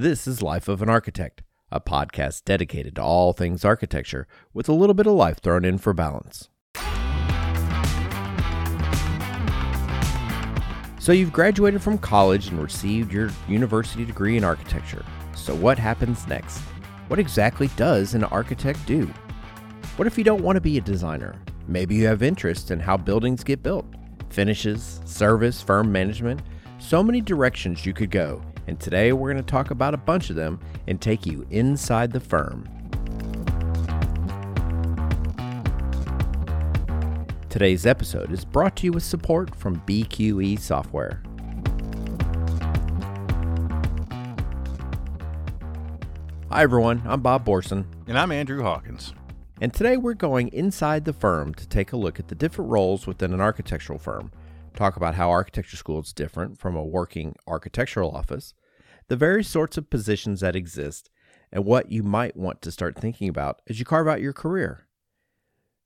This 0.00 0.26
is 0.26 0.40
Life 0.40 0.66
of 0.66 0.80
an 0.80 0.88
Architect, 0.88 1.42
a 1.70 1.78
podcast 1.78 2.46
dedicated 2.46 2.96
to 2.96 3.02
all 3.02 3.34
things 3.34 3.66
architecture 3.66 4.26
with 4.54 4.66
a 4.66 4.72
little 4.72 4.94
bit 4.94 5.06
of 5.06 5.12
life 5.12 5.40
thrown 5.42 5.62
in 5.62 5.76
for 5.76 5.92
balance. 5.92 6.48
So, 10.98 11.12
you've 11.12 11.34
graduated 11.34 11.82
from 11.82 11.98
college 11.98 12.48
and 12.48 12.62
received 12.62 13.12
your 13.12 13.28
university 13.46 14.06
degree 14.06 14.38
in 14.38 14.42
architecture. 14.42 15.04
So, 15.36 15.54
what 15.54 15.78
happens 15.78 16.26
next? 16.26 16.60
What 17.08 17.18
exactly 17.18 17.68
does 17.76 18.14
an 18.14 18.24
architect 18.24 18.86
do? 18.86 19.04
What 19.96 20.06
if 20.06 20.16
you 20.16 20.24
don't 20.24 20.42
want 20.42 20.56
to 20.56 20.62
be 20.62 20.78
a 20.78 20.80
designer? 20.80 21.38
Maybe 21.68 21.96
you 21.96 22.06
have 22.06 22.22
interest 22.22 22.70
in 22.70 22.80
how 22.80 22.96
buildings 22.96 23.44
get 23.44 23.62
built, 23.62 23.84
finishes, 24.30 25.02
service, 25.04 25.60
firm 25.60 25.92
management, 25.92 26.40
so 26.78 27.02
many 27.02 27.20
directions 27.20 27.84
you 27.84 27.92
could 27.92 28.10
go. 28.10 28.42
And 28.70 28.78
today 28.78 29.12
we're 29.12 29.32
going 29.32 29.44
to 29.44 29.50
talk 29.50 29.72
about 29.72 29.94
a 29.94 29.96
bunch 29.96 30.30
of 30.30 30.36
them 30.36 30.60
and 30.86 31.00
take 31.00 31.26
you 31.26 31.44
inside 31.50 32.12
the 32.12 32.20
firm. 32.20 32.68
Today's 37.48 37.84
episode 37.84 38.30
is 38.30 38.44
brought 38.44 38.76
to 38.76 38.86
you 38.86 38.92
with 38.92 39.02
support 39.02 39.56
from 39.56 39.80
BQE 39.80 40.60
Software. 40.60 41.20
Hi, 46.48 46.62
everyone. 46.62 47.02
I'm 47.06 47.22
Bob 47.22 47.44
Borson. 47.44 47.86
And 48.06 48.16
I'm 48.16 48.30
Andrew 48.30 48.62
Hawkins. 48.62 49.14
And 49.60 49.74
today 49.74 49.96
we're 49.96 50.14
going 50.14 50.46
inside 50.50 51.06
the 51.06 51.12
firm 51.12 51.54
to 51.54 51.66
take 51.66 51.92
a 51.92 51.96
look 51.96 52.20
at 52.20 52.28
the 52.28 52.36
different 52.36 52.70
roles 52.70 53.08
within 53.08 53.34
an 53.34 53.40
architectural 53.40 53.98
firm, 53.98 54.30
talk 54.76 54.96
about 54.96 55.16
how 55.16 55.28
architecture 55.28 55.76
school 55.76 55.98
is 55.98 56.12
different 56.12 56.56
from 56.56 56.76
a 56.76 56.84
working 56.84 57.34
architectural 57.48 58.12
office, 58.12 58.54
the 59.10 59.16
various 59.16 59.48
sorts 59.48 59.76
of 59.76 59.90
positions 59.90 60.38
that 60.38 60.54
exist, 60.54 61.10
and 61.50 61.64
what 61.64 61.90
you 61.90 62.00
might 62.00 62.36
want 62.36 62.62
to 62.62 62.70
start 62.70 62.96
thinking 62.96 63.28
about 63.28 63.60
as 63.68 63.80
you 63.80 63.84
carve 63.84 64.06
out 64.06 64.20
your 64.20 64.32
career. 64.32 64.86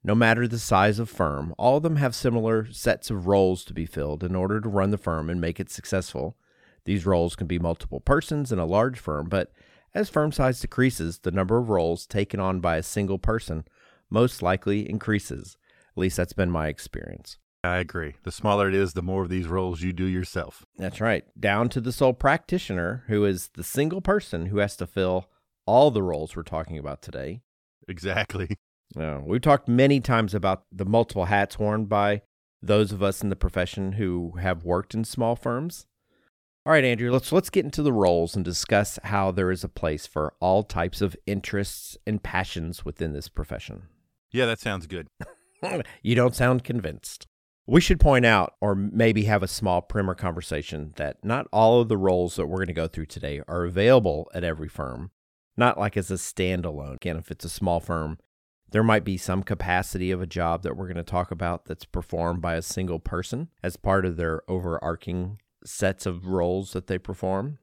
No 0.04 0.14
matter 0.14 0.46
the 0.46 0.58
size 0.58 0.98
of 0.98 1.08
firm, 1.08 1.54
all 1.56 1.78
of 1.78 1.82
them 1.82 1.96
have 1.96 2.14
similar 2.14 2.70
sets 2.70 3.08
of 3.08 3.26
roles 3.26 3.64
to 3.64 3.72
be 3.72 3.86
filled 3.86 4.22
in 4.22 4.36
order 4.36 4.60
to 4.60 4.68
run 4.68 4.90
the 4.90 4.98
firm 4.98 5.30
and 5.30 5.40
make 5.40 5.58
it 5.58 5.70
successful. 5.70 6.36
These 6.84 7.06
roles 7.06 7.34
can 7.34 7.46
be 7.46 7.58
multiple 7.58 7.98
persons 7.98 8.52
in 8.52 8.58
a 8.58 8.66
large 8.66 8.98
firm, 8.98 9.30
but 9.30 9.50
as 9.94 10.10
firm 10.10 10.30
size 10.30 10.60
decreases, 10.60 11.20
the 11.20 11.30
number 11.30 11.56
of 11.56 11.70
roles 11.70 12.06
taken 12.06 12.40
on 12.40 12.60
by 12.60 12.76
a 12.76 12.82
single 12.82 13.18
person 13.18 13.64
most 14.10 14.42
likely 14.42 14.86
increases. 14.86 15.56
At 15.96 15.98
least 15.98 16.18
that's 16.18 16.34
been 16.34 16.50
my 16.50 16.68
experience. 16.68 17.38
I 17.64 17.78
agree. 17.78 18.14
The 18.24 18.32
smaller 18.32 18.68
it 18.68 18.74
is, 18.74 18.92
the 18.92 19.02
more 19.02 19.22
of 19.22 19.30
these 19.30 19.46
roles 19.46 19.80
you 19.80 19.92
do 19.92 20.04
yourself. 20.04 20.66
That's 20.76 21.00
right. 21.00 21.24
Down 21.38 21.68
to 21.70 21.80
the 21.80 21.92
sole 21.92 22.12
practitioner, 22.12 23.04
who 23.08 23.24
is 23.24 23.48
the 23.54 23.64
single 23.64 24.02
person 24.02 24.46
who 24.46 24.58
has 24.58 24.76
to 24.76 24.86
fill 24.86 25.30
all 25.66 25.90
the 25.90 26.02
roles 26.02 26.36
we're 26.36 26.42
talking 26.42 26.78
about 26.78 27.02
today. 27.02 27.40
Exactly. 27.88 28.48
Uh, 28.96 29.18
we've 29.24 29.40
talked 29.40 29.66
many 29.66 29.98
times 29.98 30.34
about 30.34 30.64
the 30.70 30.84
multiple 30.84 31.24
hats 31.24 31.58
worn 31.58 31.86
by 31.86 32.22
those 32.62 32.92
of 32.92 33.02
us 33.02 33.22
in 33.22 33.28
the 33.28 33.34
profession 33.34 33.92
who 33.92 34.32
have 34.40 34.62
worked 34.62 34.94
in 34.94 35.02
small 35.02 35.34
firms. 35.34 35.86
All 36.64 36.72
right, 36.72 36.84
Andrew, 36.84 37.10
let's 37.10 37.32
let's 37.32 37.50
get 37.50 37.64
into 37.64 37.82
the 37.82 37.92
roles 37.92 38.36
and 38.36 38.44
discuss 38.44 38.98
how 39.04 39.32
there 39.32 39.50
is 39.50 39.64
a 39.64 39.68
place 39.68 40.06
for 40.06 40.34
all 40.38 40.62
types 40.62 41.00
of 41.00 41.16
interests 41.26 41.96
and 42.06 42.22
passions 42.22 42.84
within 42.84 43.14
this 43.14 43.28
profession. 43.28 43.84
Yeah, 44.30 44.46
that 44.46 44.60
sounds 44.60 44.86
good. 44.86 45.08
you 46.02 46.14
don't 46.14 46.36
sound 46.36 46.62
convinced. 46.62 47.26
We 47.66 47.80
should 47.80 47.98
point 47.98 48.26
out, 48.26 48.54
or 48.60 48.74
maybe 48.74 49.24
have 49.24 49.42
a 49.42 49.48
small 49.48 49.80
primer 49.80 50.14
conversation, 50.14 50.92
that 50.96 51.24
not 51.24 51.46
all 51.50 51.80
of 51.80 51.88
the 51.88 51.96
roles 51.96 52.36
that 52.36 52.46
we're 52.46 52.58
going 52.58 52.66
to 52.68 52.74
go 52.74 52.88
through 52.88 53.06
today 53.06 53.40
are 53.48 53.64
available 53.64 54.30
at 54.34 54.44
every 54.44 54.68
firm, 54.68 55.10
not 55.56 55.78
like 55.78 55.96
as 55.96 56.10
a 56.10 56.14
standalone. 56.14 56.96
Again, 56.96 57.16
if 57.16 57.30
it's 57.30 57.44
a 57.44 57.48
small 57.48 57.80
firm, 57.80 58.18
there 58.70 58.82
might 58.82 59.04
be 59.04 59.16
some 59.16 59.42
capacity 59.42 60.10
of 60.10 60.20
a 60.20 60.26
job 60.26 60.62
that 60.62 60.76
we're 60.76 60.88
going 60.88 60.96
to 60.96 61.02
talk 61.02 61.30
about 61.30 61.64
that's 61.64 61.84
performed 61.84 62.42
by 62.42 62.54
a 62.54 62.62
single 62.62 62.98
person 62.98 63.48
as 63.62 63.76
part 63.76 64.04
of 64.04 64.16
their 64.16 64.42
overarching 64.48 65.40
sets 65.64 66.04
of 66.04 66.26
roles 66.26 66.72
that 66.72 66.86
they 66.86 66.98
perform. 66.98 67.58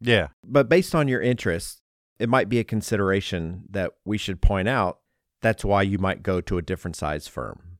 Yeah. 0.00 0.28
But 0.42 0.68
based 0.68 0.94
on 0.94 1.08
your 1.08 1.20
interests, 1.20 1.82
it 2.18 2.28
might 2.28 2.48
be 2.48 2.60
a 2.60 2.64
consideration 2.64 3.64
that 3.68 3.92
we 4.04 4.16
should 4.16 4.40
point 4.40 4.68
out 4.68 5.00
that's 5.42 5.64
why 5.64 5.82
you 5.82 5.98
might 5.98 6.22
go 6.22 6.40
to 6.40 6.56
a 6.56 6.62
different 6.62 6.96
size 6.96 7.28
firm. 7.28 7.78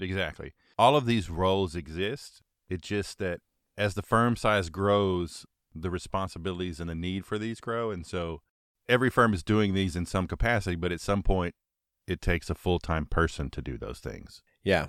Exactly. 0.00 0.52
All 0.78 0.96
of 0.96 1.06
these 1.06 1.28
roles 1.28 1.74
exist. 1.74 2.42
It's 2.68 2.86
just 2.86 3.18
that 3.18 3.40
as 3.76 3.94
the 3.94 4.02
firm 4.02 4.36
size 4.36 4.70
grows, 4.70 5.44
the 5.74 5.90
responsibilities 5.90 6.80
and 6.80 6.88
the 6.88 6.94
need 6.94 7.24
for 7.24 7.38
these 7.38 7.60
grow. 7.60 7.90
And 7.90 8.06
so 8.06 8.40
every 8.88 9.10
firm 9.10 9.34
is 9.34 9.42
doing 9.42 9.74
these 9.74 9.96
in 9.96 10.06
some 10.06 10.26
capacity, 10.26 10.76
but 10.76 10.92
at 10.92 11.00
some 11.00 11.22
point, 11.22 11.54
it 12.06 12.20
takes 12.20 12.48
a 12.48 12.54
full 12.54 12.78
time 12.78 13.06
person 13.06 13.50
to 13.50 13.62
do 13.62 13.76
those 13.76 13.98
things. 13.98 14.42
Yeah. 14.64 14.86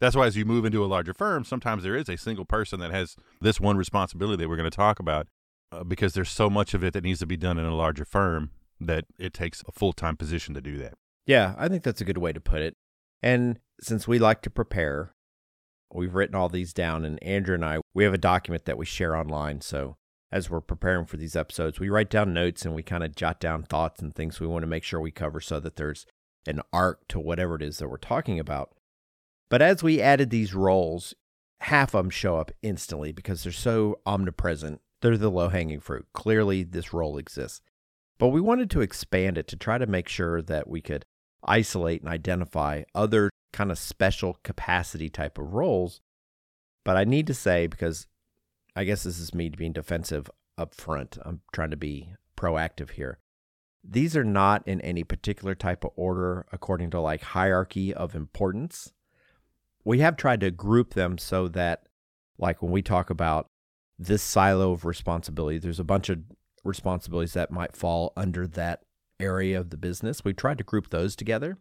That's 0.00 0.16
why 0.16 0.26
as 0.26 0.36
you 0.36 0.44
move 0.44 0.64
into 0.64 0.84
a 0.84 0.86
larger 0.86 1.14
firm, 1.14 1.44
sometimes 1.44 1.84
there 1.84 1.94
is 1.94 2.08
a 2.08 2.16
single 2.16 2.44
person 2.44 2.80
that 2.80 2.90
has 2.90 3.14
this 3.40 3.60
one 3.60 3.76
responsibility 3.76 4.42
that 4.42 4.48
we're 4.48 4.56
going 4.56 4.70
to 4.70 4.76
talk 4.76 4.98
about 4.98 5.28
uh, 5.70 5.84
because 5.84 6.14
there's 6.14 6.30
so 6.30 6.50
much 6.50 6.74
of 6.74 6.82
it 6.82 6.92
that 6.94 7.04
needs 7.04 7.20
to 7.20 7.26
be 7.26 7.36
done 7.36 7.58
in 7.58 7.64
a 7.64 7.74
larger 7.74 8.04
firm 8.04 8.50
that 8.80 9.04
it 9.18 9.32
takes 9.32 9.62
a 9.68 9.72
full 9.72 9.92
time 9.92 10.16
position 10.16 10.54
to 10.54 10.60
do 10.60 10.76
that. 10.78 10.94
Yeah, 11.26 11.54
I 11.56 11.68
think 11.68 11.84
that's 11.84 12.00
a 12.00 12.04
good 12.04 12.18
way 12.18 12.32
to 12.32 12.40
put 12.40 12.62
it. 12.62 12.74
And 13.22 13.60
since 13.80 14.08
we 14.08 14.18
like 14.18 14.42
to 14.42 14.50
prepare, 14.50 15.14
we've 15.94 16.14
written 16.14 16.34
all 16.34 16.48
these 16.48 16.72
down, 16.72 17.04
and 17.04 17.22
Andrew 17.22 17.54
and 17.54 17.64
I, 17.64 17.78
we 17.94 18.04
have 18.04 18.14
a 18.14 18.18
document 18.18 18.64
that 18.64 18.78
we 18.78 18.86
share 18.86 19.16
online. 19.16 19.60
So 19.60 19.96
as 20.30 20.48
we're 20.48 20.60
preparing 20.60 21.04
for 21.04 21.18
these 21.18 21.36
episodes, 21.36 21.78
we 21.78 21.90
write 21.90 22.08
down 22.10 22.32
notes 22.32 22.64
and 22.64 22.74
we 22.74 22.82
kind 22.82 23.04
of 23.04 23.14
jot 23.14 23.38
down 23.38 23.62
thoughts 23.62 24.00
and 24.00 24.14
things 24.14 24.40
we 24.40 24.46
want 24.46 24.62
to 24.62 24.68
make 24.68 24.82
sure 24.82 25.00
we 25.00 25.10
cover 25.10 25.40
so 25.40 25.60
that 25.60 25.76
there's 25.76 26.06
an 26.46 26.60
arc 26.72 27.06
to 27.08 27.20
whatever 27.20 27.54
it 27.54 27.62
is 27.62 27.78
that 27.78 27.88
we're 27.88 27.98
talking 27.98 28.40
about. 28.40 28.74
But 29.50 29.60
as 29.60 29.82
we 29.82 30.00
added 30.00 30.30
these 30.30 30.54
roles, 30.54 31.14
half 31.60 31.94
of 31.94 32.04
them 32.04 32.10
show 32.10 32.38
up 32.38 32.50
instantly 32.62 33.12
because 33.12 33.42
they're 33.42 33.52
so 33.52 34.00
omnipresent. 34.06 34.80
They're 35.02 35.18
the 35.18 35.30
low 35.30 35.48
hanging 35.48 35.80
fruit. 35.80 36.06
Clearly, 36.14 36.62
this 36.62 36.92
role 36.92 37.18
exists. 37.18 37.60
But 38.18 38.28
we 38.28 38.40
wanted 38.40 38.70
to 38.70 38.80
expand 38.80 39.36
it 39.36 39.48
to 39.48 39.56
try 39.56 39.78
to 39.78 39.86
make 39.86 40.08
sure 40.08 40.40
that 40.40 40.68
we 40.68 40.80
could 40.80 41.04
isolate 41.44 42.00
and 42.02 42.10
identify 42.10 42.84
other 42.94 43.30
kind 43.52 43.70
of 43.70 43.78
special 43.78 44.38
capacity 44.42 45.08
type 45.08 45.38
of 45.38 45.52
roles. 45.52 46.00
But 46.84 46.96
I 46.96 47.04
need 47.04 47.26
to 47.28 47.34
say, 47.34 47.66
because 47.66 48.06
I 48.74 48.84
guess 48.84 49.02
this 49.02 49.18
is 49.18 49.34
me 49.34 49.48
being 49.50 49.72
defensive 49.72 50.30
up 50.58 50.74
front, 50.74 51.18
I'm 51.22 51.40
trying 51.52 51.70
to 51.70 51.76
be 51.76 52.14
proactive 52.36 52.90
here. 52.90 53.18
These 53.84 54.16
are 54.16 54.24
not 54.24 54.66
in 54.66 54.80
any 54.80 55.04
particular 55.04 55.54
type 55.54 55.84
of 55.84 55.90
order 55.96 56.46
according 56.52 56.90
to 56.90 57.00
like 57.00 57.22
hierarchy 57.22 57.92
of 57.92 58.14
importance. 58.14 58.92
We 59.84 59.98
have 59.98 60.16
tried 60.16 60.40
to 60.40 60.50
group 60.50 60.94
them 60.94 61.18
so 61.18 61.48
that, 61.48 61.88
like, 62.38 62.62
when 62.62 62.70
we 62.70 62.82
talk 62.82 63.10
about 63.10 63.48
this 63.98 64.22
silo 64.22 64.72
of 64.72 64.84
responsibility, 64.84 65.58
there's 65.58 65.80
a 65.80 65.84
bunch 65.84 66.08
of 66.08 66.20
responsibilities 66.64 67.32
that 67.32 67.50
might 67.50 67.76
fall 67.76 68.12
under 68.16 68.46
that 68.46 68.84
area 69.18 69.58
of 69.58 69.70
the 69.70 69.76
business. 69.76 70.24
We 70.24 70.32
tried 70.32 70.58
to 70.58 70.64
group 70.64 70.90
those 70.90 71.16
together, 71.16 71.58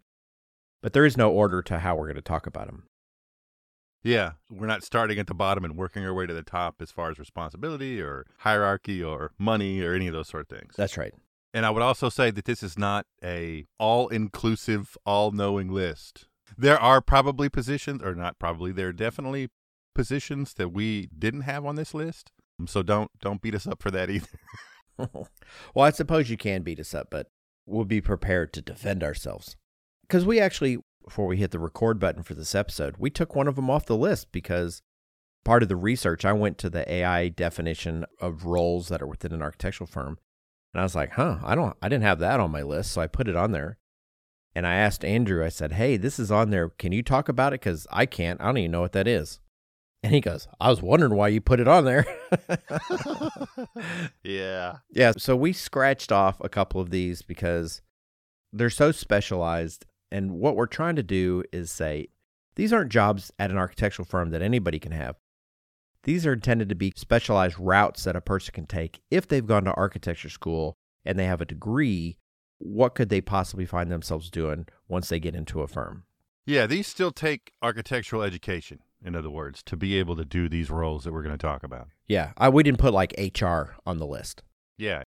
but 0.81 0.93
there 0.93 1.05
is 1.05 1.17
no 1.17 1.31
order 1.31 1.61
to 1.61 1.79
how 1.79 1.95
we're 1.95 2.07
going 2.07 2.15
to 2.15 2.21
talk 2.21 2.47
about 2.47 2.67
them. 2.67 2.83
Yeah, 4.03 4.31
we're 4.49 4.67
not 4.67 4.83
starting 4.83 5.19
at 5.19 5.27
the 5.27 5.35
bottom 5.35 5.63
and 5.63 5.77
working 5.77 6.03
our 6.03 6.13
way 6.13 6.25
to 6.25 6.33
the 6.33 6.41
top 6.41 6.81
as 6.81 6.91
far 6.91 7.11
as 7.11 7.19
responsibility 7.19 8.01
or 8.01 8.25
hierarchy 8.39 9.03
or 9.03 9.31
money 9.37 9.81
or 9.81 9.93
any 9.93 10.07
of 10.07 10.13
those 10.13 10.27
sort 10.27 10.49
of 10.49 10.57
things. 10.57 10.73
That's 10.75 10.97
right. 10.97 11.13
And 11.53 11.65
I 11.65 11.69
would 11.69 11.83
also 11.83 12.09
say 12.09 12.31
that 12.31 12.45
this 12.45 12.63
is 12.63 12.79
not 12.79 13.05
a 13.23 13.65
all-inclusive, 13.77 14.97
all-knowing 15.05 15.69
list. 15.69 16.27
There 16.57 16.79
are 16.79 17.01
probably 17.01 17.49
positions 17.49 18.01
or 18.01 18.15
not 18.15 18.39
probably, 18.39 18.71
there 18.71 18.87
are 18.87 18.93
definitely 18.93 19.49
positions 19.93 20.53
that 20.55 20.69
we 20.69 21.09
didn't 21.17 21.41
have 21.41 21.65
on 21.65 21.75
this 21.75 21.93
list. 21.93 22.31
So 22.65 22.83
don't 22.83 23.09
don't 23.19 23.41
beat 23.41 23.55
us 23.55 23.67
up 23.67 23.81
for 23.81 23.91
that 23.91 24.09
either. 24.09 24.27
well, 24.97 25.27
I 25.75 25.91
suppose 25.91 26.29
you 26.29 26.37
can 26.37 26.61
beat 26.61 26.79
us 26.79 26.93
up, 26.93 27.07
but 27.09 27.27
we'll 27.65 27.85
be 27.85 28.01
prepared 28.01 28.53
to 28.53 28.61
defend 28.61 29.03
ourselves. 29.03 29.55
Because 30.11 30.25
we 30.25 30.41
actually, 30.41 30.77
before 31.05 31.25
we 31.25 31.37
hit 31.37 31.51
the 31.51 31.59
record 31.59 31.97
button 31.97 32.21
for 32.21 32.33
this 32.33 32.53
episode, 32.53 32.95
we 32.99 33.09
took 33.09 33.33
one 33.33 33.47
of 33.47 33.55
them 33.55 33.69
off 33.69 33.85
the 33.85 33.95
list 33.95 34.33
because 34.33 34.81
part 35.45 35.63
of 35.63 35.69
the 35.69 35.77
research, 35.77 36.25
I 36.25 36.33
went 36.33 36.57
to 36.57 36.69
the 36.69 36.91
AI 36.91 37.29
definition 37.29 38.03
of 38.19 38.43
roles 38.43 38.89
that 38.89 39.01
are 39.01 39.07
within 39.07 39.31
an 39.31 39.41
architectural 39.41 39.87
firm. 39.87 40.17
And 40.73 40.81
I 40.81 40.83
was 40.83 40.95
like, 40.95 41.13
huh, 41.13 41.37
I 41.45 41.55
don't, 41.55 41.77
I 41.81 41.87
didn't 41.87 42.03
have 42.03 42.19
that 42.19 42.41
on 42.41 42.51
my 42.51 42.61
list. 42.61 42.91
So 42.91 42.99
I 42.99 43.07
put 43.07 43.29
it 43.29 43.37
on 43.37 43.53
there. 43.53 43.77
And 44.53 44.67
I 44.67 44.73
asked 44.73 45.05
Andrew, 45.05 45.45
I 45.45 45.47
said, 45.47 45.71
hey, 45.71 45.95
this 45.95 46.19
is 46.19 46.29
on 46.29 46.49
there. 46.49 46.67
Can 46.67 46.91
you 46.91 47.03
talk 47.03 47.29
about 47.29 47.53
it? 47.53 47.61
Because 47.61 47.87
I 47.89 48.05
can't. 48.05 48.41
I 48.41 48.47
don't 48.47 48.57
even 48.57 48.71
know 48.71 48.81
what 48.81 48.91
that 48.91 49.07
is. 49.07 49.39
And 50.03 50.13
he 50.13 50.19
goes, 50.19 50.45
I 50.59 50.69
was 50.69 50.81
wondering 50.81 51.15
why 51.15 51.29
you 51.29 51.39
put 51.39 51.61
it 51.61 51.69
on 51.69 51.85
there. 51.85 52.05
yeah. 54.25 54.79
Yeah. 54.91 55.13
So 55.17 55.37
we 55.37 55.53
scratched 55.53 56.11
off 56.11 56.35
a 56.41 56.49
couple 56.49 56.81
of 56.81 56.89
these 56.89 57.21
because 57.21 57.81
they're 58.51 58.69
so 58.69 58.91
specialized. 58.91 59.85
And 60.11 60.31
what 60.31 60.55
we're 60.55 60.65
trying 60.65 60.95
to 60.97 61.03
do 61.03 61.43
is 61.51 61.71
say 61.71 62.07
these 62.55 62.73
aren't 62.73 62.91
jobs 62.91 63.31
at 63.39 63.51
an 63.51 63.57
architectural 63.57 64.05
firm 64.05 64.31
that 64.31 64.41
anybody 64.41 64.79
can 64.79 64.91
have. 64.91 65.15
These 66.03 66.25
are 66.25 66.33
intended 66.33 66.69
to 66.69 66.75
be 66.75 66.93
specialized 66.95 67.59
routes 67.59 68.03
that 68.03 68.15
a 68.15 68.21
person 68.21 68.53
can 68.53 68.65
take 68.65 69.01
if 69.11 69.27
they've 69.27 69.45
gone 69.45 69.65
to 69.65 69.73
architecture 69.73 70.29
school 70.29 70.75
and 71.05 71.17
they 71.17 71.25
have 71.25 71.41
a 71.41 71.45
degree. 71.45 72.17
What 72.57 72.95
could 72.95 73.09
they 73.09 73.21
possibly 73.21 73.65
find 73.65 73.91
themselves 73.91 74.29
doing 74.29 74.67
once 74.87 75.09
they 75.09 75.19
get 75.19 75.35
into 75.35 75.61
a 75.61 75.67
firm? 75.67 76.03
Yeah, 76.45 76.65
these 76.65 76.87
still 76.87 77.11
take 77.11 77.51
architectural 77.61 78.23
education, 78.23 78.79
in 79.03 79.15
other 79.15 79.29
words, 79.29 79.61
to 79.63 79.77
be 79.77 79.97
able 79.97 80.15
to 80.15 80.25
do 80.25 80.49
these 80.49 80.69
roles 80.71 81.03
that 81.03 81.13
we're 81.13 81.23
going 81.23 81.37
to 81.37 81.47
talk 81.47 81.63
about. 81.63 81.87
Yeah, 82.07 82.31
I, 82.35 82.49
we 82.49 82.63
didn't 82.63 82.79
put 82.79 82.93
like 82.93 83.13
HR 83.17 83.75
on 83.85 83.99
the 83.99 84.07
list. 84.07 84.43
Yeah. 84.77 85.03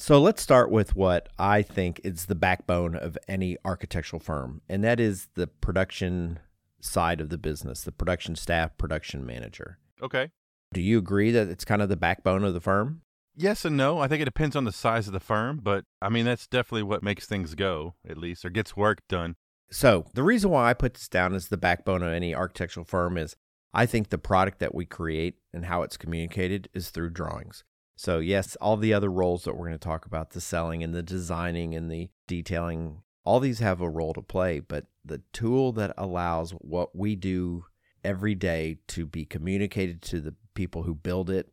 So 0.00 0.20
let's 0.20 0.40
start 0.40 0.70
with 0.70 0.94
what 0.94 1.28
I 1.40 1.60
think 1.60 2.00
is 2.04 2.26
the 2.26 2.36
backbone 2.36 2.94
of 2.94 3.18
any 3.26 3.58
architectural 3.64 4.20
firm, 4.20 4.62
and 4.68 4.84
that 4.84 5.00
is 5.00 5.26
the 5.34 5.48
production 5.48 6.38
side 6.80 7.20
of 7.20 7.30
the 7.30 7.36
business, 7.36 7.82
the 7.82 7.90
production 7.90 8.36
staff, 8.36 8.78
production 8.78 9.26
manager. 9.26 9.78
Okay. 10.00 10.30
Do 10.72 10.80
you 10.80 10.98
agree 10.98 11.32
that 11.32 11.48
it's 11.48 11.64
kind 11.64 11.82
of 11.82 11.88
the 11.88 11.96
backbone 11.96 12.44
of 12.44 12.54
the 12.54 12.60
firm? 12.60 13.02
Yes 13.34 13.64
and 13.64 13.76
no. 13.76 13.98
I 13.98 14.06
think 14.06 14.22
it 14.22 14.26
depends 14.26 14.54
on 14.54 14.64
the 14.64 14.72
size 14.72 15.08
of 15.08 15.12
the 15.12 15.20
firm, 15.20 15.58
but 15.60 15.84
I 16.00 16.08
mean, 16.08 16.24
that's 16.24 16.46
definitely 16.46 16.84
what 16.84 17.02
makes 17.02 17.26
things 17.26 17.56
go, 17.56 17.96
at 18.08 18.16
least, 18.16 18.44
or 18.44 18.50
gets 18.50 18.76
work 18.76 19.00
done. 19.08 19.34
So, 19.68 20.06
the 20.14 20.22
reason 20.22 20.50
why 20.50 20.70
I 20.70 20.74
put 20.74 20.94
this 20.94 21.08
down 21.08 21.34
as 21.34 21.48
the 21.48 21.56
backbone 21.56 22.04
of 22.04 22.12
any 22.12 22.32
architectural 22.36 22.86
firm 22.86 23.18
is 23.18 23.34
I 23.74 23.84
think 23.84 24.10
the 24.10 24.16
product 24.16 24.60
that 24.60 24.76
we 24.76 24.86
create 24.86 25.38
and 25.52 25.64
how 25.64 25.82
it's 25.82 25.96
communicated 25.96 26.68
is 26.72 26.90
through 26.90 27.10
drawings. 27.10 27.64
So, 27.98 28.20
yes, 28.20 28.54
all 28.60 28.76
the 28.76 28.94
other 28.94 29.10
roles 29.10 29.42
that 29.42 29.54
we're 29.54 29.66
going 29.66 29.72
to 29.72 29.78
talk 29.78 30.06
about 30.06 30.30
the 30.30 30.40
selling 30.40 30.84
and 30.84 30.94
the 30.94 31.02
designing 31.02 31.74
and 31.74 31.90
the 31.90 32.10
detailing 32.28 33.02
all 33.24 33.40
these 33.40 33.58
have 33.58 33.80
a 33.80 33.90
role 33.90 34.14
to 34.14 34.22
play, 34.22 34.60
but 34.60 34.86
the 35.04 35.20
tool 35.32 35.72
that 35.72 35.92
allows 35.98 36.52
what 36.52 36.94
we 36.96 37.16
do 37.16 37.64
every 38.04 38.36
day 38.36 38.78
to 38.86 39.04
be 39.04 39.24
communicated 39.24 40.00
to 40.00 40.20
the 40.20 40.34
people 40.54 40.84
who 40.84 40.94
build 40.94 41.28
it 41.28 41.48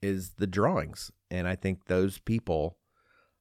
is 0.00 0.34
the 0.38 0.46
drawings. 0.46 1.10
And 1.28 1.48
I 1.48 1.56
think 1.56 1.86
those 1.86 2.18
people 2.18 2.78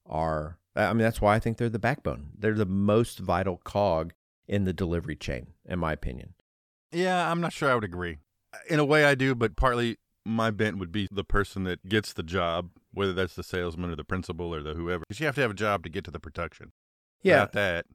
are, 0.05 0.57
I 0.75 0.91
mean, 0.91 1.03
that's 1.03 1.21
why 1.21 1.35
I 1.35 1.39
think 1.39 1.57
they're 1.57 1.69
the 1.69 1.79
backbone. 1.79 2.31
They're 2.37 2.53
the 2.55 2.65
most 2.65 3.19
vital 3.19 3.57
cog 3.63 4.13
in 4.47 4.65
the 4.65 4.73
delivery 4.73 5.15
chain, 5.15 5.53
in 5.63 5.77
my 5.77 5.93
opinion. 5.93 6.33
Yeah, 6.91 7.31
I'm 7.31 7.39
not 7.39 7.53
sure 7.53 7.71
I 7.71 7.75
would 7.75 7.85
agree. 7.85 8.17
In 8.69 8.79
a 8.79 8.85
way, 8.85 9.05
I 9.05 9.15
do, 9.15 9.35
but 9.35 9.55
partly 9.55 9.97
my 10.25 10.51
bent 10.51 10.77
would 10.77 10.91
be 10.91 11.07
the 11.11 11.23
person 11.23 11.63
that 11.65 11.87
gets 11.87 12.13
the 12.13 12.23
job, 12.23 12.69
whether 12.93 13.13
that's 13.13 13.35
the 13.35 13.43
salesman 13.43 13.89
or 13.91 13.95
the 13.95 14.03
principal 14.03 14.53
or 14.53 14.61
the 14.61 14.73
whoever. 14.73 15.03
Because 15.07 15.19
you 15.19 15.25
have 15.25 15.35
to 15.35 15.41
have 15.41 15.51
a 15.51 15.55
job 15.55 15.83
to 15.83 15.89
get 15.89 16.03
to 16.05 16.11
the 16.11 16.19
production. 16.19 16.71
Yeah. 17.23 17.41
Without 17.45 17.53
that, 17.53 17.85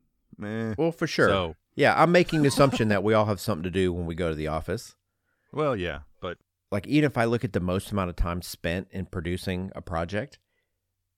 eh. 0.44 0.74
Well, 0.76 0.92
for 0.92 1.06
sure. 1.06 1.28
So, 1.28 1.54
yeah, 1.74 2.00
I'm 2.00 2.12
making 2.12 2.42
the 2.42 2.48
assumption 2.48 2.88
that 2.88 3.02
we 3.02 3.14
all 3.14 3.26
have 3.26 3.40
something 3.40 3.62
to 3.64 3.70
do 3.70 3.92
when 3.92 4.06
we 4.06 4.14
go 4.14 4.28
to 4.30 4.34
the 4.34 4.46
office. 4.48 4.94
well, 5.52 5.76
yeah, 5.76 6.00
but 6.20 6.38
Like, 6.72 6.86
even 6.86 7.06
if 7.06 7.16
I 7.16 7.24
look 7.26 7.44
at 7.44 7.52
the 7.52 7.60
most 7.60 7.92
amount 7.92 8.10
of 8.10 8.16
time 8.16 8.42
spent 8.42 8.88
in 8.90 9.06
producing 9.06 9.70
a 9.76 9.80
project, 9.82 10.38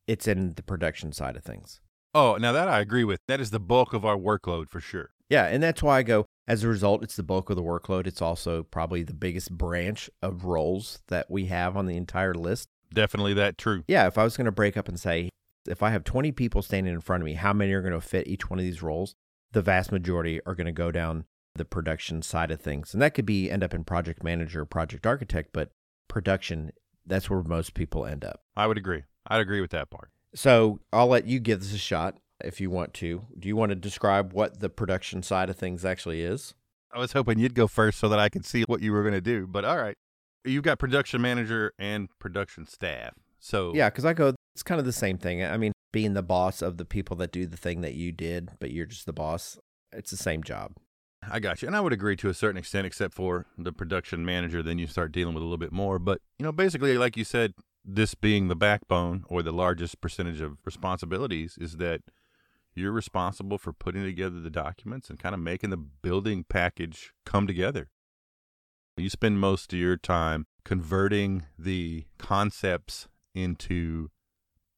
it's 0.07 0.27
in 0.29 0.55
the 0.55 0.63
production 0.63 1.13
side 1.13 1.37
of 1.37 1.45
things. 1.45 1.81
oh, 2.15 2.37
now 2.41 2.53
that 2.53 2.69
I 2.69 2.81
agree 2.81 3.05
with. 3.05 3.21
That 3.29 3.41
is 3.41 3.51
the 3.51 3.61
bulk 3.61 3.93
of 3.93 4.05
our 4.05 4.17
workload 4.17 4.69
for 4.69 4.81
sure. 4.81 5.11
Yeah, 5.29 5.45
and 5.47 5.63
that's 5.63 5.83
why 5.83 5.99
I 5.99 6.03
go, 6.03 6.27
as 6.49 6.65
a 6.65 6.69
result, 6.69 7.05
it's 7.05 7.15
the 7.15 7.23
bulk 7.23 7.51
of 7.51 7.57
the 7.57 7.63
workload. 7.63 8.07
It's 8.07 8.23
also 8.23 8.63
probably 8.63 9.03
the 9.03 9.13
biggest 9.13 9.53
branch 9.53 10.09
of 10.23 10.47
roles 10.47 11.01
that 11.09 11.31
we 11.31 11.47
have 11.47 11.77
on 11.77 11.85
the 11.87 11.97
entire 11.97 12.35
list. 12.35 12.69
Definitely 12.93 13.35
that 13.35 13.59
true. 13.59 13.85
Yeah, 13.87 14.07
if 14.07 14.17
I 14.17 14.25
was 14.25 14.37
going 14.37 14.47
to 14.47 14.51
break 14.51 14.79
up 14.79 14.89
and 14.89 14.99
say, 14.99 15.29
if 15.69 15.83
I 15.83 15.91
have 15.91 16.05
20 16.05 16.33
people 16.33 16.63
standing 16.63 16.95
in 16.95 17.03
front 17.03 17.23
of 17.23 17.27
me, 17.27 17.35
how 17.35 17.53
many 17.53 17.73
are 17.73 17.83
going 17.83 17.93
to 17.93 18.01
fit 18.01 18.27
each 18.27 18.49
one 18.49 18.59
of 18.59 18.65
these 18.65 18.83
roles? 18.83 19.15
The 19.53 19.61
vast 19.61 19.93
majority 19.93 20.41
are 20.47 20.55
going 20.55 20.67
to 20.67 20.73
go 20.73 20.91
down 20.91 21.27
the 21.55 21.67
production 21.67 22.23
side 22.23 22.51
of 22.51 22.63
things. 22.63 22.95
And 22.95 23.03
that 23.03 23.13
could 23.13 23.27
be 23.27 23.51
end 23.51 23.63
up 23.63 23.75
in 23.75 23.85
project 23.85 24.25
manager, 24.25 24.65
project 24.65 25.07
architect, 25.07 25.51
but 25.53 25.71
production, 26.09 26.73
that's 27.07 27.29
where 27.29 27.43
most 27.43 27.75
people 27.75 28.07
end 28.07 28.25
up. 28.25 28.41
I 28.57 28.67
would 28.67 28.79
agree. 28.79 29.03
I'd 29.27 29.41
agree 29.41 29.61
with 29.61 29.73
that 29.73 29.91
part. 29.91 30.11
So 30.35 30.81
I'll 30.95 31.09
let 31.09 31.27
you 31.27 31.41
give 31.41 31.61
this 31.61 31.75
a 31.75 31.79
shot 31.79 32.17
if 32.43 32.61
you 32.61 32.71
want 32.71 32.95
to. 32.95 33.27
Do 33.39 33.49
you 33.49 33.57
want 33.57 33.71
to 33.71 33.77
describe 33.77 34.33
what 34.33 34.61
the 34.61 34.69
production 34.69 35.23
side 35.23 35.51
of 35.51 35.57
things 35.57 35.85
actually 35.85 36.23
is? 36.23 36.55
I 36.93 36.99
was 36.99 37.13
hoping 37.13 37.39
you'd 37.39 37.55
go 37.55 37.67
first 37.67 37.99
so 37.99 38.09
that 38.09 38.19
I 38.19 38.29
could 38.29 38.47
see 38.47 38.63
what 38.63 38.81
you 38.81 38.93
were 38.93 39.03
going 39.03 39.15
to 39.15 39.21
do, 39.21 39.47
but 39.47 39.65
all 39.65 39.77
right. 39.77 39.97
You've 40.45 40.63
got 40.63 40.79
production 40.79 41.21
manager 41.21 41.73
and 41.79 42.09
production 42.19 42.67
staff. 42.67 43.15
So 43.41 43.73
Yeah, 43.75 43.91
because 43.91 44.05
I 44.05 44.15
go, 44.15 44.35
it's 44.55 44.63
kind 44.63 44.79
of 44.79 44.87
the 44.87 44.93
same 44.93 45.19
thing. 45.19 45.45
I 45.45 45.57
mean, 45.57 45.73
being 45.93 46.15
the 46.15 46.23
boss 46.23 46.63
of 46.63 46.77
the 46.77 46.85
people 46.85 47.17
that 47.17 47.33
do 47.33 47.47
the 47.47 47.57
thing 47.57 47.81
that 47.83 47.95
you 47.95 48.13
did, 48.13 48.51
but 48.61 48.71
you're 48.71 48.87
just 48.87 49.07
the 49.07 49.13
boss, 49.13 49.59
it's 49.93 50.11
the 50.11 50.17
same 50.17 50.43
job. 50.43 50.73
I 51.31 51.41
got 51.41 51.61
you. 51.63 51.69
And 51.69 51.77
I 51.77 51.81
would 51.81 51.93
agree 51.93 52.17
to 52.17 52.29
a 52.29 52.35
certain 52.35 52.57
extent, 52.57 52.87
except 52.87 53.15
for 53.15 53.47
the 53.57 53.73
production 53.73 54.25
manager. 54.25 54.63
Then 54.63 54.79
you 54.79 54.87
start 54.87 55.13
dealing 55.13 55.35
with 55.35 55.43
a 55.43 55.45
little 55.45 55.59
bit 55.59 55.73
more. 55.73 55.99
But, 55.99 56.21
you 56.39 56.45
know, 56.45 56.53
basically, 56.53 56.97
like 56.97 57.17
you 57.17 57.25
said, 57.25 57.55
this 57.85 58.15
being 58.15 58.49
the 58.49 58.57
backbone 58.57 59.25
or 59.29 59.43
the 59.43 59.53
largest 59.53 60.01
percentage 60.01 60.41
of 60.41 60.59
responsibilities 60.65 61.57
is 61.61 61.79
that 61.79 62.03
you're 62.79 62.93
responsible 62.93 63.59
for 63.59 63.73
putting 63.73 64.05
together 64.05 64.41
the 64.41 64.51
documents 64.51 65.11
and 65.11 65.19
kind 65.19 65.35
of 65.35 65.41
making 65.41 65.71
the 65.71 65.77
building 65.77 66.45
package 66.49 67.13
come 67.27 67.47
together. 67.47 67.91
You 68.97 69.11
spend 69.11 69.39
most 69.39 69.73
of 69.73 69.79
your 69.79 69.97
time 69.97 70.47
converting 70.65 71.45
the 71.59 72.07
concepts 72.19 73.09
into 73.35 74.09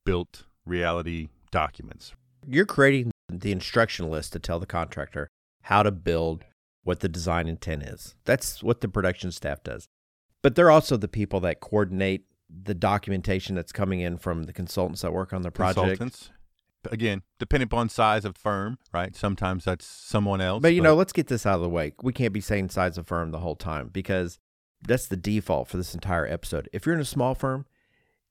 built 0.05 0.45
reality 0.67 1.29
documents. 1.51 2.15
You're 2.47 2.67
creating 2.67 3.13
the 3.29 3.53
instruction 3.53 4.11
list 4.11 4.33
to 4.33 4.39
tell 4.39 4.61
the 4.61 4.67
contractor 4.67 5.29
how 5.63 5.83
to 5.83 5.91
build 5.91 6.45
what 6.83 7.01
the 7.01 7.09
design 7.09 7.49
intent 7.49 7.83
is. 7.83 8.15
That's 8.25 8.63
what 8.63 8.81
the 8.81 8.89
production 8.89 9.33
staff 9.33 9.63
does. 9.63 9.87
But 10.43 10.55
they're 10.55 10.71
also 10.71 10.97
the 10.97 11.09
people 11.09 11.41
that 11.41 11.61
coordinate 11.61 12.25
the 12.49 12.75
documentation 12.75 13.55
that's 13.55 13.73
coming 13.73 14.01
in 14.01 14.17
from 14.17 14.45
the 14.45 14.53
consultants 14.53 15.03
that 15.03 15.13
work 15.13 15.33
on 15.33 15.43
the 15.43 15.51
project. 15.51 15.99
Consultants. 15.99 16.31
Again, 16.91 17.23
depending 17.39 17.67
upon 17.67 17.89
size 17.89 18.25
of 18.25 18.37
firm, 18.37 18.79
right? 18.93 19.15
Sometimes 19.15 19.65
that's 19.65 19.85
someone 19.85 20.41
else. 20.41 20.63
But 20.63 20.75
you 20.75 20.81
know, 20.81 20.95
let's 20.95 21.13
get 21.13 21.27
this 21.27 21.45
out 21.45 21.57
of 21.57 21.61
the 21.61 21.69
way. 21.69 21.93
We 22.03 22.13
can't 22.13 22.33
be 22.33 22.41
saying 22.41 22.71
size 22.71 22.97
of 22.97 23.07
firm 23.07 23.31
the 23.31 23.41
whole 23.41 23.57
time 23.57 23.89
because 23.93 24.39
that's 24.81 25.07
the 25.07 25.17
default 25.17 25.69
for 25.69 25.77
this 25.77 25.95
entire 25.95 26.27
episode. 26.27 26.69
If 26.73 26.87
you're 26.87 26.95
in 26.95 27.01
a 27.01 27.05
small 27.05 27.35
firm, 27.35 27.67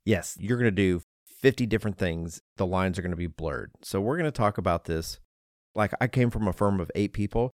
yes, 0.04 0.36
you're 0.40 0.58
going 0.58 0.66
to 0.66 0.72
do 0.72 1.02
50 1.42 1.66
different 1.66 1.98
things. 1.98 2.42
The 2.58 2.66
lines 2.66 2.98
are 2.98 3.02
going 3.02 3.12
to 3.12 3.18
be 3.18 3.28
blurred. 3.28 3.72
So 3.84 4.02
we're 4.02 4.18
going 4.18 4.26
to 4.26 4.32
talk 4.32 4.58
about 4.58 4.86
this. 4.86 5.20
Like 5.76 5.94
I 6.02 6.08
came 6.08 6.32
from 6.32 6.48
a 6.48 6.54
firm 6.54 6.80
of 6.80 6.92
eight 6.96 7.14
people. 7.14 7.52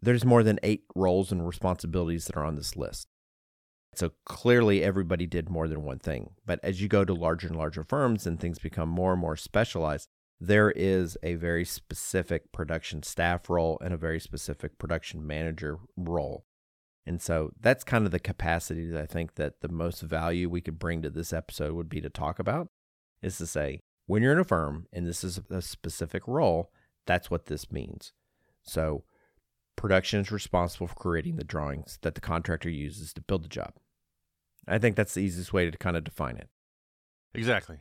There's 0.00 0.24
more 0.24 0.42
than 0.42 0.58
eight 0.64 0.84
roles 0.96 1.30
and 1.30 1.46
responsibilities 1.46 2.26
that 2.26 2.36
are 2.36 2.44
on 2.44 2.56
this 2.56 2.76
list. 2.76 3.06
So 3.94 4.12
clearly 4.24 4.82
everybody 4.82 5.26
did 5.26 5.48
more 5.48 5.68
than 5.68 5.82
one 5.82 5.98
thing. 5.98 6.30
But 6.44 6.58
as 6.62 6.80
you 6.80 6.88
go 6.88 7.04
to 7.04 7.14
larger 7.14 7.46
and 7.46 7.56
larger 7.56 7.84
firms 7.84 8.26
and 8.26 8.40
things 8.40 8.58
become 8.58 8.88
more 8.88 9.12
and 9.12 9.20
more 9.20 9.36
specialized, 9.36 10.08
there 10.44 10.72
is 10.72 11.16
a 11.22 11.34
very 11.34 11.64
specific 11.64 12.50
production 12.50 13.04
staff 13.04 13.48
role 13.48 13.78
and 13.80 13.94
a 13.94 13.96
very 13.96 14.18
specific 14.18 14.76
production 14.76 15.24
manager 15.24 15.78
role. 15.96 16.44
And 17.06 17.22
so 17.22 17.52
that's 17.60 17.84
kind 17.84 18.06
of 18.06 18.10
the 18.10 18.18
capacity 18.18 18.88
that 18.90 19.00
I 19.00 19.06
think 19.06 19.36
that 19.36 19.60
the 19.60 19.68
most 19.68 20.02
value 20.02 20.50
we 20.50 20.60
could 20.60 20.80
bring 20.80 21.00
to 21.02 21.10
this 21.10 21.32
episode 21.32 21.74
would 21.74 21.88
be 21.88 22.00
to 22.00 22.10
talk 22.10 22.40
about 22.40 22.68
is 23.22 23.38
to 23.38 23.46
say, 23.46 23.82
when 24.06 24.20
you're 24.20 24.32
in 24.32 24.40
a 24.40 24.44
firm 24.44 24.88
and 24.92 25.06
this 25.06 25.22
is 25.22 25.40
a 25.48 25.62
specific 25.62 26.26
role, 26.26 26.72
that's 27.06 27.30
what 27.30 27.46
this 27.46 27.70
means. 27.70 28.12
So 28.64 29.04
production 29.76 30.22
is 30.22 30.32
responsible 30.32 30.88
for 30.88 30.96
creating 30.96 31.36
the 31.36 31.44
drawings 31.44 32.00
that 32.02 32.16
the 32.16 32.20
contractor 32.20 32.68
uses 32.68 33.12
to 33.12 33.20
build 33.20 33.44
the 33.44 33.48
job. 33.48 33.74
I 34.66 34.78
think 34.78 34.96
that's 34.96 35.14
the 35.14 35.22
easiest 35.22 35.52
way 35.52 35.70
to 35.70 35.78
kind 35.78 35.96
of 35.96 36.02
define 36.02 36.36
it. 36.36 36.48
Exactly. 37.32 37.78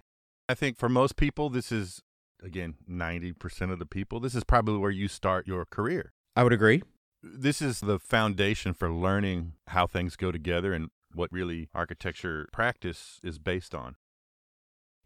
I 0.47 0.53
think 0.53 0.77
for 0.77 0.89
most 0.89 1.15
people, 1.15 1.49
this 1.49 1.71
is, 1.71 2.01
again, 2.43 2.75
90% 2.89 3.71
of 3.71 3.79
the 3.79 3.85
people, 3.85 4.19
this 4.19 4.35
is 4.35 4.43
probably 4.43 4.77
where 4.77 4.91
you 4.91 5.07
start 5.07 5.47
your 5.47 5.65
career. 5.65 6.11
I 6.35 6.43
would 6.43 6.53
agree. 6.53 6.81
This 7.21 7.61
is 7.61 7.81
the 7.81 7.99
foundation 7.99 8.73
for 8.73 8.91
learning 8.91 9.53
how 9.67 9.87
things 9.87 10.15
go 10.15 10.31
together 10.31 10.73
and 10.73 10.89
what 11.13 11.31
really 11.31 11.69
architecture 11.73 12.47
practice 12.51 13.19
is 13.23 13.37
based 13.37 13.75
on. 13.75 13.95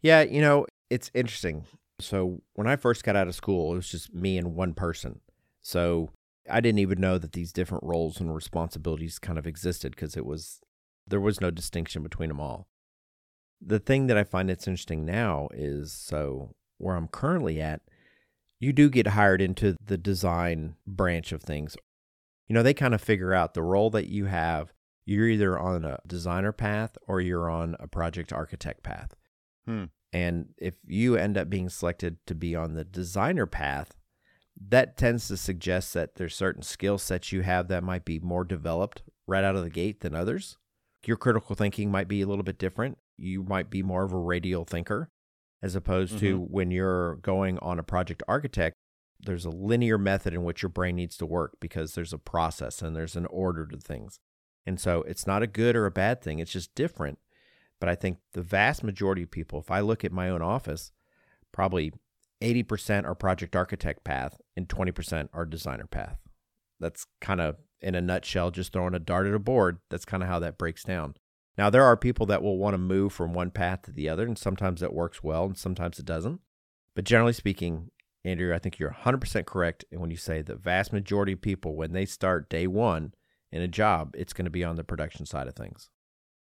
Yeah, 0.00 0.22
you 0.22 0.40
know, 0.40 0.66
it's 0.88 1.10
interesting. 1.14 1.64
So 2.00 2.42
when 2.54 2.66
I 2.66 2.76
first 2.76 3.04
got 3.04 3.16
out 3.16 3.28
of 3.28 3.34
school, 3.34 3.72
it 3.72 3.76
was 3.76 3.90
just 3.90 4.14
me 4.14 4.38
and 4.38 4.54
one 4.54 4.74
person. 4.74 5.20
So 5.62 6.10
I 6.50 6.60
didn't 6.60 6.78
even 6.78 7.00
know 7.00 7.18
that 7.18 7.32
these 7.32 7.52
different 7.52 7.84
roles 7.84 8.20
and 8.20 8.34
responsibilities 8.34 9.18
kind 9.18 9.38
of 9.38 9.46
existed 9.46 9.94
because 9.94 10.16
it 10.16 10.24
was 10.24 10.60
there 11.06 11.20
was 11.20 11.40
no 11.40 11.50
distinction 11.50 12.02
between 12.02 12.28
them 12.28 12.40
all. 12.40 12.66
The 13.60 13.78
thing 13.78 14.06
that 14.06 14.18
I 14.18 14.24
find 14.24 14.48
that's 14.48 14.68
interesting 14.68 15.04
now 15.04 15.48
is 15.52 15.92
so 15.92 16.50
where 16.78 16.96
I'm 16.96 17.08
currently 17.08 17.60
at, 17.60 17.80
you 18.58 18.72
do 18.72 18.88
get 18.88 19.08
hired 19.08 19.42
into 19.42 19.76
the 19.84 19.98
design 19.98 20.76
branch 20.86 21.32
of 21.32 21.42
things. 21.42 21.76
You 22.48 22.54
know, 22.54 22.62
they 22.62 22.74
kind 22.74 22.94
of 22.94 23.00
figure 23.00 23.34
out 23.34 23.54
the 23.54 23.62
role 23.62 23.90
that 23.90 24.08
you 24.08 24.26
have. 24.26 24.72
You're 25.04 25.28
either 25.28 25.58
on 25.58 25.84
a 25.84 25.98
designer 26.06 26.52
path 26.52 26.96
or 27.06 27.20
you're 27.20 27.50
on 27.50 27.76
a 27.78 27.86
project 27.86 28.32
architect 28.32 28.82
path. 28.82 29.14
Hmm. 29.66 29.84
And 30.12 30.54
if 30.56 30.74
you 30.86 31.16
end 31.16 31.36
up 31.36 31.50
being 31.50 31.68
selected 31.68 32.18
to 32.26 32.34
be 32.34 32.54
on 32.54 32.74
the 32.74 32.84
designer 32.84 33.46
path, 33.46 33.94
that 34.68 34.96
tends 34.96 35.28
to 35.28 35.36
suggest 35.36 35.92
that 35.94 36.14
there's 36.14 36.34
certain 36.34 36.62
skill 36.62 36.98
sets 36.98 37.32
you 37.32 37.42
have 37.42 37.68
that 37.68 37.84
might 37.84 38.04
be 38.04 38.18
more 38.18 38.44
developed 38.44 39.02
right 39.26 39.44
out 39.44 39.56
of 39.56 39.62
the 39.62 39.70
gate 39.70 40.00
than 40.00 40.14
others. 40.14 40.56
your 41.04 41.16
critical 41.16 41.54
thinking 41.54 41.90
might 41.90 42.08
be 42.08 42.22
a 42.22 42.26
little 42.26 42.42
bit 42.42 42.58
different. 42.58 42.98
You 43.16 43.44
might 43.44 43.70
be 43.70 43.82
more 43.82 44.02
of 44.02 44.12
a 44.12 44.18
radial 44.18 44.64
thinker 44.64 45.10
as 45.62 45.74
opposed 45.74 46.18
to 46.18 46.38
mm-hmm. 46.38 46.52
when 46.52 46.70
you're 46.70 47.16
going 47.16 47.58
on 47.60 47.78
a 47.78 47.82
project 47.82 48.22
architect. 48.28 48.74
There's 49.20 49.44
a 49.44 49.50
linear 49.50 49.98
method 49.98 50.34
in 50.34 50.44
which 50.44 50.62
your 50.62 50.68
brain 50.68 50.96
needs 50.96 51.16
to 51.18 51.26
work 51.26 51.56
because 51.60 51.94
there's 51.94 52.12
a 52.12 52.18
process 52.18 52.82
and 52.82 52.94
there's 52.94 53.16
an 53.16 53.26
order 53.26 53.66
to 53.66 53.78
things. 53.78 54.20
And 54.66 54.78
so 54.78 55.02
it's 55.02 55.26
not 55.26 55.42
a 55.42 55.46
good 55.46 55.76
or 55.76 55.86
a 55.86 55.90
bad 55.90 56.20
thing, 56.20 56.38
it's 56.38 56.52
just 56.52 56.74
different. 56.74 57.18
But 57.80 57.88
I 57.88 57.94
think 57.94 58.18
the 58.32 58.42
vast 58.42 58.82
majority 58.82 59.22
of 59.22 59.30
people, 59.30 59.58
if 59.58 59.70
I 59.70 59.80
look 59.80 60.04
at 60.04 60.12
my 60.12 60.28
own 60.28 60.42
office, 60.42 60.92
probably 61.52 61.92
80% 62.42 63.04
are 63.04 63.14
project 63.14 63.56
architect 63.56 64.04
path 64.04 64.40
and 64.56 64.68
20% 64.68 65.28
are 65.32 65.44
designer 65.44 65.86
path. 65.86 66.18
That's 66.80 67.06
kind 67.20 67.40
of 67.40 67.56
in 67.80 67.94
a 67.94 68.00
nutshell, 68.00 68.50
just 68.50 68.72
throwing 68.72 68.94
a 68.94 68.98
dart 68.98 69.26
at 69.26 69.34
a 69.34 69.38
board. 69.38 69.78
That's 69.90 70.04
kind 70.04 70.22
of 70.22 70.28
how 70.28 70.38
that 70.40 70.58
breaks 70.58 70.84
down. 70.84 71.14
Now, 71.58 71.70
there 71.70 71.84
are 71.84 71.96
people 71.96 72.26
that 72.26 72.42
will 72.42 72.58
want 72.58 72.74
to 72.74 72.78
move 72.78 73.12
from 73.12 73.32
one 73.32 73.50
path 73.50 73.82
to 73.82 73.92
the 73.92 74.08
other, 74.08 74.26
and 74.26 74.36
sometimes 74.36 74.80
that 74.80 74.92
works 74.92 75.22
well 75.22 75.44
and 75.44 75.56
sometimes 75.56 75.98
it 75.98 76.04
doesn't. 76.04 76.40
But 76.94 77.04
generally 77.04 77.32
speaking, 77.32 77.90
Andrew, 78.24 78.54
I 78.54 78.58
think 78.58 78.78
you're 78.78 78.96
100% 79.04 79.46
correct. 79.46 79.84
And 79.90 80.00
when 80.00 80.10
you 80.10 80.16
say 80.16 80.42
the 80.42 80.56
vast 80.56 80.92
majority 80.92 81.32
of 81.32 81.40
people, 81.40 81.76
when 81.76 81.92
they 81.92 82.04
start 82.04 82.50
day 82.50 82.66
one 82.66 83.14
in 83.52 83.62
a 83.62 83.68
job, 83.68 84.14
it's 84.16 84.32
going 84.32 84.44
to 84.44 84.50
be 84.50 84.64
on 84.64 84.76
the 84.76 84.84
production 84.84 85.24
side 85.24 85.46
of 85.46 85.54
things. 85.54 85.90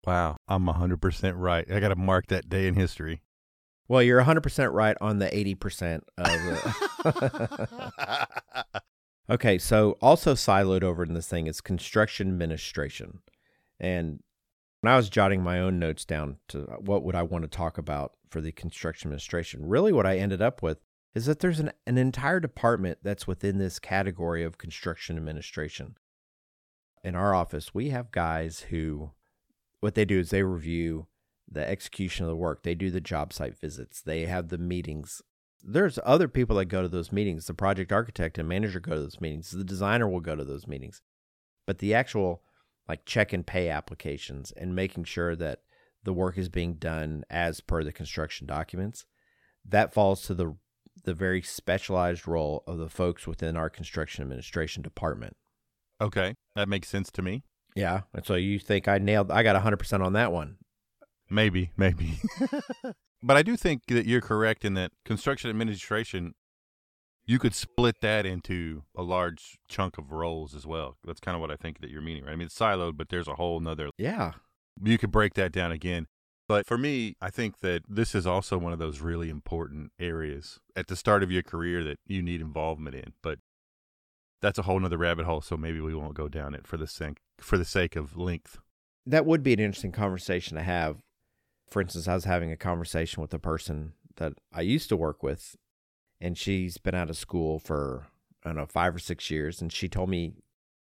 Wow, 0.05 0.37
I'm 0.49 0.67
100% 0.67 1.35
right. 1.37 1.71
I 1.71 1.81
got 1.81 1.89
to 1.89 1.97
mark 1.97 2.27
that 2.29 2.49
day 2.49 2.67
in 2.67 2.75
history. 2.75 3.23
Well, 3.87 4.03
you're 4.03 4.23
100% 4.23 4.73
right 4.73 4.97
on 5.01 5.19
the 5.19 5.29
80% 5.29 6.01
of 6.17 6.27
the. 6.27 8.29
okay, 9.31 9.59
so 9.59 9.99
also 10.01 10.35
siloed 10.35 10.83
over 10.83 11.03
in 11.03 11.15
this 11.15 11.29
thing 11.29 11.47
is 11.47 11.61
construction 11.61 12.29
administration. 12.29 13.21
And 13.79 14.21
when 14.81 14.93
I 14.93 14.97
was 14.97 15.11
jotting 15.11 15.43
my 15.43 15.61
own 15.61 15.79
notes 15.79 16.05
down 16.05 16.37
to 16.49 16.63
uh, 16.63 16.77
what 16.77 17.03
would 17.03 17.15
I 17.15 17.23
want 17.23 17.43
to 17.43 17.49
talk 17.49 17.79
about 17.79 18.13
for 18.29 18.41
the 18.41 18.53
construction 18.53 19.09
administration, 19.09 19.67
really 19.67 19.93
what 19.93 20.07
I 20.07 20.19
ended 20.19 20.41
up 20.41 20.63
with 20.63 20.79
is 21.15 21.27
that 21.27 21.41
there's 21.41 21.61
an, 21.61 21.73
an 21.87 21.99
entire 21.99 22.41
department 22.41 22.99
that's 23.03 23.27
within 23.27 23.59
this 23.59 23.79
category 23.79 24.45
of 24.45 24.59
construction 24.59 25.17
administration. 25.17 25.97
In 27.03 27.15
our 27.15 27.35
office, 27.35 27.75
we 27.75 27.91
have 27.91 28.13
guys 28.13 28.61
who, 28.71 29.11
what 29.81 29.95
they 29.95 30.05
do 30.05 30.21
is 30.21 30.31
they 30.31 30.43
review 30.43 31.07
the 31.51 31.69
execution 31.69 32.25
of 32.25 32.31
the 32.31 32.37
work. 32.37 32.63
They 32.63 32.75
do 32.77 32.91
the 32.91 33.01
job 33.01 33.33
site 33.33 33.59
visits. 33.59 34.01
They 34.01 34.27
have 34.27 34.49
the 34.49 34.59
meetings. 34.59 35.21
There's 35.63 35.99
other 36.05 36.29
people 36.29 36.57
that 36.57 36.67
go 36.67 36.83
to 36.83 36.89
those 36.89 37.11
meetings. 37.11 37.47
The 37.47 37.55
project 37.55 37.91
architect 37.91 38.39
and 38.39 38.49
manager 38.49 38.79
go 38.79 38.95
to 38.95 39.01
those 39.01 39.21
meetings. 39.21 39.51
The 39.51 39.65
designer 39.65 40.09
will 40.09 40.21
go 40.21 40.37
to 40.37 40.45
those 40.45 40.69
meetings. 40.69 41.03
But 41.67 41.79
the 41.79 41.93
actual 41.93 42.43
like 42.89 43.05
check 43.05 43.33
and 43.33 43.47
pay 43.47 43.69
applications 43.69 44.53
and 44.53 44.75
making 44.75 45.05
sure 45.05 45.37
that 45.37 45.61
the 46.03 46.13
work 46.13 46.39
is 46.39 46.49
being 46.49 46.75
done 46.75 47.25
as 47.31 47.61
per 47.61 47.85
the 47.85 47.93
construction 47.93 48.47
documents, 48.47 49.05
that 49.65 49.95
falls 49.95 50.23
to 50.23 50.35
the 50.35 50.57
the 51.05 51.15
very 51.15 51.41
specialized 51.41 52.29
role 52.29 52.63
of 52.67 52.79
the 52.79 52.89
folks 52.89 53.27
within 53.27 53.57
our 53.57 53.71
construction 53.71 54.23
administration 54.23 54.83
department. 54.83 55.37
Okay, 56.01 56.35
that 56.57 56.69
makes 56.69 56.89
sense 56.89 57.11
to 57.13 57.23
me. 57.23 57.45
Yeah, 57.75 58.03
and 58.13 58.25
so 58.25 58.35
you 58.35 58.59
think 58.59 58.89
I 58.89 58.99
nailed 58.99 59.31
I 59.31 59.43
got 59.43 59.61
100% 59.63 60.05
on 60.05 60.13
that 60.15 60.33
one. 60.33 60.57
Maybe, 61.31 61.71
maybe. 61.77 62.19
but 63.23 63.37
I 63.37 63.43
do 63.43 63.57
think 63.57 63.87
that 63.87 64.07
you're 64.07 64.21
correct 64.21 64.65
in 64.65 64.75
that 64.75 64.91
construction 65.05 65.49
administration, 65.49 66.35
you 67.31 67.39
could 67.39 67.55
split 67.55 68.01
that 68.01 68.27
into 68.27 68.83
a 68.97 69.05
large 69.05 69.57
chunk 69.69 69.99
of 69.99 70.11
roles 70.11 70.53
as 70.53 70.67
well. 70.67 70.97
That's 71.05 71.21
kind 71.21 71.37
of 71.37 71.41
what 71.41 71.53
I 71.53 71.55
think 71.55 71.81
that 71.81 71.89
you're 71.89 72.03
meaning, 72.03 72.25
right? 72.25 72.33
I 72.33 72.35
mean, 72.35 72.47
it's 72.47 72.59
siloed, 72.59 72.97
but 72.97 73.09
there's 73.09 73.29
a 73.29 73.37
whole 73.37 73.61
nother. 73.61 73.91
Yeah. 73.97 74.33
You 74.83 74.99
could 74.99 75.13
break 75.13 75.35
that 75.35 75.53
down 75.53 75.71
again. 75.71 76.09
But 76.49 76.67
for 76.67 76.77
me, 76.77 77.15
I 77.21 77.31
think 77.31 77.61
that 77.61 77.83
this 77.89 78.17
is 78.17 78.27
also 78.27 78.59
one 78.59 78.73
of 78.73 78.81
those 78.81 78.99
really 78.99 79.31
important 79.31 79.93
areas 80.01 80.59
at 80.75 80.89
the 80.89 80.97
start 80.97 81.23
of 81.23 81.31
your 81.31 81.45
career 81.45 81.85
that 81.85 82.01
you 82.05 82.21
need 82.21 82.41
involvement 82.41 82.97
in. 82.97 83.13
But 83.23 83.39
that's 84.43 84.59
a 84.59 84.63
whole 84.63 84.81
nother 84.81 84.99
rabbit 84.99 85.25
hole, 85.25 85.41
so 85.41 85.57
maybe 85.57 85.81
we 85.81 85.95
won't 85.95 86.15
go 86.15 86.27
down 86.27 86.53
it 86.53 86.67
for 86.67 86.79
the 86.79 86.89
sake 86.89 87.19
for 87.39 87.57
the 87.57 87.65
sake 87.65 87.95
of 87.95 88.17
length. 88.17 88.59
That 89.07 89.25
would 89.25 89.45
be 89.45 89.53
an 89.53 89.61
interesting 89.61 89.93
conversation 89.93 90.57
to 90.57 90.65
have 90.65 90.97
for 91.71 91.81
instance, 91.81 92.09
I 92.09 92.15
was 92.15 92.25
having 92.25 92.51
a 92.51 92.57
conversation 92.57 93.23
with 93.23 93.33
a 93.33 93.39
person 93.39 93.93
that 94.17 94.33
I 94.53 94.63
used 94.63 94.89
to 94.89 94.97
work 94.97 95.23
with, 95.23 95.57
and 96.21 96.37
she's 96.37 96.79
been 96.79 96.95
out 96.95 97.11
of 97.11 97.17
school 97.17 97.59
for, 97.59 98.09
I 98.45 98.49
don't 98.49 98.57
know, 98.57 98.67
five 98.67 98.95
or 98.95 98.99
six 98.99 99.31
years. 99.31 99.61
And 99.61 99.73
she 99.73 99.89
told 99.89 100.11
me 100.11 100.35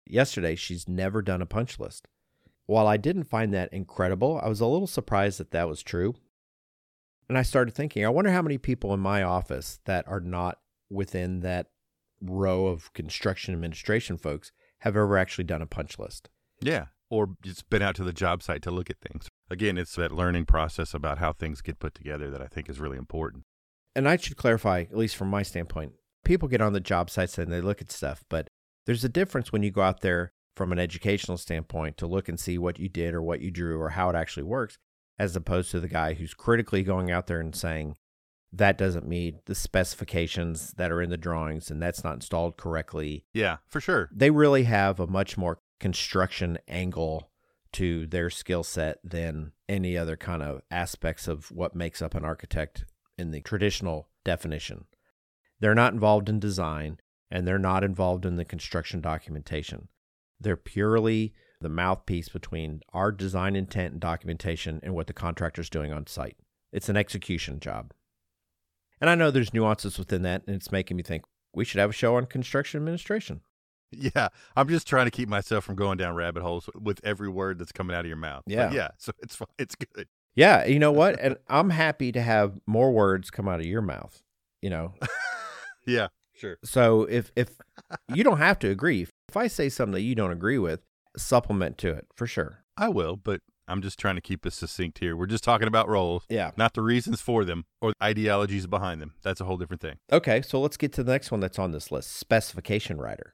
yesterday 0.06 0.56
she's 0.56 0.88
never 0.88 1.22
done 1.22 1.42
a 1.42 1.46
punch 1.46 1.80
list. 1.80 2.08
While 2.66 2.88
I 2.88 2.98
didn't 2.98 3.26
find 3.26 3.54
that 3.54 3.74
incredible, 3.74 4.40
I 4.42 4.48
was 4.48 4.62
a 4.62 4.66
little 4.66 4.88
surprised 4.88 5.40
that 5.40 5.52
that 5.52 5.68
was 5.68 5.84
true. 5.84 6.16
And 7.28 7.38
I 7.38 7.42
started 7.42 7.74
thinking, 7.74 8.06
I 8.06 8.10
wonder 8.10 8.32
how 8.32 8.42
many 8.42 8.58
people 8.58 8.94
in 8.94 9.00
my 9.00 9.24
office 9.24 9.80
that 9.86 10.08
are 10.08 10.20
not 10.20 10.60
within 10.90 11.42
that 11.42 11.68
row 12.22 12.68
of 12.68 12.94
construction 12.94 13.54
administration 13.54 14.18
folks 14.18 14.52
have 14.80 14.96
ever 14.96 15.18
actually 15.18 15.46
done 15.46 15.62
a 15.62 15.66
punch 15.66 15.98
list. 16.00 16.30
Yeah. 16.62 16.88
Or 17.10 17.36
just 17.42 17.70
been 17.70 17.82
out 17.82 17.96
to 17.96 18.04
the 18.04 18.14
job 18.14 18.44
site 18.44 18.62
to 18.64 18.72
look 18.72 18.90
at 18.90 19.00
things 19.00 19.30
again, 19.54 19.78
it's 19.78 19.96
that 19.96 20.12
learning 20.12 20.46
process 20.46 20.94
about 20.94 21.20
how 21.20 21.32
things 21.32 21.62
get 21.62 21.80
put 21.80 21.94
together 21.94 22.30
that 22.30 22.42
I 22.42 22.48
think 22.48 22.70
is 22.70 22.80
really 22.80 22.98
important. 22.98 23.46
And 23.96 24.08
I 24.08 24.18
should 24.18 24.38
clarify, 24.38 24.82
at 24.82 24.98
least 24.98 25.16
from 25.16 25.30
my 25.30 25.44
standpoint, 25.44 25.94
people 26.26 26.48
get 26.48 26.62
on 26.62 26.74
the 26.74 26.80
job 26.80 27.10
sites 27.10 27.38
and 27.38 27.52
they 27.52 27.62
look 27.62 27.82
at 27.82 27.92
stuff, 27.92 28.24
but 28.30 28.48
there's 28.86 29.04
a 29.04 29.10
difference 29.10 29.52
when 29.52 29.64
you 29.64 29.72
go 29.72 29.82
out 29.82 30.02
there 30.02 30.34
from 30.56 30.72
an 30.72 30.80
educational 30.80 31.38
standpoint 31.38 31.98
to 31.98 32.08
look 32.08 32.30
and 32.30 32.40
see 32.40 32.58
what 32.58 32.80
you 32.80 32.90
did 32.90 33.14
or 33.14 33.22
what 33.22 33.42
you 33.42 33.52
drew 33.52 33.80
or 33.80 33.90
how 33.90 34.10
it 34.10 34.16
actually 34.16 34.44
works, 34.44 34.78
as 35.18 35.36
opposed 35.36 35.72
to 35.72 35.80
the 35.80 35.88
guy 35.88 36.14
who's 36.14 36.34
critically 36.34 36.84
going 36.84 37.12
out 37.12 37.28
there 37.28 37.40
and 37.40 37.56
saying, 37.56 37.96
that 38.52 38.78
doesn't 38.78 39.08
meet 39.08 39.46
the 39.46 39.56
specifications 39.56 40.74
that 40.78 40.92
are 40.92 41.02
in 41.02 41.10
the 41.10 41.18
drawings 41.18 41.72
and 41.72 41.82
that's 41.82 42.04
not 42.04 42.14
installed 42.14 42.56
correctly. 42.56 43.26
Yeah, 43.34 43.58
for 43.68 43.82
sure. 43.82 44.10
They 44.14 44.30
really 44.30 44.64
have 44.64 45.00
a 45.00 45.08
much 45.08 45.38
more 45.38 45.60
construction 45.80 46.60
angle 46.68 47.32
to 47.74 48.06
their 48.06 48.30
skill 48.30 48.64
set 48.64 49.00
than 49.04 49.54
any 49.68 49.98
other 49.98 50.16
kind 50.16 50.44
of 50.44 50.62
aspects 50.70 51.28
of 51.28 51.52
what 51.52 51.76
makes 51.76 52.02
up 52.02 52.14
an 52.14 52.24
architect 52.24 52.86
in 53.24 53.32
the 53.32 53.42
traditional 53.42 54.10
definition. 54.24 54.86
They're 55.60 55.74
not 55.74 55.94
involved 55.94 56.30
in 56.30 56.40
design 56.40 57.00
and 57.32 57.48
they're 57.48 57.58
not 57.58 57.84
involved 57.84 58.26
in 58.26 58.36
the 58.36 58.46
construction 58.46 59.02
documentation. 59.02 59.88
They're 60.40 60.58
purely 60.58 61.34
the 61.62 61.70
mouthpiece 61.70 62.30
between 62.30 62.82
our 62.94 63.12
design 63.12 63.56
intent 63.56 63.94
and 63.94 64.02
documentation 64.02 64.82
and 64.84 64.94
what 64.94 65.08
the 65.08 65.14
contractor's 65.14 65.70
doing 65.70 65.94
on 65.94 66.06
site. 66.06 66.38
It's 66.72 66.90
an 66.90 66.98
execution 66.98 67.60
job. 67.60 67.94
And 69.00 69.10
I 69.10 69.16
know 69.16 69.32
there's 69.32 69.54
nuances 69.54 69.98
within 69.98 70.22
that, 70.24 70.44
and 70.46 70.56
it's 70.56 70.72
making 70.72 70.98
me 70.98 71.04
think 71.04 71.24
we 71.54 71.66
should 71.66 71.80
have 71.80 71.92
a 71.92 71.94
show 71.94 72.18
on 72.18 72.26
construction 72.26 72.80
administration. 72.80 73.42
Yeah, 73.92 74.30
I'm 74.56 74.68
just 74.68 74.88
trying 74.88 75.06
to 75.06 75.12
keep 75.12 75.30
myself 75.30 75.64
from 75.64 75.76
going 75.76 75.98
down 75.98 76.16
rabbit 76.16 76.44
holes 76.44 76.70
with 76.80 77.00
every 77.04 77.30
word 77.30 77.60
that's 77.60 77.72
coming 77.72 77.96
out 77.96 78.02
of 78.02 78.08
your 78.08 78.18
mouth. 78.18 78.44
Yeah, 78.48 78.68
but 78.68 78.76
yeah. 78.76 78.88
So 78.98 79.12
it's 79.22 79.36
fine. 79.36 79.48
It's 79.58 79.76
good. 79.76 80.08
Yeah, 80.36 80.66
you 80.66 80.80
know 80.80 80.92
what? 80.92 81.20
and 81.22 81.38
I'm 81.48 81.70
happy 81.70 82.12
to 82.12 82.22
have 82.22 82.60
more 82.66 82.92
words 82.92 83.30
come 83.30 83.48
out 83.48 83.60
of 83.60 83.66
your 83.66 83.82
mouth. 83.82 84.22
You 84.62 84.70
know. 84.70 84.94
yeah, 85.88 86.08
sure. 86.36 86.58
So 86.64 87.04
if 87.04 87.32
if 87.36 87.58
you 88.14 88.24
don't 88.24 88.38
have 88.38 88.60
to 88.60 88.70
agree, 88.70 89.08
if 89.30 89.38
I 89.38 89.48
say 89.48 89.70
something 89.70 89.94
that 89.94 90.02
you 90.02 90.16
don't 90.16 90.32
agree 90.32 90.58
with, 90.58 90.82
supplement 91.18 91.78
to 91.80 91.90
it 91.90 92.08
for 92.16 92.28
sure. 92.28 92.60
I 92.76 92.90
will, 92.90 93.16
but 93.16 93.42
I'm 93.68 93.82
just 93.82 94.00
trying 94.00 94.16
to 94.16 94.22
keep 94.22 94.46
us 94.46 94.56
succinct 94.56 95.00
here. 95.00 95.16
We're 95.16 95.28
just 95.28 95.44
talking 95.44 95.68
about 95.68 95.88
roles, 95.88 96.26
yeah, 96.30 96.52
not 96.58 96.74
the 96.74 96.82
reasons 96.82 97.22
for 97.22 97.46
them 97.46 97.66
or 97.82 97.92
the 97.92 98.04
ideologies 98.04 98.68
behind 98.68 99.02
them. 99.02 99.14
That's 99.24 99.42
a 99.42 99.46
whole 99.46 99.58
different 99.58 99.82
thing. 99.82 99.98
Okay, 100.12 100.42
so 100.42 100.60
let's 100.60 100.78
get 100.78 100.94
to 100.94 101.04
the 101.04 101.12
next 101.12 101.32
one 101.32 101.40
that's 101.40 101.60
on 101.60 101.72
this 101.72 101.92
list: 101.92 102.16
specification 102.16 102.98
writer. 102.98 103.34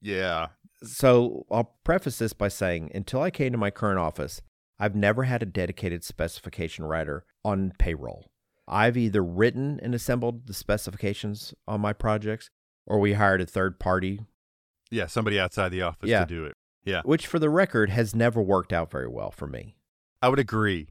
Yeah. 0.00 0.48
So 0.82 1.44
I'll 1.50 1.76
preface 1.82 2.18
this 2.18 2.32
by 2.32 2.48
saying 2.48 2.92
until 2.94 3.20
I 3.20 3.30
came 3.30 3.50
to 3.52 3.58
my 3.58 3.70
current 3.70 3.98
office, 3.98 4.40
I've 4.78 4.94
never 4.94 5.24
had 5.24 5.42
a 5.42 5.46
dedicated 5.46 6.04
specification 6.04 6.84
writer 6.84 7.24
on 7.44 7.72
payroll. 7.78 8.26
I've 8.66 8.96
either 8.96 9.24
written 9.24 9.80
and 9.82 9.94
assembled 9.94 10.46
the 10.46 10.54
specifications 10.54 11.54
on 11.66 11.80
my 11.80 11.92
projects 11.92 12.50
or 12.86 12.98
we 12.98 13.14
hired 13.14 13.40
a 13.40 13.46
third 13.46 13.78
party. 13.78 14.20
Yeah, 14.90 15.06
somebody 15.06 15.38
outside 15.38 15.70
the 15.70 15.82
office 15.82 16.08
yeah. 16.08 16.20
to 16.20 16.26
do 16.26 16.44
it. 16.44 16.54
Yeah. 16.84 17.02
Which, 17.04 17.26
for 17.26 17.38
the 17.38 17.50
record, 17.50 17.90
has 17.90 18.14
never 18.14 18.40
worked 18.40 18.72
out 18.72 18.90
very 18.90 19.08
well 19.08 19.30
for 19.30 19.46
me. 19.46 19.76
I 20.22 20.28
would 20.28 20.38
agree. 20.38 20.88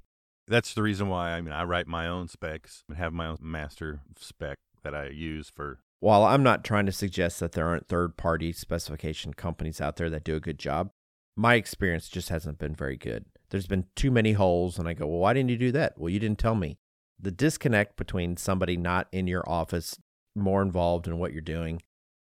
That's 0.48 0.74
the 0.74 0.84
reason 0.84 1.10
why 1.10 1.32
I 1.32 1.42
mean 1.42 1.54
I 1.54 1.64
write 1.64 1.88
my 1.88 2.08
own 2.08 2.28
specs 2.28 2.84
and 2.88 2.98
have 2.98 3.14
my 3.14 3.28
own 3.28 3.38
master 3.42 4.02
spec 4.20 4.58
that 4.84 4.96
I 4.96 5.08
use 5.08 5.50
for 5.50 5.80
while 6.00 6.24
I'm 6.24 6.44
not 6.44 6.64
trying 6.64 6.86
to 6.86 6.92
suggest 6.92 7.40
that 7.40 7.54
there 7.54 7.68
aren't 7.68 7.88
third 7.88 8.18
party 8.18 8.52
specification 8.52 9.34
companies 9.34 9.82
out 9.82 9.96
there 9.96 10.10
that 10.10 10.24
do 10.24 10.36
a 10.36 10.42
good 10.42 10.60
job, 10.60 10.92
my 11.36 11.56
experience 11.56 12.08
just 12.08 12.30
hasn't 12.30 12.60
been 12.60 12.76
very 12.76 12.98
good. 12.98 13.26
There's 13.50 13.68
been 13.68 13.86
too 13.96 14.12
many 14.12 14.34
holes, 14.34 14.78
and 14.78 14.88
I 14.88 14.94
go, 14.94 15.08
Well, 15.08 15.20
why 15.20 15.34
didn't 15.34 15.50
you 15.50 15.58
do 15.58 15.72
that? 15.74 15.98
Well, 15.98 16.10
you 16.10 16.20
didn't 16.20 16.40
tell 16.40 16.56
me. 16.56 16.78
The 17.20 17.32
disconnect 17.32 17.98
between 17.98 18.38
somebody 18.38 18.78
not 18.78 19.08
in 19.12 19.28
your 19.28 19.48
office, 19.50 19.98
more 20.36 20.62
involved 20.62 21.08
in 21.08 21.18
what 21.18 21.32
you're 21.32 21.42
doing, 21.42 21.82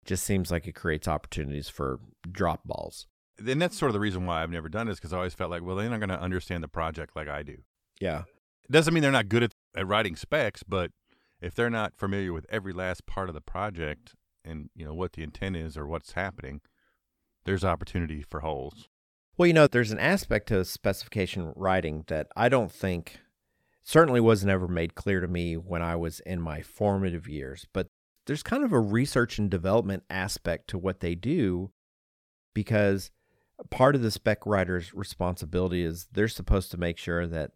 just 0.04 0.24
seems 0.24 0.50
like 0.50 0.66
it 0.66 0.74
creates 0.74 1.06
opportunities 1.06 1.68
for 1.68 2.00
drop 2.30 2.64
balls. 2.64 3.06
And 3.46 3.62
that's 3.62 3.78
sort 3.78 3.90
of 3.90 3.94
the 3.94 4.00
reason 4.00 4.26
why 4.26 4.42
I've 4.42 4.50
never 4.50 4.68
done 4.68 4.86
this 4.86 4.98
because 4.98 5.12
I 5.12 5.18
always 5.18 5.34
felt 5.34 5.50
like, 5.50 5.62
well, 5.62 5.76
they're 5.76 5.88
not 5.88 6.00
going 6.00 6.08
to 6.08 6.20
understand 6.20 6.62
the 6.62 6.68
project 6.68 7.16
like 7.16 7.28
I 7.28 7.42
do. 7.42 7.58
Yeah. 8.00 8.22
It 8.64 8.72
doesn't 8.72 8.92
mean 8.92 9.02
they're 9.02 9.12
not 9.12 9.28
good 9.28 9.42
at, 9.42 9.54
at 9.76 9.86
writing 9.86 10.16
specs, 10.16 10.62
but 10.62 10.90
if 11.40 11.54
they're 11.54 11.70
not 11.70 11.96
familiar 11.96 12.32
with 12.32 12.46
every 12.48 12.72
last 12.72 13.06
part 13.06 13.28
of 13.28 13.34
the 13.34 13.40
project 13.40 14.14
and 14.44 14.70
you 14.74 14.84
know 14.84 14.94
what 14.94 15.12
the 15.12 15.22
intent 15.22 15.56
is 15.56 15.76
or 15.76 15.86
what's 15.86 16.12
happening, 16.12 16.60
there's 17.44 17.64
opportunity 17.64 18.22
for 18.22 18.40
holes. 18.40 18.88
Well, 19.36 19.46
you 19.46 19.54
know, 19.54 19.66
there's 19.66 19.92
an 19.92 19.98
aspect 19.98 20.48
to 20.48 20.64
specification 20.64 21.52
writing 21.56 22.04
that 22.08 22.28
I 22.36 22.48
don't 22.48 22.70
think 22.70 23.20
certainly 23.82 24.20
wasn't 24.20 24.50
ever 24.50 24.68
made 24.68 24.94
clear 24.94 25.20
to 25.20 25.28
me 25.28 25.56
when 25.56 25.82
I 25.82 25.96
was 25.96 26.20
in 26.20 26.40
my 26.40 26.60
formative 26.62 27.28
years, 27.28 27.66
but 27.72 27.88
there's 28.26 28.42
kind 28.42 28.62
of 28.62 28.72
a 28.72 28.80
research 28.80 29.38
and 29.38 29.50
development 29.50 30.04
aspect 30.08 30.68
to 30.68 30.78
what 30.78 31.00
they 31.00 31.14
do 31.14 31.72
because 32.54 33.10
part 33.70 33.94
of 33.94 34.02
the 34.02 34.10
spec 34.10 34.44
writer's 34.46 34.94
responsibility 34.94 35.82
is 35.82 36.08
they're 36.12 36.28
supposed 36.28 36.70
to 36.70 36.76
make 36.76 36.98
sure 36.98 37.26
that 37.26 37.52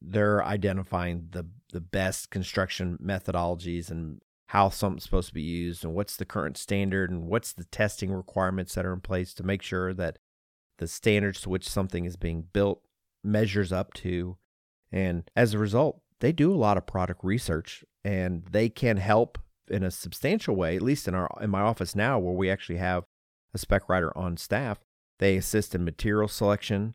they're 0.00 0.44
identifying 0.44 1.28
the 1.30 1.46
the 1.72 1.80
best 1.80 2.30
construction 2.30 2.98
methodologies 3.02 3.90
and 3.90 4.20
how 4.48 4.68
something's 4.68 5.04
supposed 5.04 5.28
to 5.28 5.34
be 5.34 5.42
used 5.42 5.84
and 5.84 5.94
what's 5.94 6.16
the 6.16 6.24
current 6.24 6.56
standard 6.56 7.10
and 7.10 7.26
what's 7.26 7.52
the 7.52 7.64
testing 7.64 8.12
requirements 8.12 8.74
that 8.74 8.84
are 8.84 8.92
in 8.92 9.00
place 9.00 9.32
to 9.34 9.42
make 9.42 9.62
sure 9.62 9.94
that 9.94 10.18
the 10.78 10.88
standards 10.88 11.40
to 11.42 11.48
which 11.48 11.68
something 11.68 12.04
is 12.04 12.16
being 12.16 12.44
built 12.52 12.82
measures 13.22 13.72
up 13.72 13.92
to. 13.94 14.36
And 14.92 15.28
as 15.34 15.54
a 15.54 15.58
result 15.58 16.00
they 16.20 16.32
do 16.32 16.52
a 16.52 16.56
lot 16.56 16.76
of 16.76 16.86
product 16.86 17.20
research 17.22 17.84
and 18.04 18.44
they 18.50 18.68
can 18.68 18.96
help 18.96 19.38
in 19.68 19.82
a 19.82 19.90
substantial 19.90 20.54
way 20.54 20.76
at 20.76 20.82
least 20.82 21.08
in 21.08 21.14
our 21.14 21.28
in 21.40 21.50
my 21.50 21.60
office 21.60 21.94
now 21.94 22.18
where 22.18 22.34
we 22.34 22.50
actually 22.50 22.78
have 22.78 23.04
a 23.52 23.58
spec 23.58 23.88
writer 23.88 24.16
on 24.16 24.36
staff. 24.36 24.78
They 25.18 25.36
assist 25.36 25.74
in 25.74 25.84
material 25.84 26.28
selection. 26.28 26.94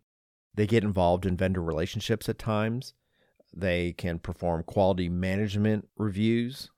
They 0.54 0.68
get 0.68 0.84
involved 0.84 1.26
in 1.26 1.38
vendor 1.38 1.62
relationships 1.62 2.28
at 2.28 2.38
times. 2.38 2.94
They 3.54 3.94
can 3.94 4.20
perform 4.20 4.64
quality 4.64 5.10
management 5.10 5.88
reviews. 5.98 6.70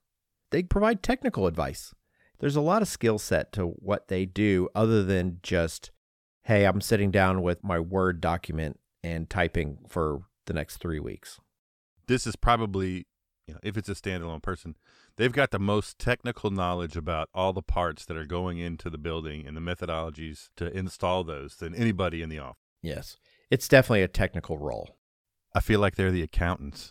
They 0.50 0.62
provide 0.62 1.02
technical 1.02 1.46
advice. 1.46 1.94
There's 2.38 2.56
a 2.56 2.60
lot 2.60 2.82
of 2.82 2.88
skill 2.88 3.18
set 3.18 3.52
to 3.52 3.66
what 3.66 4.08
they 4.08 4.24
do 4.24 4.68
other 4.74 5.02
than 5.02 5.38
just 5.42 5.90
hey 6.44 6.64
i'm 6.64 6.80
sitting 6.80 7.10
down 7.10 7.42
with 7.42 7.62
my 7.62 7.78
word 7.78 8.20
document 8.20 8.78
and 9.04 9.28
typing 9.28 9.78
for 9.88 10.22
the 10.46 10.52
next 10.52 10.76
three 10.78 11.00
weeks. 11.00 11.40
This 12.06 12.26
is 12.26 12.36
probably, 12.36 13.06
you 13.46 13.54
know, 13.54 13.60
if 13.62 13.76
it's 13.76 13.88
a 13.88 13.94
standalone 13.94 14.42
person, 14.42 14.76
they've 15.16 15.32
got 15.32 15.50
the 15.50 15.58
most 15.58 15.98
technical 15.98 16.50
knowledge 16.50 16.96
about 16.96 17.28
all 17.34 17.52
the 17.52 17.62
parts 17.62 18.04
that 18.06 18.16
are 18.16 18.26
going 18.26 18.58
into 18.58 18.90
the 18.90 18.98
building 18.98 19.46
and 19.46 19.56
the 19.56 19.60
methodologies 19.60 20.48
to 20.56 20.76
install 20.76 21.24
those 21.24 21.56
than 21.56 21.74
anybody 21.74 22.22
in 22.22 22.28
the 22.28 22.38
office. 22.38 22.58
yes. 22.82 23.16
It's 23.50 23.68
definitely 23.68 24.02
a 24.02 24.08
technical 24.08 24.56
role. 24.56 24.96
I 25.54 25.60
feel 25.60 25.78
like 25.78 25.96
they're 25.96 26.10
the 26.10 26.22
accountants. 26.22 26.90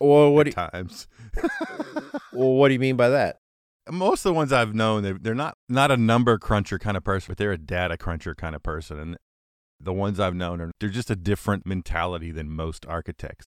Well 0.00 0.32
what 0.32 0.44
do 0.50 0.52
at 0.56 0.72
times. 0.72 1.06
well 2.32 2.54
what 2.54 2.68
do 2.68 2.74
you 2.74 2.80
mean 2.80 2.96
by 2.96 3.10
that 3.10 3.40
Most 3.90 4.24
of 4.24 4.30
the 4.30 4.34
ones 4.34 4.52
I've 4.52 4.74
known, 4.74 5.02
they're, 5.02 5.18
they're 5.20 5.34
not 5.34 5.58
not 5.68 5.90
a 5.90 5.96
number 5.96 6.38
cruncher 6.38 6.78
kind 6.78 6.96
of 6.96 7.04
person, 7.04 7.26
but 7.30 7.38
they're 7.38 7.52
a 7.52 7.58
data 7.58 7.96
cruncher 7.98 8.34
kind 8.34 8.54
of 8.54 8.62
person. 8.62 8.98
And 8.98 9.18
the 9.78 9.92
ones 9.92 10.18
I've 10.18 10.34
known 10.34 10.60
are 10.60 10.70
they're 10.80 10.88
just 10.88 11.10
a 11.10 11.16
different 11.16 11.66
mentality 11.66 12.30
than 12.30 12.50
most 12.50 12.86
architects. 12.86 13.44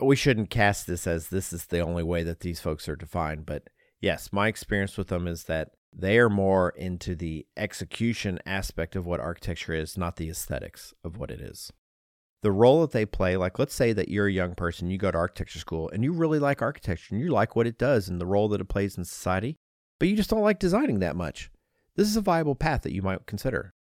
we 0.00 0.16
shouldn't 0.16 0.50
cast 0.50 0.86
this 0.86 1.06
as 1.06 1.28
this 1.28 1.52
is 1.52 1.66
the 1.66 1.80
only 1.80 2.02
way 2.02 2.22
that 2.22 2.40
these 2.40 2.60
folks 2.60 2.88
are 2.88 2.96
defined, 2.96 3.46
but 3.46 3.68
yes, 4.00 4.32
my 4.32 4.48
experience 4.48 4.96
with 4.96 5.08
them 5.08 5.26
is 5.26 5.44
that 5.44 5.70
they 5.96 6.18
are 6.18 6.28
more 6.28 6.70
into 6.70 7.14
the 7.14 7.46
execution 7.56 8.38
aspect 8.44 8.96
of 8.96 9.06
what 9.06 9.20
architecture 9.20 9.72
is, 9.72 9.96
not 9.96 10.16
the 10.16 10.28
aesthetics 10.28 10.92
of 11.04 11.16
what 11.16 11.30
it 11.30 11.40
is. 11.40 11.72
The 12.42 12.52
role 12.52 12.82
that 12.82 12.90
they 12.90 13.06
play, 13.06 13.36
like 13.36 13.58
let's 13.58 13.74
say 13.74 13.92
that 13.92 14.08
you're 14.08 14.26
a 14.26 14.32
young 14.32 14.54
person, 14.54 14.90
you 14.90 14.98
go 14.98 15.10
to 15.10 15.18
architecture 15.18 15.58
school 15.58 15.88
and 15.88 16.04
you 16.04 16.12
really 16.12 16.38
like 16.38 16.60
architecture 16.60 17.14
and 17.14 17.24
you 17.24 17.30
like 17.30 17.56
what 17.56 17.66
it 17.66 17.78
does 17.78 18.08
and 18.08 18.20
the 18.20 18.26
role 18.26 18.48
that 18.48 18.60
it 18.60 18.68
plays 18.68 18.98
in 18.98 19.04
society, 19.04 19.56
but 20.04 20.10
you 20.10 20.16
just 20.16 20.28
don't 20.28 20.42
like 20.42 20.58
designing 20.58 20.98
that 20.98 21.16
much. 21.16 21.50
This 21.96 22.06
is 22.06 22.14
a 22.14 22.20
viable 22.20 22.54
path 22.54 22.82
that 22.82 22.92
you 22.92 23.00
might 23.00 23.24
consider. 23.24 23.72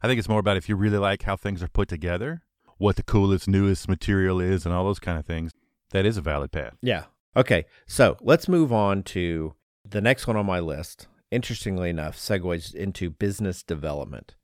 I 0.00 0.06
think 0.06 0.20
it's 0.20 0.28
more 0.28 0.38
about 0.38 0.56
if 0.56 0.68
you 0.68 0.76
really 0.76 0.98
like 0.98 1.24
how 1.24 1.34
things 1.34 1.60
are 1.60 1.66
put 1.66 1.88
together, 1.88 2.42
what 2.78 2.94
the 2.94 3.02
coolest, 3.02 3.48
newest 3.48 3.88
material 3.88 4.40
is, 4.40 4.64
and 4.64 4.72
all 4.72 4.84
those 4.84 5.00
kind 5.00 5.18
of 5.18 5.26
things. 5.26 5.50
That 5.90 6.06
is 6.06 6.16
a 6.16 6.20
valid 6.20 6.52
path. 6.52 6.74
Yeah. 6.82 7.06
Okay. 7.36 7.64
So 7.88 8.16
let's 8.20 8.46
move 8.46 8.72
on 8.72 9.02
to 9.02 9.54
the 9.84 10.00
next 10.00 10.28
one 10.28 10.36
on 10.36 10.46
my 10.46 10.60
list. 10.60 11.08
Interestingly 11.32 11.90
enough, 11.90 12.16
segues 12.16 12.72
into 12.72 13.10
business 13.10 13.64
development. 13.64 14.36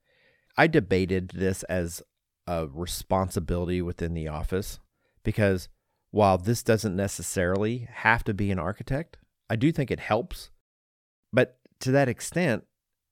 I 0.57 0.67
debated 0.67 1.29
this 1.37 1.63
as 1.63 2.03
a 2.49 2.67
responsibility 2.67 3.81
within 3.81 4.15
the 4.15 4.27
office 4.27 4.81
because 5.23 5.69
while 6.11 6.37
this 6.37 6.65
doesn't 6.65 6.97
necessarily 6.97 7.87
have 7.93 8.25
to 8.25 8.35
be 8.35 8.51
an 8.51 8.59
architect, 8.59 9.19
I 9.49 9.55
do 9.55 9.71
think 9.71 9.93
it 9.93 10.01
helps. 10.01 10.51
But 11.33 11.59
to 11.81 11.91
that 11.93 12.09
extent, 12.09 12.65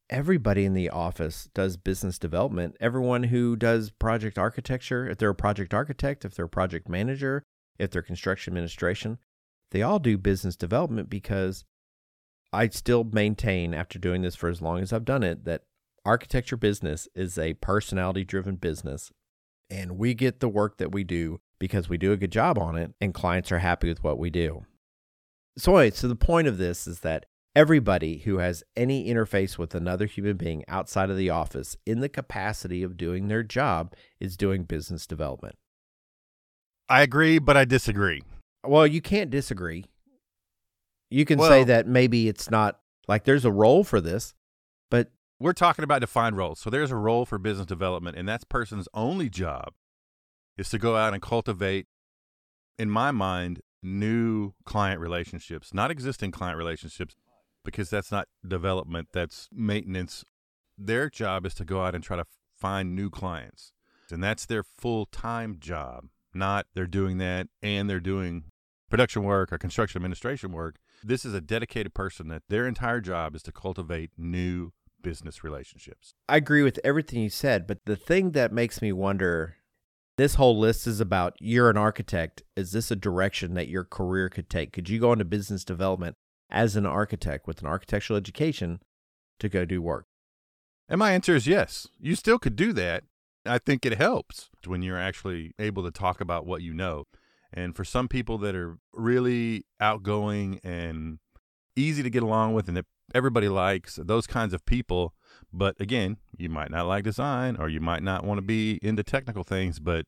everybody 0.09 0.65
in 0.65 0.75
the 0.75 0.91
office 0.91 1.49
does 1.55 1.77
business 1.77 2.19
development. 2.19 2.77
Everyone 2.81 3.25
who 3.25 3.57
does 3.57 3.91
project 3.91 4.39
architecture, 4.39 5.09
if 5.09 5.19
they're 5.19 5.31
a 5.31 5.35
project 5.35 5.75
architect, 5.75 6.25
if 6.25 6.35
they're 6.35 6.47
a 6.47 6.49
project 6.49 6.89
manager, 6.89 7.43
if 7.79 7.91
they're 7.91 8.03
construction 8.03 8.53
administration, 8.53 9.19
they 9.71 9.83
all 9.83 9.99
do 9.99 10.17
business 10.17 10.57
development 10.57 11.11
because 11.11 11.65
I 12.53 12.69
still 12.69 13.05
maintain, 13.05 13.75
after 13.75 13.99
doing 13.99 14.23
this 14.23 14.37
for 14.37 14.49
as 14.49 14.63
long 14.63 14.81
as 14.81 14.93
I've 14.93 15.05
done 15.05 15.23
it, 15.23 15.45
that 15.45 15.65
architecture 16.05 16.57
business 16.57 17.09
is 17.15 17.37
a 17.37 17.55
personality 17.55 18.25
driven 18.25 18.57
business. 18.57 19.11
And 19.69 19.99
we 19.99 20.15
get 20.15 20.39
the 20.39 20.49
work 20.49 20.79
that 20.79 20.93
we 20.93 21.03
do 21.03 21.41
because 21.59 21.89
we 21.89 21.99
do 21.99 22.13
a 22.13 22.17
good 22.17 22.31
job 22.31 22.59
on 22.59 22.77
it, 22.77 22.93
and 23.01 23.13
clients 23.13 23.51
are 23.51 23.59
happy 23.59 23.89
with 23.89 24.05
what 24.05 24.19
we 24.19 24.31
do. 24.31 24.65
So, 25.59 25.73
anyway, 25.73 25.91
so 25.91 26.07
the 26.07 26.15
point 26.15 26.47
of 26.47 26.59
this 26.59 26.87
is 26.87 27.01
that 27.01 27.27
everybody 27.57 28.19
who 28.19 28.37
has 28.37 28.63
any 28.77 29.09
interface 29.09 29.57
with 29.57 29.75
another 29.75 30.05
human 30.05 30.37
being 30.37 30.63
outside 30.69 31.09
of 31.09 31.17
the 31.17 31.31
office 31.31 31.75
in 31.87 32.01
the 32.01 32.09
capacity 32.09 32.83
of 32.83 32.99
doing 32.99 33.29
their 33.29 33.43
job 33.43 33.95
is 34.21 34.37
doing 34.37 34.65
business 34.65 35.07
development. 35.07 35.57
I 36.87 37.01
agree, 37.01 37.39
but 37.39 37.57
I 37.57 37.65
disagree. 37.65 38.23
Well, 38.63 38.87
you 38.87 39.01
can't 39.01 39.31
disagree. 39.31 39.87
You 41.11 41.25
can 41.25 41.41
say 41.41 41.65
that 41.65 41.87
maybe 41.87 42.29
it's 42.29 42.51
not 42.51 42.79
like 43.09 43.25
there's 43.25 43.47
a 43.47 43.51
role 43.51 43.85
for 43.85 44.03
this, 44.03 44.35
but 44.91 45.11
We're 45.39 45.53
talking 45.53 45.83
about 45.83 46.01
defined 46.01 46.37
roles. 46.37 46.61
So 46.61 46.71
there's 46.71 46.91
a 46.91 46.97
role 46.97 47.27
for 47.27 47.39
business 47.39 47.67
development, 47.67 48.17
and 48.17 48.29
that 48.29 48.49
person's 48.49 48.89
only 48.95 49.29
job 49.29 49.75
is 50.57 50.71
to 50.71 50.79
go 50.79 50.97
out 50.97 51.13
and 51.13 51.21
cultivate, 51.21 51.87
in 52.79 52.89
my 52.89 53.11
mind, 53.11 53.61
new 53.83 54.55
client 54.65 54.99
relationships, 55.01 55.75
not 55.75 55.91
existing 55.91 56.31
client 56.31 56.57
relationships, 56.57 57.15
because 57.67 57.91
that's 57.91 58.11
not 58.11 58.29
development, 58.47 59.09
that's 59.13 59.51
maintenance. 59.53 60.25
Their 60.79 61.11
job 61.11 61.45
is 61.45 61.53
to 61.55 61.65
go 61.65 61.83
out 61.83 61.95
and 61.95 62.03
try 62.03 62.17
to 62.17 62.25
find 62.59 62.97
new 62.97 63.11
clients. 63.11 63.73
And 64.11 64.23
that's 64.23 64.47
their 64.47 64.63
full 64.63 65.07
time 65.07 65.57
job, 65.59 66.07
not 66.33 66.67
they're 66.75 66.87
doing 66.87 67.19
that 67.19 67.49
and 67.63 67.91
they're 67.91 68.01
doing 68.01 68.45
production 68.89 69.25
work 69.25 69.53
or 69.53 69.59
construction 69.59 69.99
administration 69.99 70.53
work. 70.53 70.77
This 71.03 71.25
is 71.25 71.35
a 71.35 71.41
dedicated 71.41 71.93
person 71.93 72.29
that 72.29 72.43
their 72.49 72.67
entire 72.67 73.01
job 73.01 73.35
is 73.35 73.43
to 73.43 73.53
cultivate 73.53 74.13
new 74.17 74.73
business 75.03 75.45
relationships. 75.45 76.15
I 76.29 76.37
agree 76.37 76.63
with 76.63 76.81
everything 76.83 77.21
you 77.21 77.31
said. 77.31 77.67
But 77.67 77.85
the 77.85 77.97
thing 77.97 78.33
that 78.33 78.53
makes 78.53 78.81
me 78.81 78.93
wonder 78.93 79.57
this 80.17 80.37
whole 80.37 80.59
list 80.59 80.87
is 80.87 81.01
about 81.01 81.35
you're 81.41 81.69
an 81.69 81.77
architect. 81.77 82.43
Is 82.57 82.73
this 82.73 82.91
a 82.91 82.97
direction 82.97 83.55
that 83.55 83.69
your 83.69 83.85
career 83.85 84.29
could 84.29 84.49
take? 84.49 84.73
Could 84.73 84.89
you 84.89 84.99
go 84.99 85.13
into 85.13 85.25
business 85.25 85.65
development 85.65 86.17
as 86.51 86.77
an 86.77 86.87
architect 86.87 87.47
with 87.47 87.61
an 87.61 87.67
architectural 87.67 88.17
education 88.17 88.81
to 89.39 89.49
go 89.49 89.65
do 89.65 89.83
work? 89.83 90.07
And 90.89 90.99
my 90.99 91.13
answer 91.13 91.35
is 91.35 91.47
yes. 91.47 91.89
You 91.99 92.15
still 92.15 92.39
could 92.39 92.57
do 92.57 92.73
that. 92.75 93.05
I 93.45 93.59
think 93.59 93.87
it 93.87 93.97
helps 93.97 94.51
when 94.67 94.83
you're 94.83 94.99
actually 94.99 95.55
able 95.59 95.85
to 95.85 95.91
talk 95.91 96.21
about 96.21 96.47
what 96.47 96.63
you 96.63 96.75
know. 96.75 97.05
And 97.53 97.77
for 97.77 97.85
some 97.85 98.09
people 98.09 98.39
that 98.39 98.55
are 98.55 98.79
really 98.93 99.65
outgoing 99.81 100.61
and 100.65 101.19
easy 101.77 102.03
to 102.03 102.11
get 102.11 102.23
along 102.23 102.55
with 102.55 102.69
and 102.69 102.77
that 102.77 102.87
everybody 103.15 103.49
likes, 103.49 103.97
those 104.03 104.27
kinds 104.27 104.53
of 104.53 104.65
people, 104.67 105.15
but 105.53 105.81
again, 105.81 106.17
you 106.37 106.49
might 106.49 106.71
not 106.71 106.87
like 106.87 107.05
design 107.05 107.57
or 107.57 107.69
you 107.69 107.81
might 107.81 108.03
not 108.03 108.25
want 108.25 108.39
to 108.39 108.43
be 108.43 108.79
into 108.83 109.03
technical 109.03 109.45
things, 109.45 109.79
but 109.79 110.07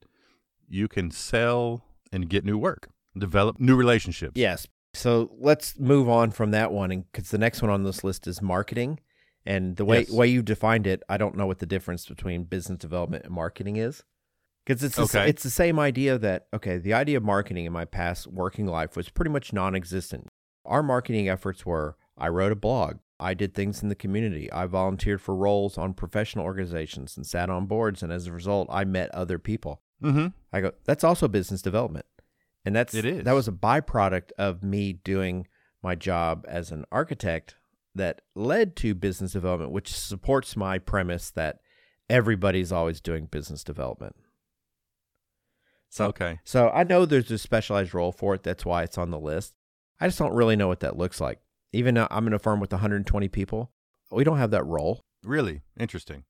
you 0.68 0.88
can 0.88 1.10
sell 1.10 1.84
and 2.12 2.28
get 2.28 2.44
new 2.44 2.58
work, 2.58 2.88
develop 3.16 3.60
new 3.60 3.76
relationships. 3.76 4.32
Yes. 4.34 4.66
So 4.94 5.30
let's 5.38 5.78
move 5.78 6.08
on 6.08 6.30
from 6.30 6.50
that 6.52 6.72
one, 6.72 7.04
because 7.12 7.30
the 7.30 7.38
next 7.38 7.62
one 7.62 7.70
on 7.70 7.84
this 7.84 8.02
list 8.02 8.26
is 8.26 8.42
marketing. 8.42 9.00
And 9.46 9.76
the 9.76 9.84
way 9.84 10.00
Yes. 10.00 10.10
way 10.10 10.26
you 10.26 10.42
defined 10.42 10.86
it, 10.86 11.02
I 11.08 11.16
don't 11.16 11.36
know 11.36 11.46
what 11.46 11.58
the 11.58 11.66
difference 11.66 12.06
between 12.06 12.44
business 12.44 12.78
development 12.78 13.24
and 13.24 13.32
marketing 13.32 13.76
is, 13.76 14.02
because 14.66 14.82
it's 14.82 14.96
the 14.96 15.26
it's 15.26 15.42
the 15.42 15.50
same 15.50 15.78
idea 15.78 16.18
that 16.18 16.48
okay, 16.52 16.78
the 16.78 16.92
idea 16.94 17.16
of 17.16 17.22
marketing 17.22 17.64
in 17.64 17.72
my 17.72 17.84
past 17.84 18.26
working 18.26 18.66
life 18.66 18.96
was 18.96 19.08
pretty 19.08 19.30
much 19.30 19.52
non-existent. 19.52 20.28
Our 20.64 20.82
marketing 20.82 21.28
efforts 21.28 21.64
were 21.64 21.96
I 22.18 22.28
wrote 22.28 22.52
a 22.52 22.56
blog, 22.56 22.96
I 23.20 23.34
did 23.34 23.54
things 23.54 23.82
in 23.82 23.88
the 23.88 23.94
community. 23.94 24.52
I 24.52 24.66
volunteered 24.66 25.20
for 25.20 25.34
roles 25.34 25.78
on 25.78 25.94
professional 25.94 26.44
organizations 26.44 27.16
and 27.16 27.26
sat 27.26 27.50
on 27.50 27.66
boards. 27.66 28.02
And 28.02 28.12
as 28.12 28.26
a 28.26 28.32
result, 28.32 28.68
I 28.70 28.84
met 28.84 29.10
other 29.14 29.38
people. 29.38 29.82
Mm-hmm. 30.02 30.28
I 30.52 30.60
go, 30.60 30.72
that's 30.84 31.04
also 31.04 31.26
business 31.26 31.62
development. 31.62 32.06
And 32.64 32.74
that's 32.76 32.94
It 32.94 33.04
is. 33.04 33.24
that 33.24 33.32
was 33.32 33.48
a 33.48 33.52
byproduct 33.52 34.32
of 34.38 34.62
me 34.62 34.92
doing 34.92 35.46
my 35.82 35.94
job 35.94 36.44
as 36.48 36.70
an 36.70 36.84
architect 36.92 37.54
that 37.94 38.20
led 38.34 38.76
to 38.76 38.94
business 38.94 39.32
development, 39.32 39.72
which 39.72 39.92
supports 39.92 40.56
my 40.56 40.78
premise 40.78 41.30
that 41.30 41.60
everybody's 42.10 42.72
always 42.72 43.00
doing 43.00 43.26
business 43.26 43.64
development. 43.64 44.16
So 45.90 46.06
Okay. 46.06 46.40
so 46.44 46.68
I 46.70 46.84
know 46.84 47.06
there's 47.06 47.30
a 47.30 47.38
specialized 47.38 47.94
role 47.94 48.12
for 48.12 48.34
it. 48.34 48.42
That's 48.42 48.64
why 48.64 48.82
it's 48.82 48.98
on 48.98 49.10
the 49.10 49.18
list. 49.18 49.54
I 50.00 50.06
just 50.08 50.18
don't 50.18 50.34
really 50.34 50.56
know 50.56 50.68
what 50.68 50.80
that 50.80 50.96
looks 50.96 51.20
like. 51.20 51.40
Even 51.72 51.94
though 51.94 52.06
I'm 52.10 52.26
in 52.26 52.32
a 52.32 52.38
firm 52.38 52.60
with 52.60 52.72
120 52.72 53.28
people, 53.28 53.72
we 54.10 54.24
don't 54.24 54.38
have 54.38 54.50
that 54.52 54.64
role. 54.64 55.04
Really 55.22 55.62
interesting. 55.78 56.24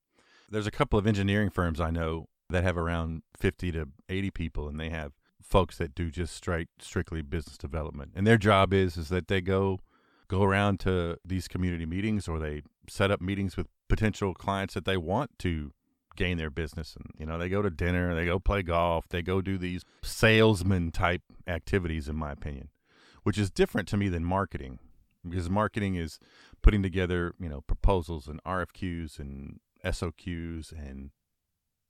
There's 0.49 0.67
a 0.67 0.71
couple 0.71 0.97
of 0.97 1.05
engineering 1.05 1.49
firms 1.49 1.79
I 1.79 1.91
know 1.91 2.29
that 2.49 2.63
have 2.63 2.77
around 2.77 3.21
50 3.37 3.71
to 3.73 3.87
80 4.09 4.31
people, 4.31 4.67
and 4.67 4.79
they 4.79 4.89
have 4.89 5.11
folks 5.49 5.77
that 5.77 5.95
do 5.95 6.11
just 6.11 6.35
straight, 6.35 6.67
strictly 6.79 7.21
business 7.21 7.57
development. 7.57 8.11
And 8.15 8.25
their 8.25 8.37
job 8.37 8.73
is 8.73 8.97
is 8.97 9.09
that 9.09 9.27
they 9.27 9.41
go 9.41 9.79
go 10.27 10.43
around 10.43 10.79
to 10.81 11.17
these 11.25 11.47
community 11.47 11.85
meetings, 11.85 12.27
or 12.27 12.39
they 12.39 12.61
set 12.87 13.11
up 13.11 13.21
meetings 13.21 13.57
with 13.57 13.67
potential 13.87 14.33
clients 14.33 14.75
that 14.75 14.85
they 14.85 14.97
want 14.97 15.37
to 15.39 15.71
gain 16.15 16.37
their 16.37 16.51
business. 16.51 16.95
And 16.95 17.07
you 17.17 17.25
know, 17.25 17.37
they 17.37 17.49
go 17.49 17.61
to 17.61 17.69
dinner, 17.69 18.13
they 18.13 18.25
go 18.25 18.39
play 18.39 18.61
golf, 18.61 19.07
they 19.09 19.21
go 19.21 19.41
do 19.41 19.57
these 19.57 19.83
salesman 20.03 20.91
type 20.91 21.21
activities, 21.47 22.07
in 22.07 22.15
my 22.15 22.31
opinion, 22.31 22.69
which 23.23 23.37
is 23.37 23.49
different 23.49 23.87
to 23.89 23.97
me 23.97 24.09
than 24.09 24.23
marketing 24.23 24.79
because 25.27 25.49
marketing 25.49 25.95
is 25.95 26.19
putting 26.61 26.83
together 26.83 27.33
you 27.39 27.49
know 27.49 27.61
proposals 27.61 28.27
and 28.27 28.43
RFQs 28.43 29.19
and 29.19 29.59
SOQs 29.83 30.71
and 30.71 31.11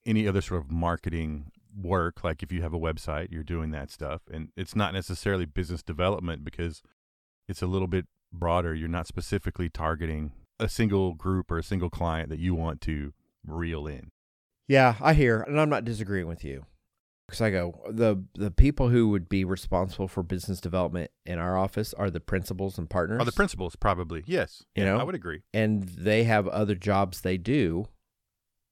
any 0.06 0.28
other 0.28 0.42
sort 0.42 0.62
of 0.62 0.72
marketing 0.72 1.52
work 1.76 2.24
like 2.24 2.42
if 2.44 2.52
you 2.52 2.62
have 2.62 2.74
a 2.74 2.80
website 2.80 3.28
you're 3.32 3.44
doing 3.44 3.72
that 3.72 3.92
stuff 3.92 4.22
and 4.32 4.50
it's 4.58 4.76
not 4.76 4.94
necessarily 4.94 5.46
business 5.46 5.84
development 5.84 6.44
because 6.44 6.82
it's 7.48 7.62
a 7.62 7.68
little 7.68 7.88
bit 7.88 8.06
broader 8.34 8.74
you're 8.74 8.88
not 8.88 9.08
specifically 9.08 9.70
targeting 9.70 10.32
a 10.60 10.68
single 10.68 11.14
group 11.14 11.52
or 11.52 11.58
a 11.58 11.64
single 11.64 11.90
client 11.90 12.30
that 12.30 12.40
you 12.40 12.54
want 12.56 12.82
to 12.82 13.14
reel 13.46 13.88
in 13.88 14.10
Yeah, 14.68 14.96
I 15.02 15.14
hear, 15.14 15.42
and 15.42 15.60
I'm 15.60 15.70
not 15.70 15.86
disagreeing 15.86 16.28
with 16.28 16.44
you. 16.44 16.66
Because 17.28 17.42
I 17.42 17.50
go, 17.52 17.80
the 17.90 18.24
the 18.36 18.50
people 18.52 18.90
who 18.90 19.10
would 19.10 19.30
be 19.30 19.46
responsible 19.46 20.08
for 20.08 20.24
business 20.24 20.60
development 20.60 21.12
in 21.26 21.38
our 21.40 21.56
office 21.58 21.94
are 21.94 22.10
the 22.10 22.20
principals 22.20 22.78
and 22.80 22.90
partners. 22.90 23.22
are 23.22 23.26
the 23.26 23.32
principals 23.32 23.76
probably 23.76 24.24
yes 24.26 24.64
You 24.76 24.84
Yeah, 24.84 24.94
know? 24.94 25.00
I 25.00 25.04
would 25.04 25.16
agree 25.16 25.44
and 25.54 25.84
they 25.84 26.24
have 26.24 26.48
other 26.48 26.74
jobs 26.76 27.22
they 27.22 27.38
do 27.38 27.86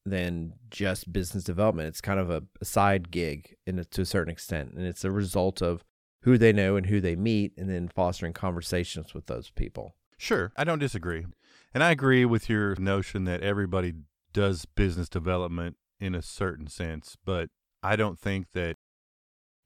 than 0.10 0.54
just 0.70 1.12
business 1.12 1.44
development. 1.44 1.88
It's 1.88 2.02
kind 2.02 2.20
of 2.20 2.30
a, 2.30 2.44
a 2.62 2.66
side 2.66 3.12
gig 3.12 3.56
in 3.66 3.80
a, 3.80 3.86
to 3.86 4.02
a 4.02 4.06
certain 4.06 4.32
extent, 4.32 4.74
and 4.74 4.86
it's 4.86 5.04
a 5.04 5.12
result 5.12 5.62
of 5.62 5.84
who 6.24 6.38
they 6.38 6.52
know 6.52 6.76
and 6.76 6.88
who 6.88 7.00
they 7.00 7.16
meet, 7.16 7.54
and 7.58 7.70
then 7.70 7.88
fostering 7.88 8.34
conversations 8.34 9.14
with 9.14 9.28
those 9.28 9.50
people. 9.52 9.96
Sure, 10.18 10.52
I 10.58 10.64
don't 10.64 10.80
disagree. 10.80 11.26
And 11.74 11.84
I 11.84 11.92
agree 11.92 12.26
with 12.26 12.50
your 12.50 12.76
notion 12.78 13.26
that 13.26 13.44
everybody 13.44 13.94
does 14.34 14.66
business 14.66 15.10
development 15.10 15.78
in 16.00 16.16
a 16.16 16.22
certain 16.22 16.68
sense, 16.68 17.18
but 17.24 17.50
I 17.84 17.96
don't 17.96 18.20
think 18.20 18.52
that 18.54 18.78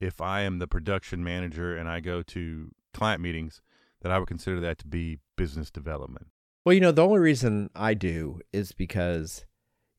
if 0.00 0.20
I 0.20 0.42
am 0.42 0.58
the 0.58 0.66
production 0.66 1.24
manager 1.24 1.76
and 1.76 1.88
I 1.88 2.00
go 2.00 2.22
to 2.22 2.70
client 2.92 3.20
meetings, 3.20 3.62
that 4.02 4.12
I 4.12 4.18
would 4.18 4.28
consider 4.28 4.60
that 4.60 4.78
to 4.78 4.86
be 4.86 5.18
business 5.36 5.70
development. 5.70 6.26
Well, 6.64 6.74
you 6.74 6.80
know, 6.80 6.92
the 6.92 7.06
only 7.06 7.20
reason 7.20 7.70
I 7.74 7.94
do 7.94 8.40
is 8.52 8.72
because, 8.72 9.44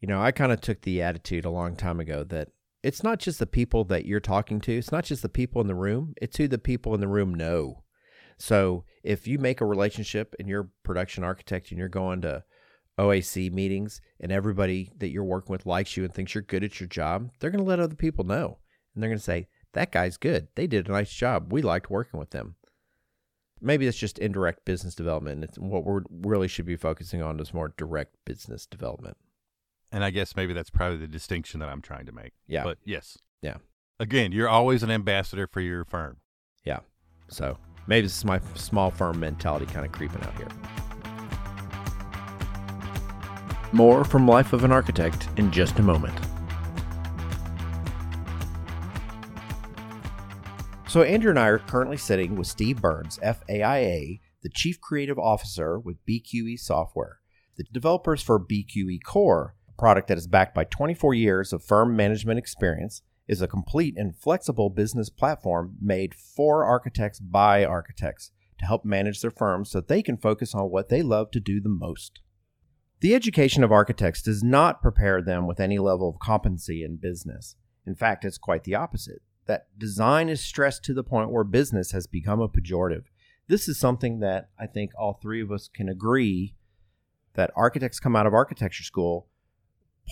you 0.03 0.07
know, 0.07 0.21
I 0.21 0.33
kind 0.33 0.51
of 0.51 0.59
took 0.59 0.81
the 0.81 1.01
attitude 1.01 1.45
a 1.45 1.49
long 1.49 1.77
time 1.77 2.01
ago 2.01 2.25
that 2.25 2.49
it's 2.83 3.03
not 3.03 3.19
just 3.19 3.39
the 3.39 3.47
people 3.47 3.85
that 3.85 4.05
you're 4.05 4.19
talking 4.19 4.59
to, 4.59 4.77
it's 4.77 4.91
not 4.91 5.05
just 5.05 5.21
the 5.21 5.29
people 5.29 5.61
in 5.61 5.67
the 5.67 5.75
room, 5.75 6.13
it's 6.21 6.35
who 6.35 6.49
the 6.49 6.57
people 6.57 6.93
in 6.93 6.99
the 6.99 7.07
room 7.07 7.33
know. 7.33 7.83
So 8.37 8.83
if 9.01 9.29
you 9.29 9.39
make 9.39 9.61
a 9.61 9.65
relationship 9.65 10.35
and 10.37 10.49
you're 10.49 10.69
production 10.83 11.23
architect 11.23 11.69
and 11.69 11.79
you're 11.79 11.87
going 11.87 12.19
to 12.23 12.43
OAC 12.99 13.49
meetings 13.53 14.01
and 14.19 14.29
everybody 14.29 14.91
that 14.97 15.07
you're 15.07 15.23
working 15.23 15.53
with 15.53 15.65
likes 15.65 15.95
you 15.95 16.03
and 16.03 16.13
thinks 16.13 16.35
you're 16.35 16.41
good 16.41 16.65
at 16.65 16.81
your 16.81 16.89
job, 16.89 17.29
they're 17.39 17.49
going 17.49 17.63
to 17.63 17.69
let 17.69 17.79
other 17.79 17.95
people 17.95 18.25
know. 18.25 18.57
And 18.93 19.01
they're 19.01 19.09
going 19.09 19.19
to 19.19 19.23
say, 19.23 19.47
that 19.71 19.93
guy's 19.93 20.17
good. 20.17 20.49
They 20.55 20.67
did 20.67 20.89
a 20.89 20.91
nice 20.91 21.13
job. 21.13 21.53
We 21.53 21.61
liked 21.61 21.89
working 21.89 22.19
with 22.19 22.31
them. 22.31 22.55
Maybe 23.61 23.87
it's 23.87 23.97
just 23.97 24.19
indirect 24.19 24.65
business 24.65 24.95
development. 24.95 25.45
It's 25.45 25.57
what 25.57 25.85
we 25.85 26.01
really 26.09 26.49
should 26.49 26.65
be 26.65 26.75
focusing 26.75 27.21
on 27.21 27.39
is 27.39 27.53
more 27.53 27.73
direct 27.77 28.17
business 28.25 28.65
development. 28.65 29.15
And 29.93 30.03
I 30.03 30.09
guess 30.09 30.35
maybe 30.35 30.53
that's 30.53 30.71
probably 30.71 30.97
the 30.97 31.07
distinction 31.07 31.59
that 31.59 31.69
I'm 31.69 31.81
trying 31.81 32.07
to 32.07 32.11
make. 32.11 32.33
Yeah. 32.47 32.63
But 32.63 32.79
yes. 32.83 33.19
Yeah. 33.43 33.57
Again, 33.99 34.31
you're 34.31 34.49
always 34.49 34.81
an 34.81 34.89
ambassador 34.89 35.45
for 35.45 35.61
your 35.61 35.85
firm. 35.85 36.17
Yeah. 36.65 36.79
So 37.27 37.59
maybe 37.85 38.07
this 38.07 38.17
is 38.17 38.25
my 38.25 38.41
small 38.55 38.89
firm 38.89 39.19
mentality 39.19 39.67
kind 39.67 39.85
of 39.85 39.91
creeping 39.91 40.23
out 40.23 40.35
here. 40.35 40.47
More 43.71 44.03
from 44.03 44.27
Life 44.27 44.51
of 44.51 44.63
an 44.63 44.71
Architect 44.71 45.29
in 45.37 45.51
just 45.51 45.77
a 45.77 45.83
moment. 45.83 46.17
So, 50.87 51.01
Andrew 51.01 51.31
and 51.31 51.39
I 51.39 51.47
are 51.47 51.57
currently 51.57 51.97
sitting 51.97 52.35
with 52.35 52.45
Steve 52.45 52.79
Burns, 52.79 53.17
FAIA, 53.23 54.19
the 54.43 54.49
Chief 54.49 54.79
Creative 54.79 55.17
Officer 55.17 55.79
with 55.79 55.97
BQE 56.07 56.59
Software, 56.59 57.17
the 57.57 57.63
developers 57.63 58.21
for 58.21 58.39
BQE 58.39 58.99
Core, 59.03 59.55
a 59.73 59.79
product 59.79 60.07
that 60.07 60.17
is 60.17 60.27
backed 60.27 60.55
by 60.55 60.63
24 60.63 61.13
years 61.13 61.53
of 61.53 61.63
firm 61.63 61.95
management 61.95 62.39
experience, 62.39 63.01
is 63.27 63.41
a 63.41 63.47
complete 63.47 63.95
and 63.97 64.15
flexible 64.15 64.69
business 64.69 65.09
platform 65.09 65.75
made 65.81 66.13
for 66.13 66.65
architects 66.65 67.19
by 67.19 67.63
architects 67.63 68.31
to 68.59 68.65
help 68.65 68.85
manage 68.85 69.21
their 69.21 69.31
firms 69.31 69.71
so 69.71 69.81
they 69.81 70.01
can 70.01 70.17
focus 70.17 70.53
on 70.53 70.69
what 70.69 70.89
they 70.89 71.01
love 71.01 71.31
to 71.31 71.39
do 71.39 71.61
the 71.61 71.69
most. 71.69 72.19
The 72.99 73.15
education 73.15 73.63
of 73.63 73.71
architects 73.71 74.21
does 74.21 74.43
not 74.43 74.81
prepare 74.81 75.21
them 75.21 75.47
with 75.47 75.59
any 75.59 75.79
level 75.79 76.09
of 76.09 76.19
competency 76.19 76.83
in 76.83 76.97
business. 76.97 77.55
In 77.85 77.95
fact, 77.95 78.23
it's 78.23 78.37
quite 78.37 78.63
the 78.63 78.75
opposite. 78.75 79.21
That 79.45 79.67
design 79.77 80.29
is 80.29 80.39
stressed 80.39 80.83
to 80.85 80.93
the 80.93 81.03
point 81.03 81.31
where 81.31 81.43
business 81.43 81.91
has 81.91 82.07
become 82.07 82.39
a 82.39 82.47
pejorative. 82.47 83.03
This 83.47 83.67
is 83.67 83.77
something 83.77 84.19
that 84.19 84.49
I 84.57 84.67
think 84.67 84.91
all 84.97 85.13
three 85.13 85.41
of 85.41 85.51
us 85.51 85.67
can 85.67 85.89
agree 85.89 86.55
that 87.33 87.51
architects 87.55 87.99
come 87.99 88.15
out 88.15 88.25
of 88.25 88.33
architecture 88.33 88.83
school 88.83 89.27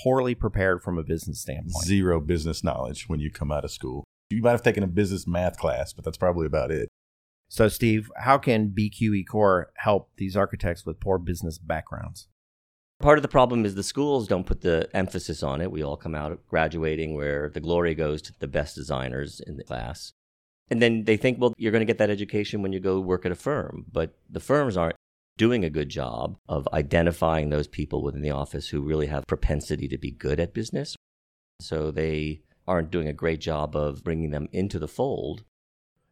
poorly 0.03 0.35
prepared 0.35 0.81
from 0.81 0.97
a 0.97 1.03
business 1.03 1.41
standpoint. 1.41 1.85
Zero 1.85 2.19
business 2.19 2.63
knowledge 2.63 3.07
when 3.07 3.19
you 3.19 3.31
come 3.31 3.51
out 3.51 3.65
of 3.65 3.71
school. 3.71 4.03
You 4.29 4.41
might 4.41 4.51
have 4.51 4.63
taken 4.63 4.83
a 4.83 4.87
business 4.87 5.27
math 5.27 5.57
class, 5.57 5.93
but 5.93 6.05
that's 6.05 6.17
probably 6.17 6.45
about 6.45 6.71
it. 6.71 6.87
So, 7.49 7.67
Steve, 7.67 8.09
how 8.15 8.37
can 8.37 8.69
BQE 8.69 9.27
Core 9.27 9.71
help 9.75 10.09
these 10.15 10.37
architects 10.37 10.85
with 10.85 11.01
poor 11.01 11.17
business 11.17 11.57
backgrounds? 11.57 12.29
Part 13.01 13.17
of 13.17 13.23
the 13.23 13.27
problem 13.27 13.65
is 13.65 13.75
the 13.75 13.83
schools 13.83 14.27
don't 14.27 14.45
put 14.45 14.61
the 14.61 14.87
emphasis 14.93 15.43
on 15.43 15.59
it. 15.59 15.71
We 15.71 15.83
all 15.83 15.97
come 15.97 16.15
out 16.15 16.39
graduating 16.47 17.15
where 17.15 17.49
the 17.49 17.59
glory 17.59 17.93
goes 17.95 18.21
to 18.21 18.33
the 18.39 18.47
best 18.47 18.75
designers 18.75 19.41
in 19.45 19.57
the 19.57 19.63
class. 19.63 20.13
And 20.69 20.81
then 20.81 21.03
they 21.03 21.17
think, 21.17 21.41
well, 21.41 21.53
you're 21.57 21.73
going 21.73 21.81
to 21.81 21.85
get 21.85 21.97
that 21.97 22.09
education 22.09 22.61
when 22.61 22.71
you 22.71 22.79
go 22.79 23.01
work 23.01 23.25
at 23.25 23.31
a 23.31 23.35
firm. 23.35 23.85
But 23.91 24.13
the 24.29 24.39
firms 24.39 24.77
aren't 24.77 24.95
doing 25.41 25.65
a 25.65 25.71
good 25.71 25.89
job 25.89 26.37
of 26.47 26.67
identifying 26.71 27.49
those 27.49 27.67
people 27.67 28.03
within 28.03 28.21
the 28.21 28.29
office 28.29 28.69
who 28.69 28.79
really 28.79 29.07
have 29.07 29.25
propensity 29.25 29.87
to 29.87 29.97
be 29.97 30.11
good 30.11 30.39
at 30.39 30.53
business. 30.53 30.95
So 31.59 31.89
they 31.89 32.43
aren't 32.67 32.91
doing 32.91 33.07
a 33.07 33.13
great 33.13 33.41
job 33.41 33.75
of 33.75 34.03
bringing 34.03 34.29
them 34.29 34.49
into 34.51 34.77
the 34.77 34.87
fold. 34.87 35.43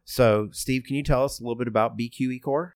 So, 0.04 0.48
Steve, 0.50 0.82
can 0.84 0.96
you 0.96 1.04
tell 1.04 1.22
us 1.22 1.38
a 1.38 1.44
little 1.44 1.54
bit 1.54 1.68
about 1.68 1.96
BQE 1.96 2.42
Core? 2.42 2.74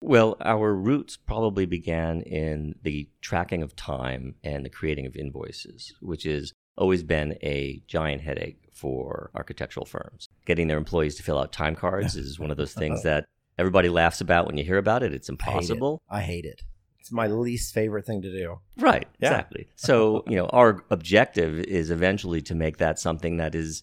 Well, 0.00 0.38
our 0.40 0.74
roots 0.74 1.18
probably 1.18 1.66
began 1.66 2.22
in 2.22 2.76
the 2.82 3.10
tracking 3.20 3.62
of 3.62 3.76
time 3.76 4.36
and 4.42 4.64
the 4.64 4.70
creating 4.70 5.04
of 5.04 5.16
invoices, 5.16 5.92
which 6.00 6.22
has 6.22 6.54
always 6.78 7.02
been 7.02 7.36
a 7.42 7.82
giant 7.86 8.22
headache 8.22 8.70
for 8.72 9.30
architectural 9.34 9.84
firms. 9.84 10.30
Getting 10.46 10.68
their 10.68 10.78
employees 10.78 11.16
to 11.16 11.22
fill 11.22 11.38
out 11.38 11.52
time 11.52 11.76
cards 11.76 12.16
is 12.24 12.40
one 12.40 12.50
of 12.50 12.56
those 12.56 12.72
things 12.72 13.02
that 13.02 13.26
everybody 13.60 13.88
laughs 13.90 14.20
about 14.20 14.46
when 14.46 14.56
you 14.56 14.64
hear 14.64 14.78
about 14.78 15.02
it. 15.02 15.12
It's 15.12 15.28
impossible. 15.28 16.02
I 16.08 16.22
hate 16.22 16.46
it. 16.46 16.62
It's 16.98 17.12
my 17.12 17.26
least 17.26 17.72
favorite 17.74 18.06
thing 18.06 18.22
to 18.22 18.32
do. 18.32 18.60
Right, 18.78 19.06
Yeah. 19.20 19.28
exactly. 19.28 19.68
So, 19.76 20.24
you 20.28 20.36
know, 20.36 20.46
our 20.46 20.84
objective 20.90 21.58
is 21.60 21.90
eventually 21.90 22.40
to 22.42 22.54
make 22.54 22.78
that 22.78 22.98
something 22.98 23.36
that 23.36 23.54
is 23.54 23.82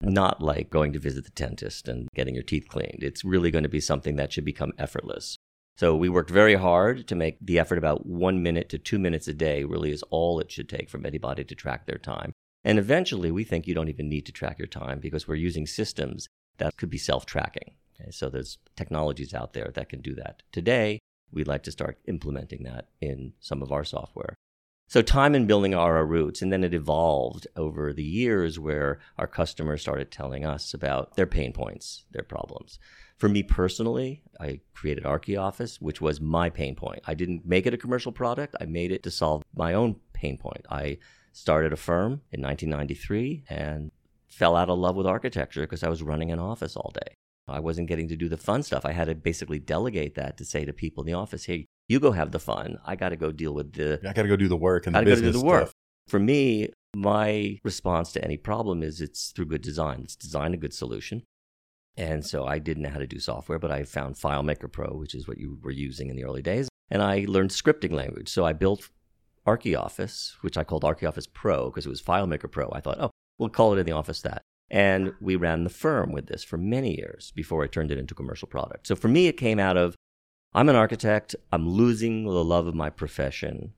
not 0.00 0.40
like 0.42 0.70
going 0.70 0.92
to 0.92 0.98
visit 0.98 1.24
the 1.24 1.30
dentist 1.30 1.88
and 1.88 2.08
getting 2.14 2.34
your 2.34 2.44
teeth 2.44 2.68
cleaned. 2.68 3.02
It's 3.02 3.24
really 3.24 3.50
going 3.50 3.64
to 3.64 3.68
be 3.68 3.80
something 3.80 4.16
that 4.16 4.32
should 4.32 4.44
become 4.44 4.72
effortless. 4.78 5.36
So 5.76 5.94
we 5.96 6.08
worked 6.08 6.30
very 6.30 6.54
hard 6.54 7.06
to 7.08 7.14
make 7.14 7.36
the 7.40 7.58
effort 7.58 7.78
about 7.78 8.06
one 8.06 8.42
minute 8.42 8.68
to 8.70 8.78
two 8.78 8.98
minutes 8.98 9.28
a 9.28 9.34
day 9.34 9.64
really 9.64 9.90
is 9.90 10.02
all 10.10 10.40
it 10.40 10.50
should 10.50 10.68
take 10.68 10.88
from 10.88 11.04
anybody 11.04 11.44
to 11.44 11.54
track 11.54 11.86
their 11.86 11.98
time. 11.98 12.32
And 12.64 12.78
eventually, 12.78 13.30
we 13.30 13.44
think 13.44 13.66
you 13.66 13.74
don't 13.74 13.88
even 13.88 14.08
need 14.08 14.26
to 14.26 14.32
track 14.32 14.58
your 14.58 14.66
time 14.68 14.98
because 14.98 15.28
we're 15.28 15.36
using 15.36 15.66
systems 15.66 16.26
that 16.58 16.76
could 16.76 16.90
be 16.90 16.98
self 16.98 17.24
tracking. 17.24 17.74
Okay, 17.98 18.10
so 18.10 18.28
there's 18.28 18.58
technologies 18.76 19.34
out 19.34 19.52
there 19.52 19.70
that 19.74 19.88
can 19.88 20.00
do 20.00 20.14
that. 20.16 20.42
Today, 20.52 21.00
we'd 21.32 21.48
like 21.48 21.62
to 21.64 21.72
start 21.72 21.98
implementing 22.06 22.64
that 22.64 22.88
in 23.00 23.32
some 23.40 23.62
of 23.62 23.72
our 23.72 23.84
software. 23.84 24.34
So 24.88 25.02
time 25.02 25.34
and 25.34 25.48
billing 25.48 25.74
are 25.74 25.96
our 25.96 26.06
roots, 26.06 26.42
and 26.42 26.52
then 26.52 26.62
it 26.62 26.72
evolved 26.72 27.48
over 27.56 27.92
the 27.92 28.04
years 28.04 28.56
where 28.56 29.00
our 29.18 29.26
customers 29.26 29.82
started 29.82 30.12
telling 30.12 30.44
us 30.44 30.72
about 30.72 31.16
their 31.16 31.26
pain 31.26 31.52
points, 31.52 32.04
their 32.12 32.22
problems. 32.22 32.78
For 33.16 33.28
me 33.28 33.42
personally, 33.42 34.22
I 34.38 34.60
created 34.74 35.02
ArchiOffice, 35.02 35.80
which 35.80 36.00
was 36.00 36.20
my 36.20 36.50
pain 36.50 36.76
point. 36.76 37.02
I 37.04 37.14
didn't 37.14 37.44
make 37.44 37.66
it 37.66 37.74
a 37.74 37.78
commercial 37.78 38.12
product. 38.12 38.54
I 38.60 38.66
made 38.66 38.92
it 38.92 39.02
to 39.04 39.10
solve 39.10 39.42
my 39.56 39.74
own 39.74 39.96
pain 40.12 40.38
point. 40.38 40.64
I 40.70 40.98
started 41.32 41.72
a 41.72 41.76
firm 41.76 42.20
in 42.30 42.40
1993 42.42 43.44
and 43.48 43.90
fell 44.28 44.54
out 44.54 44.70
of 44.70 44.78
love 44.78 44.94
with 44.94 45.06
architecture 45.06 45.62
because 45.62 45.82
I 45.82 45.88
was 45.88 46.02
running 46.02 46.30
an 46.30 46.38
office 46.38 46.76
all 46.76 46.92
day. 46.94 47.14
I 47.48 47.60
wasn't 47.60 47.88
getting 47.88 48.08
to 48.08 48.16
do 48.16 48.28
the 48.28 48.36
fun 48.36 48.62
stuff. 48.62 48.84
I 48.84 48.92
had 48.92 49.06
to 49.06 49.14
basically 49.14 49.58
delegate 49.58 50.16
that 50.16 50.36
to 50.38 50.44
say 50.44 50.64
to 50.64 50.72
people 50.72 51.04
in 51.04 51.06
the 51.06 51.18
office, 51.18 51.44
hey, 51.44 51.66
you 51.88 52.00
go 52.00 52.10
have 52.12 52.32
the 52.32 52.40
fun. 52.40 52.78
I 52.84 52.96
got 52.96 53.10
to 53.10 53.16
go 53.16 53.30
deal 53.30 53.54
with 53.54 53.72
the. 53.72 54.00
I 54.02 54.12
got 54.12 54.22
to 54.22 54.28
go 54.28 54.36
do 54.36 54.48
the 54.48 54.56
work 54.56 54.86
and 54.86 54.94
the 54.94 55.00
I 55.00 55.02
got 55.02 55.10
to 55.10 55.16
business 55.16 55.34
do 55.34 55.40
the 55.40 55.46
work. 55.46 55.62
stuff. 55.68 55.74
For 56.08 56.18
me, 56.18 56.70
my 56.94 57.58
response 57.62 58.12
to 58.12 58.24
any 58.24 58.36
problem 58.36 58.82
is 58.82 59.00
it's 59.00 59.30
through 59.30 59.46
good 59.46 59.62
design. 59.62 60.00
It's 60.04 60.16
design 60.16 60.54
a 60.54 60.56
good 60.56 60.74
solution. 60.74 61.22
And 61.96 62.24
so 62.24 62.46
I 62.46 62.58
didn't 62.58 62.82
know 62.82 62.90
how 62.90 62.98
to 62.98 63.06
do 63.06 63.18
software, 63.18 63.58
but 63.58 63.70
I 63.70 63.84
found 63.84 64.16
FileMaker 64.16 64.70
Pro, 64.70 64.88
which 64.96 65.14
is 65.14 65.26
what 65.26 65.38
you 65.38 65.58
were 65.62 65.70
using 65.70 66.10
in 66.10 66.16
the 66.16 66.24
early 66.24 66.42
days. 66.42 66.68
And 66.90 67.02
I 67.02 67.24
learned 67.26 67.50
scripting 67.50 67.92
language. 67.92 68.28
So 68.28 68.44
I 68.44 68.52
built 68.52 68.90
ArchiOffice, 69.46 70.34
which 70.42 70.56
I 70.56 70.64
called 70.64 70.82
ArchiOffice 70.82 71.32
Pro 71.32 71.70
because 71.70 71.86
it 71.86 71.90
was 71.90 72.02
FileMaker 72.02 72.50
Pro. 72.50 72.70
I 72.72 72.80
thought, 72.80 72.98
oh, 73.00 73.10
we'll 73.38 73.48
call 73.48 73.72
it 73.74 73.78
in 73.78 73.86
the 73.86 73.92
office 73.92 74.20
that. 74.22 74.42
And 74.70 75.14
we 75.20 75.36
ran 75.36 75.64
the 75.64 75.70
firm 75.70 76.12
with 76.12 76.26
this 76.26 76.42
for 76.42 76.56
many 76.56 76.96
years 76.96 77.32
before 77.36 77.62
I 77.62 77.68
turned 77.68 77.90
it 77.92 77.98
into 77.98 78.14
commercial 78.14 78.48
product. 78.48 78.86
So 78.86 78.96
for 78.96 79.08
me, 79.08 79.28
it 79.28 79.36
came 79.36 79.58
out 79.58 79.76
of 79.76 79.94
I'm 80.54 80.68
an 80.68 80.76
architect, 80.76 81.36
I'm 81.52 81.68
losing 81.68 82.24
the 82.24 82.44
love 82.44 82.66
of 82.66 82.74
my 82.74 82.90
profession 82.90 83.74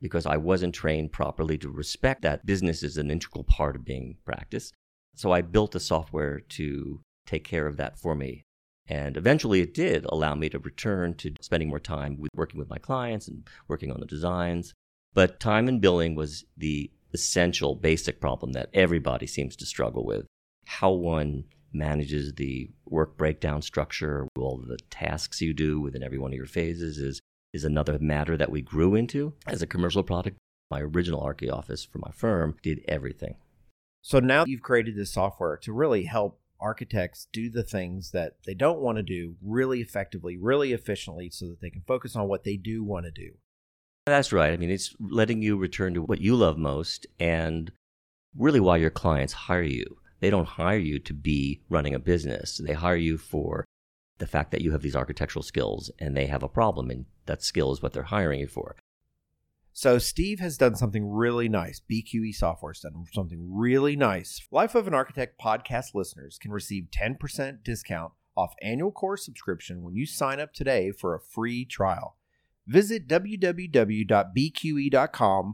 because 0.00 0.26
I 0.26 0.36
wasn't 0.36 0.74
trained 0.74 1.12
properly 1.12 1.58
to 1.58 1.68
respect 1.70 2.22
that 2.22 2.46
business 2.46 2.82
is 2.82 2.96
an 2.96 3.10
integral 3.10 3.44
part 3.44 3.74
of 3.74 3.84
being 3.84 4.16
practiced. 4.24 4.74
So 5.16 5.32
I 5.32 5.42
built 5.42 5.74
a 5.74 5.80
software 5.80 6.40
to 6.40 7.00
take 7.26 7.44
care 7.44 7.66
of 7.66 7.76
that 7.78 7.98
for 7.98 8.14
me. 8.14 8.44
And 8.86 9.16
eventually 9.16 9.60
it 9.60 9.74
did 9.74 10.04
allow 10.04 10.34
me 10.34 10.48
to 10.50 10.58
return 10.58 11.14
to 11.14 11.32
spending 11.40 11.68
more 11.68 11.80
time 11.80 12.18
with 12.18 12.30
working 12.34 12.58
with 12.58 12.68
my 12.68 12.78
clients 12.78 13.28
and 13.28 13.48
working 13.66 13.90
on 13.90 14.00
the 14.00 14.06
designs. 14.06 14.74
But 15.14 15.40
time 15.40 15.68
and 15.68 15.80
billing 15.80 16.14
was 16.14 16.44
the 16.56 16.90
essential 17.14 17.74
basic 17.74 18.20
problem 18.20 18.52
that 18.52 18.70
everybody 18.74 19.26
seems 19.26 19.56
to 19.56 19.66
struggle 19.66 20.04
with. 20.04 20.26
How 20.66 20.90
one 20.90 21.44
manages 21.72 22.34
the 22.34 22.70
work 22.86 23.16
breakdown 23.16 23.62
structure, 23.62 24.28
all 24.38 24.58
the 24.58 24.78
tasks 24.90 25.40
you 25.40 25.54
do 25.54 25.80
within 25.80 26.02
every 26.02 26.18
one 26.18 26.32
of 26.32 26.36
your 26.36 26.46
phases 26.46 26.98
is, 26.98 27.20
is 27.52 27.64
another 27.64 27.98
matter 27.98 28.36
that 28.36 28.50
we 28.50 28.62
grew 28.62 28.94
into 28.94 29.32
as 29.46 29.62
a 29.62 29.66
commercial 29.66 30.02
product. 30.02 30.36
My 30.70 30.80
original 30.80 31.22
ArchiOffice 31.22 31.88
for 31.88 31.98
my 31.98 32.10
firm 32.12 32.56
did 32.62 32.82
everything. 32.88 33.36
So 34.02 34.20
now 34.20 34.44
you've 34.46 34.62
created 34.62 34.96
this 34.96 35.12
software 35.12 35.56
to 35.58 35.72
really 35.72 36.04
help 36.04 36.40
architects 36.60 37.28
do 37.32 37.50
the 37.50 37.62
things 37.62 38.10
that 38.12 38.36
they 38.46 38.54
don't 38.54 38.80
want 38.80 38.96
to 38.96 39.02
do 39.02 39.36
really 39.42 39.80
effectively, 39.80 40.36
really 40.36 40.72
efficiently, 40.72 41.30
so 41.30 41.46
that 41.46 41.60
they 41.60 41.70
can 41.70 41.82
focus 41.86 42.16
on 42.16 42.28
what 42.28 42.44
they 42.44 42.56
do 42.56 42.82
want 42.82 43.06
to 43.06 43.12
do. 43.12 43.34
That's 44.06 44.32
right. 44.32 44.52
I 44.52 44.56
mean, 44.58 44.70
it's 44.70 44.94
letting 45.00 45.40
you 45.40 45.56
return 45.56 45.94
to 45.94 46.02
what 46.02 46.20
you 46.20 46.36
love 46.36 46.58
most 46.58 47.06
and 47.18 47.72
really 48.36 48.60
why 48.60 48.76
your 48.76 48.90
clients 48.90 49.32
hire 49.32 49.62
you. 49.62 49.98
They 50.20 50.30
don't 50.30 50.46
hire 50.46 50.78
you 50.78 50.98
to 51.00 51.14
be 51.14 51.62
running 51.68 51.94
a 51.94 51.98
business. 51.98 52.60
They 52.62 52.74
hire 52.74 52.96
you 52.96 53.16
for 53.16 53.64
the 54.18 54.26
fact 54.26 54.50
that 54.50 54.60
you 54.60 54.72
have 54.72 54.82
these 54.82 54.96
architectural 54.96 55.42
skills 55.42 55.90
and 55.98 56.16
they 56.16 56.26
have 56.26 56.42
a 56.42 56.48
problem 56.48 56.90
and 56.90 57.06
that 57.26 57.42
skill 57.42 57.72
is 57.72 57.82
what 57.82 57.92
they're 57.92 58.04
hiring 58.04 58.40
you 58.40 58.46
for. 58.46 58.76
So 59.72 59.98
Steve 59.98 60.38
has 60.38 60.56
done 60.56 60.76
something 60.76 61.10
really 61.10 61.48
nice. 61.48 61.80
BQE 61.90 62.34
Software 62.34 62.72
has 62.72 62.80
done 62.80 63.06
something 63.12 63.48
really 63.52 63.96
nice. 63.96 64.46
Life 64.52 64.74
of 64.74 64.86
an 64.86 64.94
Architect 64.94 65.40
podcast 65.40 65.94
listeners 65.94 66.38
can 66.40 66.52
receive 66.52 66.88
10% 66.92 67.64
discount 67.64 68.12
off 68.36 68.54
annual 68.62 68.92
course 68.92 69.24
subscription 69.24 69.82
when 69.82 69.94
you 69.96 70.06
sign 70.06 70.38
up 70.38 70.52
today 70.52 70.92
for 70.92 71.14
a 71.14 71.20
free 71.20 71.64
trial. 71.64 72.16
Visit 72.66 73.06
www.bqe.com 73.06 73.54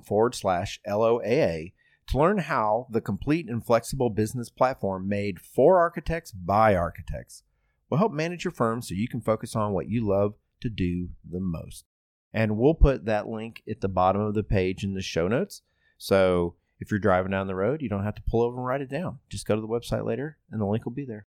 forward 0.00 0.34
slash 0.34 0.80
LOAA 0.86 1.72
to 2.08 2.18
learn 2.18 2.38
how 2.38 2.86
the 2.90 3.00
complete 3.00 3.48
and 3.48 3.64
flexible 3.64 4.10
business 4.10 4.48
platform 4.50 5.08
made 5.08 5.40
for 5.40 5.78
architects 5.78 6.32
by 6.32 6.74
architects 6.74 7.42
will 7.88 7.98
help 7.98 8.12
manage 8.12 8.44
your 8.44 8.52
firm 8.52 8.82
so 8.82 8.94
you 8.94 9.08
can 9.08 9.20
focus 9.20 9.56
on 9.56 9.72
what 9.72 9.88
you 9.88 10.06
love 10.06 10.34
to 10.60 10.68
do 10.68 11.08
the 11.28 11.40
most. 11.40 11.84
And 12.32 12.56
we'll 12.56 12.74
put 12.74 13.06
that 13.06 13.28
link 13.28 13.62
at 13.68 13.80
the 13.80 13.88
bottom 13.88 14.20
of 14.22 14.34
the 14.34 14.44
page 14.44 14.84
in 14.84 14.94
the 14.94 15.02
show 15.02 15.26
notes. 15.26 15.62
So 15.98 16.54
if 16.78 16.90
you're 16.90 17.00
driving 17.00 17.32
down 17.32 17.48
the 17.48 17.54
road, 17.54 17.82
you 17.82 17.88
don't 17.88 18.04
have 18.04 18.14
to 18.14 18.22
pull 18.22 18.42
over 18.42 18.56
and 18.56 18.66
write 18.66 18.80
it 18.80 18.88
down. 18.88 19.18
Just 19.28 19.46
go 19.46 19.56
to 19.56 19.60
the 19.60 19.68
website 19.68 20.04
later 20.04 20.38
and 20.50 20.60
the 20.60 20.66
link 20.66 20.84
will 20.84 20.92
be 20.92 21.04
there. 21.04 21.26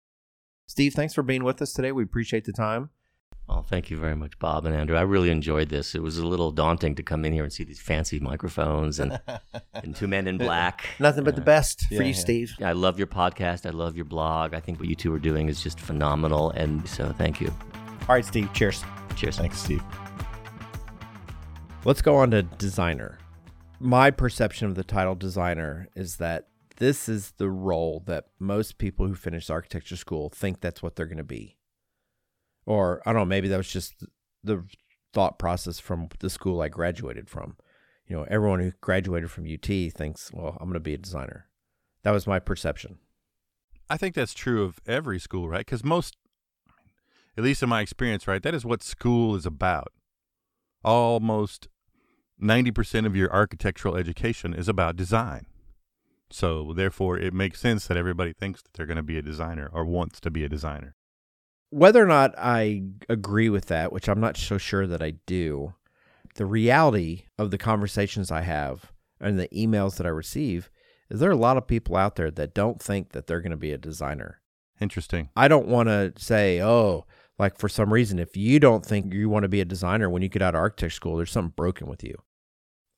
Steve, 0.67 0.93
thanks 0.93 1.13
for 1.13 1.23
being 1.23 1.43
with 1.43 1.61
us 1.61 1.73
today. 1.73 1.91
We 1.91 2.03
appreciate 2.03 2.45
the 2.45 2.53
time. 2.53 2.91
Oh, 3.53 3.63
thank 3.67 3.91
you 3.91 3.97
very 3.97 4.15
much, 4.15 4.39
Bob 4.39 4.65
and 4.65 4.73
Andrew. 4.73 4.95
I 4.95 5.01
really 5.01 5.29
enjoyed 5.29 5.67
this. 5.67 5.93
It 5.93 6.01
was 6.01 6.17
a 6.17 6.25
little 6.25 6.51
daunting 6.51 6.95
to 6.95 7.03
come 7.03 7.25
in 7.25 7.33
here 7.33 7.43
and 7.43 7.51
see 7.51 7.65
these 7.65 7.81
fancy 7.81 8.17
microphones 8.17 8.97
and, 8.97 9.19
and 9.73 9.93
two 9.93 10.07
men 10.07 10.25
in 10.25 10.37
black. 10.37 10.85
Nothing 10.99 11.25
but 11.25 11.35
the 11.35 11.41
Uh, 11.41 11.45
best 11.45 11.81
for 11.87 11.95
Yeah, 11.95 12.01
you, 12.03 12.05
yeah. 12.07 12.13
Steve. 12.13 12.53
I 12.63 12.71
love 12.71 12.97
your 12.97 13.07
podcast. 13.07 13.65
I 13.65 13.71
love 13.71 13.97
your 13.97 14.05
blog. 14.05 14.53
I 14.53 14.61
think 14.61 14.79
what 14.79 14.87
you 14.87 14.95
two 14.95 15.13
are 15.13 15.19
doing 15.19 15.49
is 15.49 15.61
just 15.61 15.81
phenomenal. 15.81 16.51
And 16.51 16.87
so 16.87 17.11
thank 17.11 17.41
you. 17.41 17.49
All 18.07 18.15
right, 18.15 18.23
Steve, 18.23 18.49
cheers. 18.53 18.85
Cheers. 19.17 19.37
Thanks, 19.37 19.57
Steve. 19.57 19.83
Let's 21.83 22.01
go 22.01 22.15
on 22.15 22.31
to 22.31 22.43
designer. 22.43 23.17
My 23.81 24.11
perception 24.11 24.67
of 24.67 24.75
the 24.75 24.83
title 24.85 25.15
designer 25.15 25.89
is 25.93 26.17
that 26.17 26.47
this 26.77 27.09
is 27.09 27.31
the 27.37 27.49
role 27.49 28.01
that 28.05 28.27
most 28.39 28.77
people 28.77 29.07
who 29.07 29.13
finish 29.15 29.49
architecture 29.49 29.97
school 29.97 30.29
think 30.29 30.61
that's 30.61 30.81
what 30.81 30.95
they're 30.95 31.05
going 31.05 31.17
to 31.17 31.23
be. 31.25 31.57
Or 32.65 33.01
I 33.05 33.11
don't 33.11 33.21
know, 33.21 33.25
maybe 33.25 33.47
that 33.47 33.57
was 33.57 33.71
just 33.71 34.03
the 34.43 34.63
thought 35.13 35.39
process 35.39 35.79
from 35.79 36.09
the 36.19 36.29
school 36.29 36.61
I 36.61 36.69
graduated 36.69 37.29
from. 37.29 37.57
You 38.07 38.17
know, 38.17 38.25
everyone 38.29 38.59
who 38.59 38.71
graduated 38.81 39.31
from 39.31 39.45
UT 39.45 39.65
thinks, 39.65 40.31
well, 40.33 40.57
I'm 40.59 40.67
going 40.67 40.73
to 40.73 40.79
be 40.79 40.93
a 40.93 40.97
designer. 40.97 41.47
That 42.03 42.11
was 42.11 42.27
my 42.27 42.39
perception. 42.39 42.97
I 43.89 43.97
think 43.97 44.15
that's 44.15 44.33
true 44.33 44.63
of 44.63 44.79
every 44.85 45.19
school, 45.19 45.49
right? 45.49 45.65
Because 45.65 45.83
most, 45.83 46.17
at 47.37 47.43
least 47.43 47.63
in 47.63 47.69
my 47.69 47.81
experience, 47.81 48.27
right, 48.27 48.41
that 48.41 48.55
is 48.55 48.65
what 48.65 48.83
school 48.83 49.35
is 49.35 49.45
about. 49.45 49.91
Almost 50.83 51.67
90% 52.41 53.05
of 53.05 53.15
your 53.15 53.31
architectural 53.31 53.95
education 53.95 54.53
is 54.53 54.67
about 54.67 54.95
design. 54.95 55.45
So, 56.31 56.73
therefore, 56.73 57.17
it 57.19 57.33
makes 57.33 57.59
sense 57.59 57.87
that 57.87 57.97
everybody 57.97 58.33
thinks 58.33 58.61
that 58.61 58.73
they're 58.73 58.85
going 58.85 58.95
to 58.95 59.03
be 59.03 59.17
a 59.17 59.21
designer 59.21 59.69
or 59.71 59.83
wants 59.83 60.19
to 60.21 60.31
be 60.31 60.43
a 60.45 60.49
designer. 60.49 60.95
Whether 61.71 62.03
or 62.03 62.07
not 62.07 62.35
I 62.37 62.83
agree 63.09 63.49
with 63.49 63.65
that, 63.65 63.91
which 63.91 64.07
I'm 64.07 64.19
not 64.19 64.37
so 64.37 64.57
sure 64.57 64.85
that 64.85 65.01
I 65.01 65.15
do, 65.25 65.73
the 66.35 66.45
reality 66.45 67.23
of 67.37 67.49
the 67.49 67.57
conversations 67.57 68.31
I 68.31 68.41
have 68.41 68.91
and 69.19 69.39
the 69.39 69.47
emails 69.49 69.97
that 69.97 70.05
I 70.05 70.09
receive 70.09 70.69
is 71.09 71.19
there 71.19 71.29
are 71.29 71.33
a 71.33 71.37
lot 71.37 71.57
of 71.57 71.67
people 71.67 71.95
out 71.95 72.15
there 72.15 72.31
that 72.31 72.53
don't 72.53 72.81
think 72.81 73.11
that 73.11 73.27
they're 73.27 73.41
going 73.41 73.51
to 73.51 73.57
be 73.57 73.71
a 73.71 73.77
designer. 73.77 74.41
Interesting. 74.79 75.29
I 75.35 75.47
don't 75.47 75.67
want 75.67 75.89
to 75.89 76.13
say, 76.17 76.61
oh, 76.61 77.05
like 77.37 77.57
for 77.57 77.69
some 77.69 77.91
reason, 77.91 78.19
if 78.19 78.37
you 78.37 78.59
don't 78.59 78.85
think 78.85 79.13
you 79.13 79.29
want 79.29 79.43
to 79.43 79.49
be 79.49 79.61
a 79.61 79.65
designer 79.65 80.09
when 80.09 80.21
you 80.21 80.29
get 80.29 80.41
out 80.41 80.55
of 80.55 80.59
architect 80.59 80.93
school, 80.93 81.17
there's 81.17 81.31
something 81.31 81.53
broken 81.55 81.87
with 81.87 82.03
you. 82.03 82.15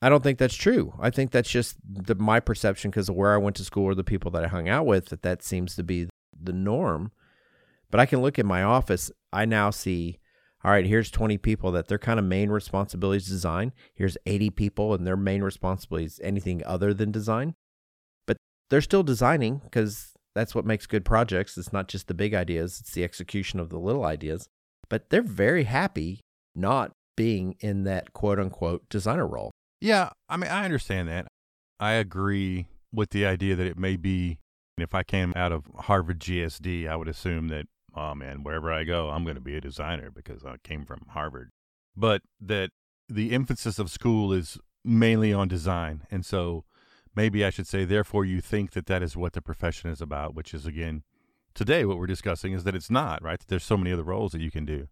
I 0.01 0.09
don't 0.09 0.21
think 0.21 0.37
that's 0.37 0.55
true. 0.55 0.93
I 0.99 1.11
think 1.11 1.31
that's 1.31 1.49
just 1.49 1.77
the, 1.89 2.15
my 2.15 2.39
perception 2.39 2.91
because 2.91 3.07
of 3.07 3.15
where 3.15 3.33
I 3.33 3.37
went 3.37 3.55
to 3.57 3.63
school 3.63 3.85
or 3.85 3.95
the 3.95 4.03
people 4.03 4.31
that 4.31 4.43
I 4.43 4.47
hung 4.47 4.67
out 4.67 4.85
with, 4.85 5.07
that 5.07 5.21
that 5.21 5.43
seems 5.43 5.75
to 5.75 5.83
be 5.83 6.09
the 6.37 6.53
norm. 6.53 7.11
But 7.93 7.99
I 7.99 8.07
can 8.07 8.23
look 8.23 8.39
at 8.39 8.45
my 8.47 8.63
office. 8.63 9.11
I 9.31 9.45
now 9.45 9.69
see, 9.69 10.17
all 10.63 10.71
right, 10.71 10.83
here's 10.83 11.11
20 11.11 11.37
people 11.37 11.71
that 11.73 11.89
their 11.89 11.99
kind 11.99 12.17
of 12.17 12.25
main 12.25 12.49
responsibility 12.49 13.17
is 13.17 13.27
design. 13.27 13.71
Here's 13.93 14.17
80 14.25 14.49
people 14.49 14.95
and 14.95 15.05
their 15.05 15.15
main 15.15 15.43
responsibility 15.43 16.05
is 16.05 16.19
anything 16.23 16.63
other 16.65 16.91
than 16.91 17.11
design. 17.11 17.53
But 18.25 18.37
they're 18.71 18.81
still 18.81 19.03
designing 19.03 19.61
because 19.63 20.13
that's 20.33 20.55
what 20.55 20.65
makes 20.65 20.87
good 20.87 21.05
projects. 21.05 21.55
It's 21.55 21.71
not 21.71 21.87
just 21.87 22.07
the 22.07 22.15
big 22.15 22.33
ideas, 22.33 22.79
it's 22.79 22.93
the 22.93 23.03
execution 23.03 23.59
of 23.59 23.69
the 23.69 23.77
little 23.77 24.05
ideas. 24.05 24.47
But 24.89 25.11
they're 25.11 25.21
very 25.21 25.65
happy 25.65 26.19
not 26.55 26.93
being 27.15 27.57
in 27.59 27.83
that 27.83 28.11
quote 28.11 28.39
unquote 28.39 28.89
designer 28.89 29.27
role. 29.27 29.51
Yeah, 29.81 30.09
I 30.27 30.37
mean, 30.37 30.49
I 30.49 30.65
understand 30.65 31.09
that. 31.09 31.27
I 31.79 31.91
agree 31.91 32.65
with 32.91 33.11
the 33.11 33.27
idea 33.27 33.55
that 33.55 33.67
it 33.67 33.77
may 33.77 33.97
be, 33.97 34.39
if 34.79 34.95
I 34.95 35.03
came 35.03 35.31
out 35.35 35.51
of 35.51 35.65
Harvard 35.81 36.19
GSD, 36.19 36.89
I 36.89 36.95
would 36.95 37.07
assume 37.07 37.49
that, 37.49 37.67
oh 37.95 38.15
man, 38.15 38.43
wherever 38.43 38.71
I 38.71 38.83
go, 38.83 39.09
I'm 39.09 39.23
going 39.23 39.35
to 39.35 39.41
be 39.41 39.55
a 39.55 39.61
designer 39.61 40.09
because 40.09 40.43
I 40.43 40.57
came 40.63 40.85
from 40.85 41.05
Harvard. 41.09 41.51
But 41.95 42.21
that 42.41 42.71
the 43.07 43.31
emphasis 43.31 43.79
of 43.79 43.91
school 43.91 44.33
is 44.33 44.57
mainly 44.83 45.31
on 45.33 45.47
design. 45.47 46.03
And 46.09 46.25
so 46.25 46.65
maybe 47.15 47.45
I 47.45 47.49
should 47.49 47.67
say, 47.67 47.85
therefore, 47.85 48.25
you 48.25 48.41
think 48.41 48.71
that 48.71 48.87
that 48.87 49.03
is 49.03 49.15
what 49.15 49.33
the 49.33 49.41
profession 49.41 49.89
is 49.89 50.01
about, 50.01 50.35
which 50.35 50.53
is, 50.53 50.65
again, 50.65 51.03
today 51.53 51.85
what 51.85 51.97
we're 51.97 52.07
discussing 52.07 52.53
is 52.53 52.63
that 52.63 52.75
it's 52.75 52.89
not, 52.89 53.21
right? 53.23 53.39
That 53.39 53.47
there's 53.47 53.63
so 53.63 53.77
many 53.77 53.91
other 53.91 54.03
roles 54.03 54.31
that 54.31 54.41
you 54.41 54.51
can 54.51 54.65
do. 54.65 54.87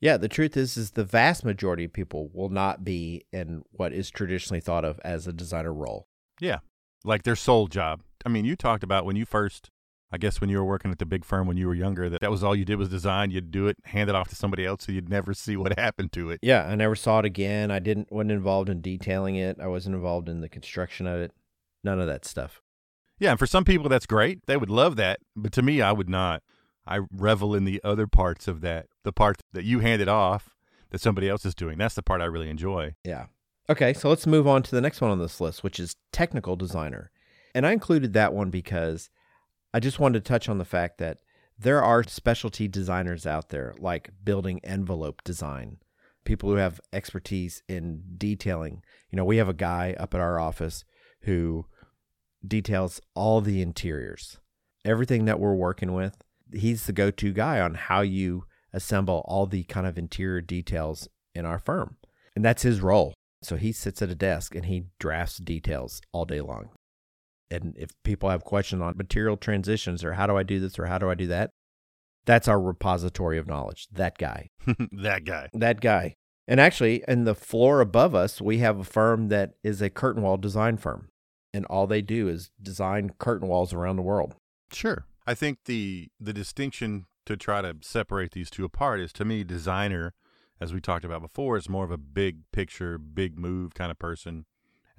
Yeah, 0.00 0.16
the 0.16 0.28
truth 0.28 0.56
is 0.56 0.78
is 0.78 0.92
the 0.92 1.04
vast 1.04 1.44
majority 1.44 1.84
of 1.84 1.92
people 1.92 2.30
will 2.32 2.48
not 2.48 2.84
be 2.84 3.26
in 3.32 3.62
what 3.70 3.92
is 3.92 4.10
traditionally 4.10 4.60
thought 4.60 4.84
of 4.84 4.98
as 5.04 5.26
a 5.26 5.32
designer 5.32 5.74
role. 5.74 6.06
Yeah. 6.40 6.60
Like 7.04 7.24
their 7.24 7.36
sole 7.36 7.66
job. 7.66 8.00
I 8.24 8.30
mean, 8.30 8.46
you 8.46 8.56
talked 8.56 8.82
about 8.82 9.04
when 9.04 9.16
you 9.16 9.26
first, 9.26 9.70
I 10.12 10.18
guess 10.18 10.40
when 10.40 10.50
you 10.50 10.58
were 10.58 10.64
working 10.64 10.90
at 10.90 10.98
the 10.98 11.06
big 11.06 11.24
firm 11.24 11.46
when 11.46 11.56
you 11.56 11.68
were 11.68 11.74
younger, 11.74 12.08
that 12.10 12.20
that 12.20 12.30
was 12.30 12.42
all 12.42 12.56
you 12.56 12.64
did 12.64 12.76
was 12.76 12.88
design. 12.88 13.30
You'd 13.30 13.50
do 13.50 13.68
it, 13.68 13.76
hand 13.84 14.10
it 14.10 14.16
off 14.16 14.28
to 14.30 14.34
somebody 14.34 14.66
else, 14.66 14.84
so 14.84 14.92
you'd 14.92 15.08
never 15.08 15.32
see 15.34 15.56
what 15.56 15.78
happened 15.78 16.12
to 16.12 16.30
it. 16.30 16.40
Yeah, 16.42 16.66
I 16.66 16.74
never 16.74 16.96
saw 16.96 17.20
it 17.20 17.24
again. 17.24 17.70
I 17.70 17.78
didn't 17.78 18.10
wasn't 18.10 18.32
involved 18.32 18.68
in 18.68 18.80
detailing 18.80 19.36
it. 19.36 19.58
I 19.60 19.68
wasn't 19.68 19.94
involved 19.94 20.28
in 20.28 20.40
the 20.40 20.48
construction 20.48 21.06
of 21.06 21.20
it. 21.20 21.32
None 21.84 22.00
of 22.00 22.06
that 22.08 22.24
stuff. 22.24 22.60
Yeah, 23.18 23.30
and 23.30 23.38
for 23.38 23.46
some 23.46 23.64
people 23.64 23.88
that's 23.88 24.06
great. 24.06 24.46
They 24.46 24.56
would 24.56 24.70
love 24.70 24.96
that, 24.96 25.20
but 25.36 25.52
to 25.52 25.62
me, 25.62 25.80
I 25.80 25.92
would 25.92 26.08
not. 26.08 26.42
I 26.86 27.00
revel 27.12 27.54
in 27.54 27.64
the 27.64 27.80
other 27.84 28.06
parts 28.06 28.48
of 28.48 28.62
that. 28.62 28.86
The 29.04 29.12
part 29.12 29.42
that 29.52 29.64
you 29.64 29.78
handed 29.78 30.08
off 30.08 30.50
that 30.90 31.00
somebody 31.00 31.28
else 31.28 31.44
is 31.44 31.54
doing. 31.54 31.78
That's 31.78 31.94
the 31.94 32.02
part 32.02 32.20
I 32.20 32.24
really 32.24 32.50
enjoy. 32.50 32.94
Yeah. 33.04 33.26
Okay, 33.68 33.92
so 33.92 34.08
let's 34.08 34.26
move 34.26 34.48
on 34.48 34.64
to 34.64 34.70
the 34.72 34.80
next 34.80 35.00
one 35.00 35.12
on 35.12 35.20
this 35.20 35.40
list, 35.40 35.62
which 35.62 35.78
is 35.78 35.94
technical 36.12 36.56
designer. 36.56 37.12
And 37.54 37.64
I 37.64 37.72
included 37.72 38.12
that 38.14 38.32
one 38.32 38.50
because 38.50 39.10
I 39.72 39.80
just 39.80 39.98
wanted 39.98 40.24
to 40.24 40.28
touch 40.28 40.48
on 40.48 40.58
the 40.58 40.64
fact 40.64 40.98
that 40.98 41.18
there 41.58 41.82
are 41.82 42.02
specialty 42.02 42.68
designers 42.68 43.26
out 43.26 43.50
there, 43.50 43.74
like 43.78 44.10
building 44.24 44.60
envelope 44.64 45.22
design, 45.22 45.76
people 46.24 46.48
who 46.48 46.56
have 46.56 46.80
expertise 46.92 47.62
in 47.68 48.02
detailing. 48.16 48.82
You 49.10 49.16
know, 49.16 49.24
we 49.24 49.36
have 49.36 49.48
a 49.48 49.54
guy 49.54 49.94
up 49.98 50.14
at 50.14 50.20
our 50.20 50.40
office 50.40 50.84
who 51.22 51.66
details 52.46 53.00
all 53.14 53.40
the 53.40 53.60
interiors, 53.60 54.38
everything 54.84 55.26
that 55.26 55.38
we're 55.38 55.54
working 55.54 55.92
with. 55.92 56.16
He's 56.52 56.86
the 56.86 56.92
go 56.92 57.10
to 57.10 57.32
guy 57.32 57.60
on 57.60 57.74
how 57.74 58.00
you 58.00 58.44
assemble 58.72 59.22
all 59.26 59.46
the 59.46 59.64
kind 59.64 59.86
of 59.86 59.98
interior 59.98 60.40
details 60.40 61.08
in 61.34 61.44
our 61.44 61.58
firm. 61.58 61.96
And 62.34 62.44
that's 62.44 62.62
his 62.62 62.80
role. 62.80 63.14
So 63.42 63.56
he 63.56 63.72
sits 63.72 64.02
at 64.02 64.10
a 64.10 64.14
desk 64.14 64.54
and 64.54 64.66
he 64.66 64.86
drafts 64.98 65.38
details 65.38 66.00
all 66.12 66.24
day 66.24 66.40
long. 66.40 66.70
And 67.50 67.74
if 67.76 67.90
people 68.04 68.30
have 68.30 68.44
questions 68.44 68.82
on 68.82 68.96
material 68.96 69.36
transitions 69.36 70.04
or 70.04 70.14
how 70.14 70.26
do 70.26 70.36
I 70.36 70.42
do 70.42 70.60
this 70.60 70.78
or 70.78 70.86
how 70.86 70.98
do 70.98 71.10
I 71.10 71.14
do 71.14 71.26
that, 71.28 71.50
that's 72.26 72.48
our 72.48 72.60
repository 72.60 73.38
of 73.38 73.46
knowledge. 73.46 73.88
That 73.92 74.18
guy. 74.18 74.50
that 74.92 75.24
guy. 75.24 75.48
That 75.52 75.80
guy. 75.80 76.16
And 76.46 76.60
actually, 76.60 77.04
in 77.06 77.24
the 77.24 77.34
floor 77.34 77.80
above 77.80 78.14
us, 78.14 78.40
we 78.40 78.58
have 78.58 78.78
a 78.78 78.84
firm 78.84 79.28
that 79.28 79.52
is 79.62 79.80
a 79.80 79.90
curtain 79.90 80.22
wall 80.22 80.36
design 80.36 80.76
firm. 80.76 81.08
And 81.52 81.64
all 81.66 81.86
they 81.86 82.02
do 82.02 82.28
is 82.28 82.50
design 82.60 83.10
curtain 83.18 83.48
walls 83.48 83.72
around 83.72 83.96
the 83.96 84.02
world. 84.02 84.36
Sure. 84.72 85.06
I 85.26 85.34
think 85.34 85.58
the 85.64 86.08
the 86.18 86.32
distinction 86.32 87.06
to 87.26 87.36
try 87.36 87.62
to 87.62 87.76
separate 87.82 88.32
these 88.32 88.50
two 88.50 88.64
apart 88.64 89.00
is 89.00 89.12
to 89.14 89.24
me 89.24 89.44
designer 89.44 90.14
as 90.60 90.74
we 90.74 90.80
talked 90.80 91.04
about 91.04 91.22
before 91.22 91.56
is 91.56 91.68
more 91.68 91.84
of 91.84 91.90
a 91.90 91.98
big 91.98 92.40
picture, 92.52 92.98
big 92.98 93.38
move 93.38 93.74
kind 93.74 93.90
of 93.90 93.98
person 93.98 94.44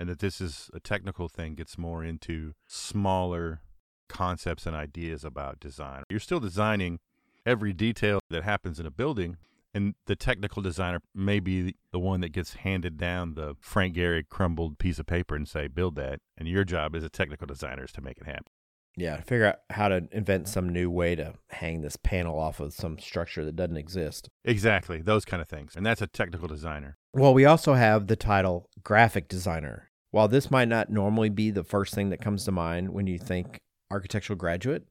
and 0.01 0.09
that 0.09 0.19
this 0.19 0.41
is 0.41 0.71
a 0.73 0.79
technical 0.79 1.29
thing 1.29 1.53
gets 1.53 1.77
more 1.77 2.03
into 2.03 2.53
smaller 2.67 3.61
concepts 4.09 4.65
and 4.65 4.75
ideas 4.75 5.23
about 5.23 5.59
design. 5.59 6.03
You're 6.09 6.19
still 6.19 6.39
designing 6.39 6.99
every 7.45 7.71
detail 7.71 8.19
that 8.31 8.43
happens 8.43 8.79
in 8.79 8.87
a 8.87 8.91
building 8.91 9.37
and 9.73 9.93
the 10.05 10.15
technical 10.15 10.61
designer 10.61 11.01
may 11.15 11.39
be 11.39 11.75
the 11.91 11.99
one 11.99 12.21
that 12.21 12.33
gets 12.33 12.55
handed 12.55 12.97
down 12.97 13.35
the 13.35 13.55
Frank 13.59 13.95
Gehry 13.95 14.27
crumbled 14.27 14.79
piece 14.79 14.99
of 14.99 15.05
paper 15.05 15.35
and 15.35 15.47
say, 15.47 15.67
build 15.67 15.95
that. 15.95 16.19
And 16.37 16.47
your 16.47 16.63
job 16.63 16.95
as 16.95 17.03
a 17.03 17.09
technical 17.09 17.47
designer 17.47 17.85
is 17.85 17.91
to 17.93 18.01
make 18.01 18.17
it 18.17 18.25
happen. 18.25 18.51
Yeah, 18.97 19.15
to 19.15 19.23
figure 19.23 19.45
out 19.45 19.59
how 19.69 19.87
to 19.87 20.07
invent 20.11 20.49
some 20.49 20.67
new 20.67 20.91
way 20.91 21.15
to 21.15 21.35
hang 21.49 21.81
this 21.81 21.95
panel 21.95 22.37
off 22.37 22.59
of 22.59 22.73
some 22.73 22.99
structure 22.99 23.45
that 23.45 23.55
doesn't 23.55 23.77
exist. 23.77 24.29
Exactly, 24.43 25.01
those 25.01 25.23
kind 25.23 25.41
of 25.41 25.47
things. 25.47 25.75
And 25.77 25.85
that's 25.85 26.01
a 26.01 26.07
technical 26.07 26.49
designer. 26.49 26.97
Well, 27.13 27.33
we 27.33 27.45
also 27.45 27.73
have 27.75 28.07
the 28.07 28.17
title 28.17 28.69
graphic 28.83 29.29
designer. 29.29 29.90
While 30.11 30.27
this 30.27 30.51
might 30.51 30.67
not 30.67 30.89
normally 30.89 31.29
be 31.29 31.51
the 31.51 31.63
first 31.63 31.93
thing 31.93 32.09
that 32.09 32.21
comes 32.21 32.43
to 32.45 32.51
mind 32.51 32.89
when 32.89 33.07
you 33.07 33.17
think 33.17 33.61
architectural 33.89 34.37
graduate, 34.37 34.85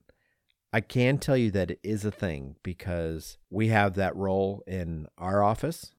I 0.73 0.81
can 0.81 1.19
tell 1.19 1.37
you 1.37 1.51
that 1.51 1.71
it 1.73 1.81
is 1.83 2.05
a 2.07 2.11
thing 2.11 2.57
because 2.63 3.37
we 3.51 3.69
have 3.69 3.95
that 3.95 4.17
role 4.17 4.63
in 4.67 5.09
our 5.19 5.43
office. 5.43 5.93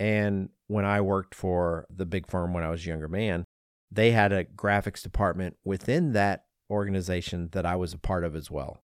And 0.00 0.48
when 0.66 0.84
I 0.84 1.00
worked 1.00 1.34
for 1.34 1.86
the 1.88 2.06
big 2.06 2.28
firm 2.28 2.52
when 2.52 2.64
I 2.64 2.70
was 2.70 2.84
a 2.84 2.88
younger 2.88 3.08
man, 3.08 3.44
they 3.90 4.10
had 4.10 4.32
a 4.32 4.44
graphics 4.44 5.02
department 5.02 5.56
within 5.64 6.12
that 6.12 6.46
organization 6.68 7.50
that 7.52 7.64
I 7.64 7.76
was 7.76 7.92
a 7.92 7.98
part 7.98 8.24
of 8.24 8.34
as 8.34 8.50
well. 8.50 8.82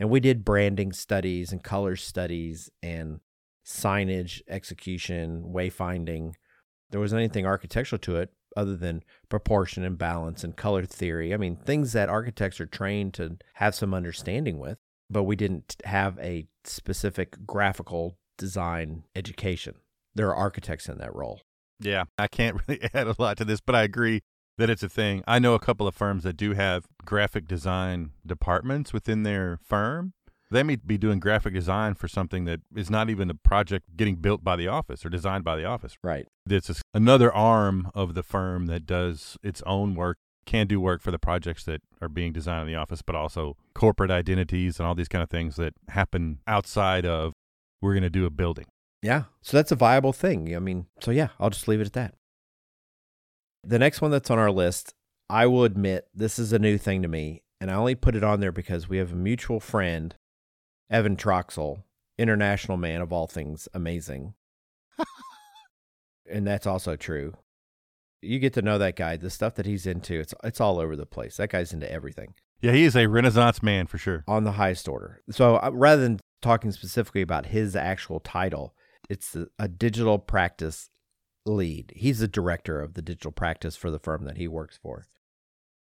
And 0.00 0.10
we 0.10 0.18
did 0.18 0.44
branding 0.44 0.92
studies 0.92 1.52
and 1.52 1.62
color 1.62 1.94
studies 1.94 2.68
and 2.82 3.20
signage 3.64 4.40
execution, 4.48 5.44
wayfinding. 5.54 6.34
There 6.90 7.00
wasn't 7.00 7.20
anything 7.20 7.46
architectural 7.46 8.00
to 8.00 8.16
it 8.16 8.30
other 8.56 8.76
than 8.76 9.02
proportion 9.28 9.84
and 9.84 9.98
balance 9.98 10.44
and 10.44 10.56
color 10.56 10.84
theory. 10.84 11.32
I 11.32 11.36
mean, 11.36 11.56
things 11.56 11.92
that 11.92 12.08
architects 12.08 12.60
are 12.60 12.66
trained 12.66 13.14
to 13.14 13.38
have 13.54 13.74
some 13.74 13.94
understanding 13.94 14.58
with, 14.58 14.78
but 15.08 15.24
we 15.24 15.36
didn't 15.36 15.76
have 15.84 16.18
a 16.18 16.46
specific 16.64 17.46
graphical 17.46 18.18
design 18.38 19.04
education. 19.14 19.76
There 20.14 20.28
are 20.28 20.36
architects 20.36 20.88
in 20.88 20.98
that 20.98 21.14
role. 21.14 21.40
Yeah, 21.78 22.04
I 22.18 22.28
can't 22.28 22.60
really 22.68 22.82
add 22.94 23.06
a 23.06 23.14
lot 23.18 23.36
to 23.38 23.44
this, 23.44 23.60
but 23.60 23.74
I 23.74 23.82
agree 23.82 24.22
that 24.58 24.70
it's 24.70 24.82
a 24.82 24.88
thing. 24.88 25.24
I 25.26 25.38
know 25.38 25.54
a 25.54 25.60
couple 25.60 25.86
of 25.86 25.94
firms 25.94 26.22
that 26.24 26.36
do 26.36 26.52
have 26.52 26.86
graphic 27.04 27.48
design 27.48 28.10
departments 28.26 28.92
within 28.92 29.22
their 29.22 29.58
firm. 29.62 30.12
They 30.50 30.62
may 30.64 30.76
be 30.76 30.98
doing 30.98 31.20
graphic 31.20 31.54
design 31.54 31.94
for 31.94 32.08
something 32.08 32.44
that 32.46 32.60
is 32.74 32.90
not 32.90 33.08
even 33.08 33.30
a 33.30 33.34
project 33.34 33.96
getting 33.96 34.16
built 34.16 34.42
by 34.42 34.56
the 34.56 34.66
office 34.66 35.06
or 35.06 35.08
designed 35.08 35.44
by 35.44 35.56
the 35.56 35.64
office. 35.64 35.96
Right. 36.02 36.26
It's 36.48 36.82
another 36.92 37.32
arm 37.32 37.90
of 37.94 38.14
the 38.14 38.24
firm 38.24 38.66
that 38.66 38.84
does 38.84 39.36
its 39.44 39.62
own 39.64 39.94
work, 39.94 40.18
can 40.46 40.66
do 40.66 40.80
work 40.80 41.02
for 41.02 41.12
the 41.12 41.18
projects 41.18 41.64
that 41.64 41.82
are 42.00 42.08
being 42.08 42.32
designed 42.32 42.62
in 42.62 42.74
the 42.74 42.78
office, 42.78 43.00
but 43.02 43.14
also 43.14 43.56
corporate 43.74 44.10
identities 44.10 44.80
and 44.80 44.88
all 44.88 44.96
these 44.96 45.08
kind 45.08 45.22
of 45.22 45.30
things 45.30 45.54
that 45.56 45.74
happen 45.88 46.40
outside 46.48 47.06
of 47.06 47.32
we're 47.80 47.92
going 47.92 48.02
to 48.02 48.10
do 48.10 48.26
a 48.26 48.30
building. 48.30 48.66
Yeah. 49.02 49.24
So 49.42 49.56
that's 49.56 49.70
a 49.70 49.76
viable 49.76 50.12
thing. 50.12 50.56
I 50.56 50.58
mean, 50.58 50.86
so 51.00 51.12
yeah, 51.12 51.28
I'll 51.38 51.50
just 51.50 51.68
leave 51.68 51.80
it 51.80 51.86
at 51.86 51.92
that. 51.92 52.14
The 53.62 53.78
next 53.78 54.00
one 54.00 54.10
that's 54.10 54.30
on 54.30 54.38
our 54.38 54.50
list, 54.50 54.94
I 55.28 55.46
will 55.46 55.62
admit 55.62 56.08
this 56.12 56.38
is 56.40 56.52
a 56.52 56.58
new 56.58 56.76
thing 56.76 57.02
to 57.02 57.08
me, 57.08 57.42
and 57.60 57.70
I 57.70 57.74
only 57.74 57.94
put 57.94 58.16
it 58.16 58.24
on 58.24 58.40
there 58.40 58.50
because 58.52 58.88
we 58.88 58.98
have 58.98 59.12
a 59.12 59.16
mutual 59.16 59.60
friend, 59.60 60.14
Evan 60.90 61.16
Troxel, 61.16 61.82
international 62.18 62.76
man 62.76 63.00
of 63.00 63.12
all 63.12 63.26
things 63.26 63.68
amazing. 63.74 64.34
and 66.30 66.46
that's 66.46 66.66
also 66.66 66.96
true. 66.96 67.34
You 68.22 68.38
get 68.38 68.52
to 68.54 68.62
know 68.62 68.76
that 68.78 68.96
guy, 68.96 69.16
the 69.16 69.30
stuff 69.30 69.54
that 69.54 69.66
he's 69.66 69.86
into, 69.86 70.18
it's 70.20 70.34
it's 70.44 70.60
all 70.60 70.78
over 70.78 70.94
the 70.96 71.06
place. 71.06 71.36
That 71.38 71.50
guy's 71.50 71.72
into 71.72 71.90
everything 71.90 72.34
Yeah, 72.60 72.72
he 72.72 72.84
is 72.84 72.94
a 72.96 73.06
renaissance 73.06 73.62
man 73.62 73.86
for 73.86 73.96
sure. 73.98 74.24
on 74.28 74.44
the 74.44 74.52
highest 74.52 74.88
order. 74.88 75.22
So 75.30 75.56
uh, 75.56 75.70
rather 75.72 76.02
than 76.02 76.20
talking 76.42 76.70
specifically 76.72 77.22
about 77.22 77.46
his 77.46 77.74
actual 77.74 78.20
title, 78.20 78.74
it's 79.08 79.34
a, 79.34 79.46
a 79.58 79.68
digital 79.68 80.18
practice 80.18 80.90
lead. 81.46 81.92
He's 81.96 82.18
the 82.18 82.28
director 82.28 82.80
of 82.82 82.92
the 82.94 83.02
digital 83.02 83.32
practice 83.32 83.74
for 83.76 83.90
the 83.90 83.98
firm 83.98 84.24
that 84.24 84.36
he 84.36 84.46
works 84.48 84.78
for. 84.82 85.06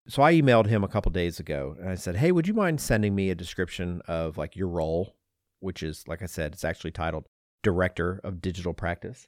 So 0.07 0.23
I 0.23 0.33
emailed 0.33 0.67
him 0.67 0.83
a 0.83 0.87
couple 0.87 1.11
days 1.11 1.39
ago 1.39 1.75
and 1.79 1.89
I 1.89 1.95
said, 1.95 2.17
"Hey, 2.17 2.31
would 2.31 2.47
you 2.47 2.53
mind 2.53 2.81
sending 2.81 3.13
me 3.15 3.29
a 3.29 3.35
description 3.35 4.01
of 4.07 4.37
like 4.37 4.55
your 4.55 4.67
role, 4.67 5.15
which 5.59 5.83
is 5.83 6.07
like 6.07 6.21
I 6.21 6.25
said, 6.25 6.53
it's 6.53 6.65
actually 6.65 6.91
titled 6.91 7.27
Director 7.63 8.19
of 8.23 8.41
Digital 8.41 8.73
Practice." 8.73 9.27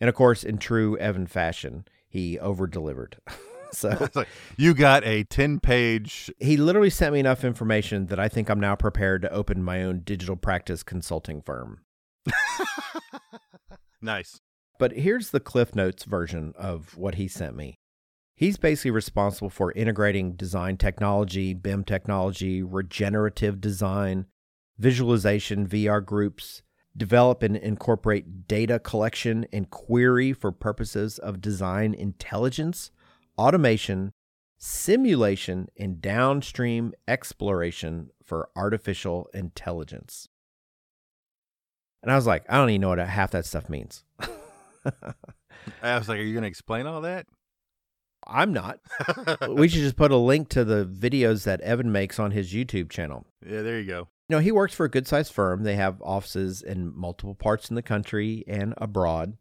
And 0.00 0.08
of 0.08 0.14
course, 0.14 0.42
in 0.42 0.58
true 0.58 0.96
Evan 0.98 1.26
fashion, 1.26 1.84
he 2.08 2.38
over 2.38 2.66
delivered. 2.66 3.18
so 3.72 4.08
like, 4.14 4.28
you 4.56 4.74
got 4.74 5.04
a 5.04 5.24
10 5.24 5.60
page. 5.60 6.30
he 6.38 6.56
literally 6.56 6.90
sent 6.90 7.12
me 7.14 7.20
enough 7.20 7.44
information 7.44 8.06
that 8.06 8.18
I 8.18 8.28
think 8.28 8.48
I'm 8.48 8.60
now 8.60 8.76
prepared 8.76 9.22
to 9.22 9.32
open 9.32 9.62
my 9.62 9.82
own 9.82 10.00
digital 10.00 10.36
practice 10.36 10.82
consulting 10.82 11.40
firm. 11.40 11.80
nice. 14.02 14.40
But 14.78 14.92
here's 14.92 15.30
the 15.30 15.40
Cliff 15.40 15.74
Notes 15.74 16.04
version 16.04 16.52
of 16.56 16.96
what 16.96 17.14
he 17.14 17.28
sent 17.28 17.56
me. 17.56 17.78
He's 18.34 18.56
basically 18.56 18.90
responsible 18.90 19.50
for 19.50 19.72
integrating 19.72 20.32
design 20.32 20.76
technology, 20.76 21.54
BIM 21.54 21.84
technology, 21.84 22.62
regenerative 22.62 23.60
design, 23.60 24.26
visualization, 24.78 25.66
VR 25.66 26.04
groups, 26.04 26.62
develop 26.96 27.42
and 27.42 27.56
incorporate 27.56 28.46
data 28.48 28.78
collection 28.78 29.46
and 29.52 29.70
query 29.70 30.32
for 30.32 30.52
purposes 30.52 31.18
of 31.18 31.40
design 31.40 31.94
intelligence, 31.94 32.90
automation, 33.38 34.12
simulation, 34.58 35.68
and 35.78 36.00
downstream 36.00 36.92
exploration 37.08 38.10
for 38.24 38.48
artificial 38.56 39.28
intelligence. 39.34 40.28
And 42.02 42.10
I 42.10 42.16
was 42.16 42.26
like, 42.26 42.44
I 42.48 42.56
don't 42.56 42.70
even 42.70 42.80
know 42.80 42.88
what 42.90 42.98
half 42.98 43.30
that 43.30 43.46
stuff 43.46 43.68
means. 43.68 44.04
I 45.82 45.98
was 45.98 46.08
like, 46.08 46.18
are 46.18 46.22
you 46.22 46.32
going 46.32 46.42
to 46.42 46.48
explain 46.48 46.86
all 46.86 47.02
that? 47.02 47.26
I'm 48.26 48.52
not. 48.52 48.80
we 49.48 49.68
should 49.68 49.80
just 49.80 49.96
put 49.96 50.12
a 50.12 50.16
link 50.16 50.48
to 50.50 50.64
the 50.64 50.86
videos 50.86 51.44
that 51.44 51.60
Evan 51.60 51.92
makes 51.92 52.18
on 52.18 52.30
his 52.30 52.52
YouTube 52.52 52.90
channel. 52.90 53.26
Yeah, 53.44 53.62
there 53.62 53.80
you 53.80 53.86
go. 53.86 54.08
You 54.28 54.36
know, 54.36 54.40
he 54.40 54.52
works 54.52 54.74
for 54.74 54.86
a 54.86 54.90
good 54.90 55.06
sized 55.06 55.32
firm. 55.32 55.62
They 55.62 55.76
have 55.76 56.00
offices 56.02 56.62
in 56.62 56.96
multiple 56.96 57.34
parts 57.34 57.68
in 57.68 57.76
the 57.76 57.82
country 57.82 58.44
and 58.46 58.74
abroad. 58.78 59.36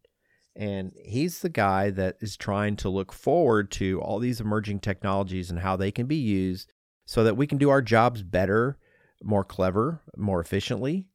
And 0.56 0.92
he's 1.06 1.40
the 1.40 1.50
guy 1.50 1.92
that 1.92 2.18
is 2.20 2.36
trying 2.36 2.76
to 2.78 2.90
look 2.90 3.14
forward 3.14 3.72
to 3.72 4.02
all 4.02 4.20
these 4.20 4.42
emerging 4.42 4.80
technologies 4.80 5.50
and 5.50 5.60
how 5.60 5.78
they 5.78 5.92
can 5.92 6.08
be 6.08 6.18
used 6.18 6.74
so 7.06 7.24
that 7.24 7.38
we 7.38 7.48
can 7.48 7.58
do 7.58 7.70
our 7.70 7.82
jobs 7.82 8.22
better, 8.22 8.78
more 9.24 9.46
clever, 9.46 10.02
more 10.18 10.42
efficiently, 10.42 11.08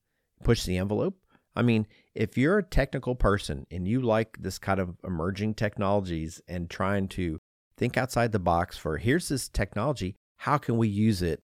push 0.42 0.64
the 0.64 0.78
envelope. 0.78 1.18
I 1.54 1.62
mean, 1.62 1.86
if 2.14 2.36
you're 2.36 2.58
a 2.58 2.62
technical 2.62 3.14
person 3.14 3.66
and 3.70 3.86
you 3.88 4.00
like 4.00 4.36
this 4.38 4.58
kind 4.58 4.78
of 4.78 4.96
emerging 5.04 5.54
technologies 5.54 6.40
and 6.48 6.68
trying 6.68 7.08
to 7.08 7.40
think 7.76 7.96
outside 7.96 8.32
the 8.32 8.38
box 8.38 8.76
for 8.76 8.98
here's 8.98 9.28
this 9.28 9.48
technology, 9.48 10.16
how 10.38 10.58
can 10.58 10.76
we 10.76 10.88
use 10.88 11.22
it 11.22 11.42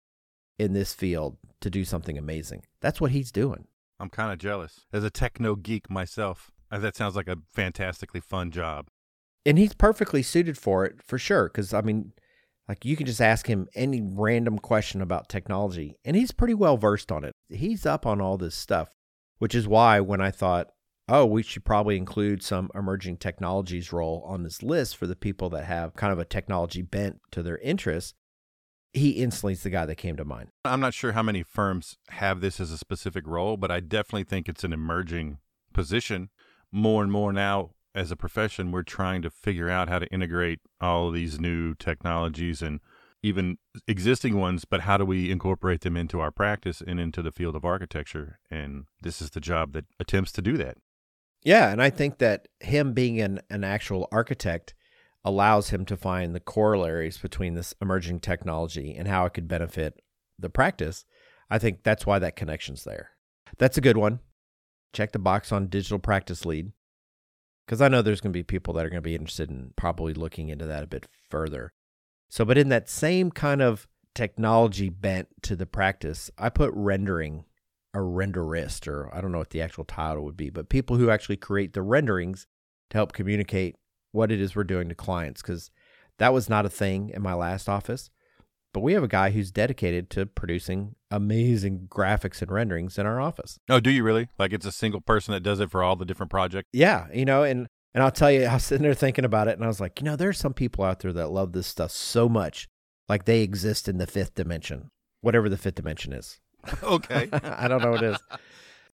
in 0.59 0.73
this 0.73 0.93
field 0.93 1.37
to 1.61 1.69
do 1.69 1.83
something 1.85 2.17
amazing? 2.17 2.63
That's 2.81 3.01
what 3.01 3.11
he's 3.11 3.31
doing. 3.31 3.67
I'm 3.99 4.09
kind 4.09 4.31
of 4.31 4.39
jealous. 4.39 4.81
As 4.91 5.03
a 5.03 5.09
techno 5.09 5.55
geek 5.55 5.89
myself, 5.89 6.51
uh, 6.71 6.79
that 6.79 6.95
sounds 6.95 7.15
like 7.15 7.27
a 7.27 7.37
fantastically 7.53 8.19
fun 8.19 8.51
job. 8.51 8.87
And 9.45 9.57
he's 9.57 9.73
perfectly 9.73 10.23
suited 10.23 10.57
for 10.57 10.85
it 10.85 11.01
for 11.03 11.17
sure. 11.17 11.49
Cause 11.49 11.73
I 11.73 11.81
mean, 11.81 12.13
like 12.67 12.85
you 12.85 12.95
can 12.95 13.05
just 13.05 13.21
ask 13.21 13.47
him 13.47 13.67
any 13.75 14.01
random 14.01 14.57
question 14.57 15.01
about 15.01 15.29
technology 15.29 15.97
and 16.05 16.15
he's 16.15 16.31
pretty 16.31 16.53
well 16.53 16.77
versed 16.77 17.11
on 17.11 17.23
it. 17.23 17.33
He's 17.49 17.85
up 17.85 18.05
on 18.05 18.21
all 18.21 18.37
this 18.37 18.55
stuff, 18.55 18.89
which 19.37 19.53
is 19.53 19.67
why 19.67 19.99
when 19.99 20.21
I 20.21 20.31
thought, 20.31 20.69
oh, 21.09 21.25
we 21.25 21.43
should 21.43 21.65
probably 21.65 21.97
include 21.97 22.41
some 22.43 22.69
emerging 22.73 23.17
technologies 23.17 23.91
role 23.91 24.23
on 24.25 24.43
this 24.43 24.63
list 24.63 24.95
for 24.97 25.07
the 25.07 25.15
people 25.15 25.49
that 25.49 25.65
have 25.65 25.95
kind 25.95 26.13
of 26.13 26.19
a 26.19 26.25
technology 26.25 26.81
bent 26.81 27.19
to 27.31 27.43
their 27.43 27.57
interests, 27.59 28.13
he 28.93 29.11
instantly 29.11 29.53
is 29.53 29.63
the 29.63 29.69
guy 29.69 29.85
that 29.85 29.95
came 29.95 30.15
to 30.15 30.25
mind. 30.25 30.49
I'm 30.63 30.79
not 30.79 30.93
sure 30.93 31.13
how 31.13 31.23
many 31.23 31.43
firms 31.43 31.97
have 32.09 32.41
this 32.41 32.59
as 32.59 32.71
a 32.71 32.77
specific 32.77 33.25
role, 33.27 33.57
but 33.57 33.71
I 33.71 33.79
definitely 33.79 34.23
think 34.23 34.47
it's 34.47 34.63
an 34.63 34.73
emerging 34.73 35.39
position. 35.73 36.29
More 36.71 37.03
and 37.03 37.11
more 37.11 37.33
now, 37.33 37.71
as 37.95 38.11
a 38.11 38.15
profession, 38.15 38.71
we're 38.71 38.83
trying 38.83 39.21
to 39.23 39.29
figure 39.29 39.69
out 39.69 39.89
how 39.89 39.99
to 39.99 40.07
integrate 40.07 40.59
all 40.79 41.11
these 41.11 41.39
new 41.39 41.75
technologies 41.75 42.61
and 42.61 42.79
even 43.23 43.57
existing 43.87 44.37
ones, 44.37 44.65
but 44.65 44.81
how 44.81 44.97
do 44.97 45.05
we 45.05 45.31
incorporate 45.31 45.81
them 45.81 45.95
into 45.95 46.19
our 46.19 46.31
practice 46.31 46.81
and 46.85 46.99
into 46.99 47.21
the 47.21 47.31
field 47.31 47.55
of 47.55 47.63
architecture? 47.63 48.39
And 48.51 48.85
this 49.01 49.21
is 49.21 49.31
the 49.31 49.39
job 49.39 49.73
that 49.73 49.85
attempts 49.99 50.31
to 50.33 50.41
do 50.41 50.57
that. 50.57 50.77
Yeah, 51.43 51.71
and 51.71 51.81
I 51.81 51.89
think 51.89 52.19
that 52.19 52.47
him 52.59 52.93
being 52.93 53.19
an, 53.19 53.41
an 53.49 53.63
actual 53.63 54.07
architect 54.11 54.73
allows 55.25 55.69
him 55.69 55.85
to 55.85 55.97
find 55.97 56.33
the 56.33 56.39
corollaries 56.39 57.17
between 57.17 57.53
this 57.53 57.73
emerging 57.81 58.19
technology 58.19 58.95
and 58.95 59.07
how 59.07 59.25
it 59.25 59.33
could 59.33 59.47
benefit 59.47 60.01
the 60.37 60.49
practice. 60.49 61.05
I 61.49 61.59
think 61.59 61.83
that's 61.83 62.05
why 62.05 62.19
that 62.19 62.35
connection's 62.35 62.83
there. 62.83 63.11
That's 63.57 63.77
a 63.77 63.81
good 63.81 63.97
one. 63.97 64.19
Check 64.93 65.11
the 65.11 65.19
box 65.19 65.51
on 65.51 65.67
digital 65.67 65.99
practice 65.99 66.45
lead 66.45 66.71
because 67.65 67.81
I 67.81 67.87
know 67.87 68.01
there's 68.01 68.21
going 68.21 68.33
to 68.33 68.37
be 68.37 68.43
people 68.43 68.73
that 68.73 68.85
are 68.85 68.89
going 68.89 69.01
to 69.01 69.09
be 69.09 69.15
interested 69.15 69.49
in 69.49 69.71
probably 69.75 70.13
looking 70.13 70.49
into 70.49 70.65
that 70.65 70.83
a 70.83 70.87
bit 70.87 71.07
further. 71.29 71.73
So, 72.29 72.45
but 72.45 72.57
in 72.57 72.69
that 72.69 72.89
same 72.89 73.31
kind 73.31 73.61
of 73.61 73.87
technology 74.15 74.89
bent 74.89 75.27
to 75.43 75.55
the 75.55 75.65
practice, 75.65 76.29
I 76.37 76.49
put 76.49 76.71
rendering 76.73 77.45
a 77.93 77.99
renderist, 77.99 78.87
or 78.87 79.13
I 79.13 79.21
don't 79.21 79.31
know 79.31 79.37
what 79.39 79.51
the 79.51 79.61
actual 79.61 79.83
title 79.83 80.23
would 80.23 80.37
be, 80.37 80.49
but 80.49 80.69
people 80.69 80.97
who 80.97 81.09
actually 81.09 81.37
create 81.37 81.73
the 81.73 81.81
renderings 81.81 82.47
to 82.89 82.97
help 82.97 83.13
communicate 83.13 83.75
what 84.11 84.31
it 84.31 84.41
is 84.41 84.55
we're 84.55 84.63
doing 84.63 84.89
to 84.89 84.95
clients. 84.95 85.41
Because 85.41 85.71
that 86.19 86.33
was 86.33 86.49
not 86.49 86.65
a 86.65 86.69
thing 86.69 87.11
in 87.13 87.21
my 87.21 87.33
last 87.33 87.67
office. 87.69 88.09
But 88.73 88.81
we 88.81 88.93
have 88.93 89.03
a 89.03 89.07
guy 89.07 89.29
who's 89.29 89.51
dedicated 89.51 90.09
to 90.11 90.25
producing 90.25 90.95
amazing 91.11 91.87
graphics 91.89 92.41
and 92.41 92.51
renderings 92.51 92.97
in 92.97 93.05
our 93.05 93.21
office. 93.21 93.59
Oh, 93.69 93.79
do 93.79 93.91
you 93.91 94.03
really? 94.03 94.29
Like 94.39 94.51
it's 94.51 94.65
a 94.65 94.71
single 94.71 94.99
person 94.99 95.33
that 95.33 95.43
does 95.43 95.59
it 95.59 95.69
for 95.69 95.83
all 95.83 95.95
the 95.95 96.05
different 96.05 96.31
projects? 96.31 96.69
Yeah, 96.73 97.05
you 97.13 97.25
know, 97.25 97.43
and 97.43 97.67
and 97.93 98.03
I'll 98.03 98.11
tell 98.11 98.31
you, 98.31 98.45
I 98.45 98.55
was 98.55 98.63
sitting 98.65 98.83
there 98.83 98.95
thinking 98.95 99.25
about 99.25 99.47
it, 99.47 99.55
and 99.55 99.63
I 99.63 99.67
was 99.67 99.79
like, 99.79 100.01
you 100.01 100.05
know, 100.05 100.15
there's 100.15 100.39
some 100.39 100.55
people 100.55 100.83
out 100.83 101.01
there 101.01 101.13
that 101.13 101.29
love 101.29 101.51
this 101.51 101.67
stuff 101.67 101.91
so 101.91 102.27
much, 102.27 102.67
like 103.07 103.25
they 103.25 103.41
exist 103.41 103.87
in 103.87 103.99
the 103.99 104.07
fifth 104.07 104.33
dimension, 104.33 104.89
whatever 105.21 105.49
the 105.49 105.57
fifth 105.57 105.75
dimension 105.75 106.11
is. 106.11 106.39
okay. 106.83 107.29
I 107.33 107.67
don't 107.67 107.81
know 107.81 107.91
what 107.91 108.03
it 108.03 108.13
is. 108.13 108.17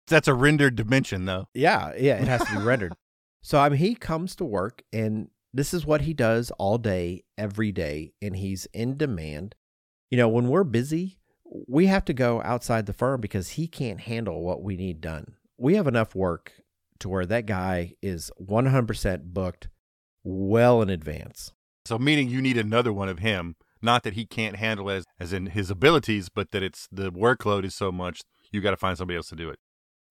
That's 0.07 0.27
a 0.27 0.33
rendered 0.33 0.75
dimension, 0.75 1.25
though. 1.25 1.47
Yeah, 1.53 1.93
yeah, 1.97 2.21
it 2.21 2.27
has 2.27 2.43
to 2.45 2.57
be 2.57 2.63
rendered. 2.63 2.93
So 3.45 3.59
I 3.59 3.67
mean, 3.67 3.79
he 3.79 3.93
comes 3.93 4.37
to 4.37 4.45
work, 4.45 4.83
and 4.93 5.27
this 5.53 5.73
is 5.73 5.85
what 5.85 6.03
he 6.03 6.13
does 6.13 6.49
all 6.51 6.77
day, 6.77 7.25
every 7.37 7.73
day, 7.73 8.13
and 8.21 8.37
he's 8.37 8.67
in 8.67 8.95
demand. 8.95 9.55
You 10.09 10.17
know, 10.17 10.29
when 10.29 10.47
we're 10.47 10.63
busy, 10.63 11.17
we 11.67 11.87
have 11.87 12.05
to 12.05 12.13
go 12.13 12.41
outside 12.41 12.85
the 12.85 12.93
firm 12.93 13.19
because 13.19 13.49
he 13.49 13.67
can't 13.67 13.99
handle 13.99 14.41
what 14.45 14.63
we 14.63 14.77
need 14.77 15.01
done. 15.01 15.33
We 15.57 15.75
have 15.75 15.87
enough 15.87 16.15
work 16.15 16.53
to 16.99 17.09
where 17.09 17.25
that 17.25 17.45
guy 17.45 17.95
is 18.01 18.31
100% 18.41 19.23
booked 19.25 19.67
well 20.23 20.81
in 20.81 20.89
advance. 20.89 21.51
So, 21.85 21.99
meaning 21.99 22.29
you 22.29 22.41
need 22.41 22.57
another 22.57 22.93
one 22.93 23.09
of 23.09 23.19
him, 23.19 23.57
not 23.83 24.03
that 24.03 24.13
he 24.13 24.25
can't 24.25 24.55
handle 24.55 24.89
as 24.89 25.05
as 25.19 25.33
in 25.33 25.47
his 25.47 25.69
abilities, 25.69 26.29
but 26.29 26.51
that 26.51 26.63
it's 26.63 26.87
the 26.91 27.11
workload 27.11 27.65
is 27.65 27.75
so 27.75 27.91
much 27.91 28.21
you 28.51 28.61
got 28.61 28.71
to 28.71 28.77
find 28.77 28.97
somebody 28.97 29.17
else 29.17 29.29
to 29.29 29.35
do 29.35 29.49
it. 29.49 29.57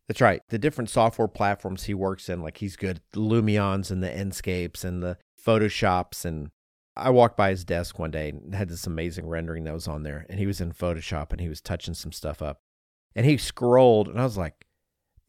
That's 0.08 0.20
right. 0.20 0.42
The 0.48 0.58
different 0.58 0.90
software 0.90 1.28
platforms 1.28 1.84
he 1.84 1.94
works 1.94 2.28
in, 2.28 2.42
like 2.42 2.58
he's 2.58 2.76
good 2.76 3.00
the 3.12 3.20
Lumions 3.20 3.90
and 3.90 4.02
the 4.02 4.10
Enscapes 4.10 4.84
and 4.84 5.02
the 5.02 5.16
Photoshops. 5.44 6.24
And 6.24 6.50
I 6.96 7.10
walked 7.10 7.36
by 7.36 7.50
his 7.50 7.64
desk 7.64 7.98
one 7.98 8.10
day 8.10 8.30
and 8.30 8.54
had 8.54 8.68
this 8.68 8.86
amazing 8.86 9.26
rendering 9.26 9.64
that 9.64 9.74
was 9.74 9.88
on 9.88 10.02
there. 10.02 10.26
And 10.28 10.38
he 10.38 10.46
was 10.46 10.60
in 10.60 10.72
Photoshop 10.72 11.30
and 11.30 11.40
he 11.40 11.48
was 11.48 11.60
touching 11.60 11.94
some 11.94 12.12
stuff 12.12 12.42
up. 12.42 12.58
And 13.14 13.26
he 13.26 13.36
scrolled, 13.36 14.08
and 14.08 14.18
I 14.18 14.24
was 14.24 14.38
like, 14.38 14.66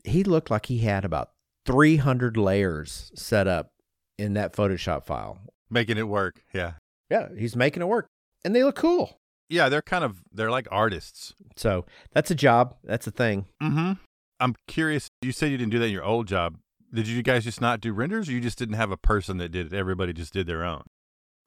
he 0.06 0.24
looked 0.24 0.50
like 0.50 0.68
he 0.68 0.80
had 0.80 1.04
about 1.04 1.32
300 1.66 2.38
layers 2.38 3.12
set 3.14 3.48
up 3.48 3.72
in 4.18 4.34
that 4.34 4.54
Photoshop 4.54 5.06
file. 5.06 5.40
Making 5.70 5.98
it 5.98 6.08
work. 6.08 6.42
Yeah. 6.54 6.74
Yeah, 7.10 7.30
he's 7.38 7.56
making 7.56 7.82
it 7.82 7.88
work. 7.88 8.08
And 8.44 8.56
they 8.56 8.64
look 8.64 8.76
cool. 8.76 9.20
Yeah, 9.50 9.70
they're 9.70 9.82
kind 9.82 10.04
of 10.04 10.24
they're 10.32 10.52
like 10.52 10.68
artists. 10.72 11.34
So 11.56 11.86
that's 12.12 12.32
a 12.32 12.36
job. 12.36 12.76
That's 12.84 13.08
a 13.08 13.12
thing. 13.12 13.46
Mm-hmm. 13.62 13.94
I'm 14.40 14.56
curious. 14.68 15.08
You 15.22 15.32
said 15.32 15.52
you 15.52 15.58
didn't 15.58 15.72
do 15.72 15.80
that 15.80 15.86
in 15.86 15.92
your 15.92 16.04
old 16.04 16.28
job. 16.28 16.58
Did 16.94 17.08
you 17.08 17.24
guys 17.24 17.44
just 17.44 17.62
not 17.62 17.82
do 17.82 17.94
renders, 17.94 18.30
or 18.30 18.34
you 18.34 18.42
just 18.42 18.58
didn't 18.58 18.76
have 18.76 18.92
a 18.92 18.98
person 18.98 19.38
that 19.38 19.50
did 19.50 19.68
it? 19.68 19.76
Everybody 19.76 20.14
just 20.14 20.34
did 20.34 20.48
their 20.48 20.64
own. 20.64 20.84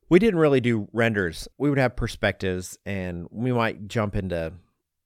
We 0.08 0.18
didn't 0.18 0.40
really 0.40 0.60
do 0.60 0.88
renders. 0.92 1.48
We 1.58 1.68
would 1.68 1.78
have 1.78 1.96
perspectives, 1.96 2.78
and 2.86 3.26
we 3.30 3.52
might 3.52 3.88
jump 3.88 4.16
into, 4.16 4.52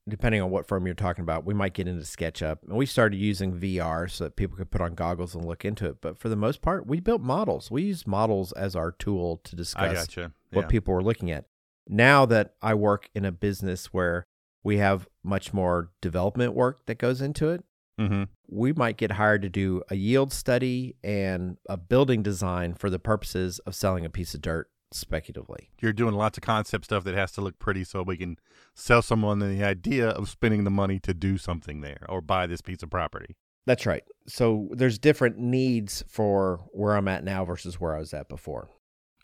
depending 0.09 0.41
on 0.41 0.51
what 0.51 0.69
firm 0.69 0.87
you're 0.87 0.95
talking 0.95 1.23
about, 1.23 1.45
we 1.45 1.55
might 1.55 1.75
get 1.75 1.89
into 1.89 2.05
SketchUp. 2.05 2.59
And 2.67 2.77
we 2.77 2.87
started 2.87 3.17
using 3.17 3.59
VR 3.59 4.11
so 4.11 4.25
that 4.25 4.37
people 4.37 4.57
could 4.57 4.71
put 4.71 4.81
on 4.81 4.95
goggles 4.95 5.35
and 5.35 5.45
look 5.45 5.65
into 5.65 5.87
it. 5.87 6.01
But 6.01 6.19
for 6.19 6.29
the 6.29 6.37
most 6.37 6.63
part, 6.63 6.87
we 6.87 7.01
built 7.01 7.23
models. 7.23 7.71
We 7.71 7.83
used 7.83 8.07
models 8.07 8.53
as 8.53 8.77
our 8.77 8.93
tool 8.93 9.41
to 9.45 9.57
discuss 9.57 10.07
gotcha. 10.07 10.33
what 10.53 10.69
people 10.69 10.95
were 10.95 11.03
looking 11.03 11.31
at. 11.31 11.47
Now 11.93 12.25
that 12.27 12.55
I 12.63 12.75
work 12.75 13.11
in 13.17 13.25
a 13.25 13.33
business 13.33 13.87
where 13.87 14.29
we 14.63 14.77
have 14.77 15.09
much 15.25 15.53
more 15.53 15.91
development 16.01 16.55
work 16.55 16.87
that 16.87 16.99
goes 16.99 17.21
into 17.21 17.49
it, 17.49 17.65
mm-hmm. 18.01 18.25
we 18.49 18.73
might 18.73 18.97
get 18.97 19.13
hired 19.13 19.43
to 19.43 19.49
do 19.49 19.83
a 19.91 19.97
yield 19.97 20.33
study 20.33 20.95
and 21.03 21.57
a 21.69 21.77
building 21.77 22.23
design 22.23 22.75
for 22.75 22.91
the 22.91 23.01
purposes 23.01 23.59
of 23.61 23.75
selling 23.75 24.05
a 24.05 24.11
piece 24.11 24.35
of 24.35 24.41
dirt 24.41 24.71
speculatively. 24.93 25.71
You're 25.81 25.93
doing 25.93 26.15
lots 26.15 26.39
of 26.39 26.43
concept 26.43 26.85
stuff 26.85 27.03
that 27.03 27.17
has 27.17 27.33
to 27.33 27.41
look 27.41 27.59
pretty, 27.59 27.83
so 27.83 28.05
we 28.05 28.17
can 28.17 28.39
sell 28.77 29.03
someone 29.03 29.41
the 29.41 29.65
idea 29.65 30.11
of 30.11 30.29
spending 30.29 30.63
the 30.63 30.71
money 30.71 31.01
to 31.01 31.13
do 31.13 31.39
something 31.39 31.81
there 31.81 32.07
or 32.09 32.21
buy 32.21 32.47
this 32.47 32.61
piece 32.61 32.85
of 32.85 32.91
property. 32.91 33.35
That's 33.67 33.85
right. 33.85 34.05
So 34.29 34.69
there's 34.71 34.99
different 34.99 35.39
needs 35.39 36.05
for 36.07 36.61
where 36.73 36.95
I'm 36.95 37.09
at 37.09 37.25
now 37.25 37.45
versus 37.45 37.81
where 37.81 37.97
I 37.97 37.99
was 37.99 38.15
at 38.15 38.29
before. 38.29 38.71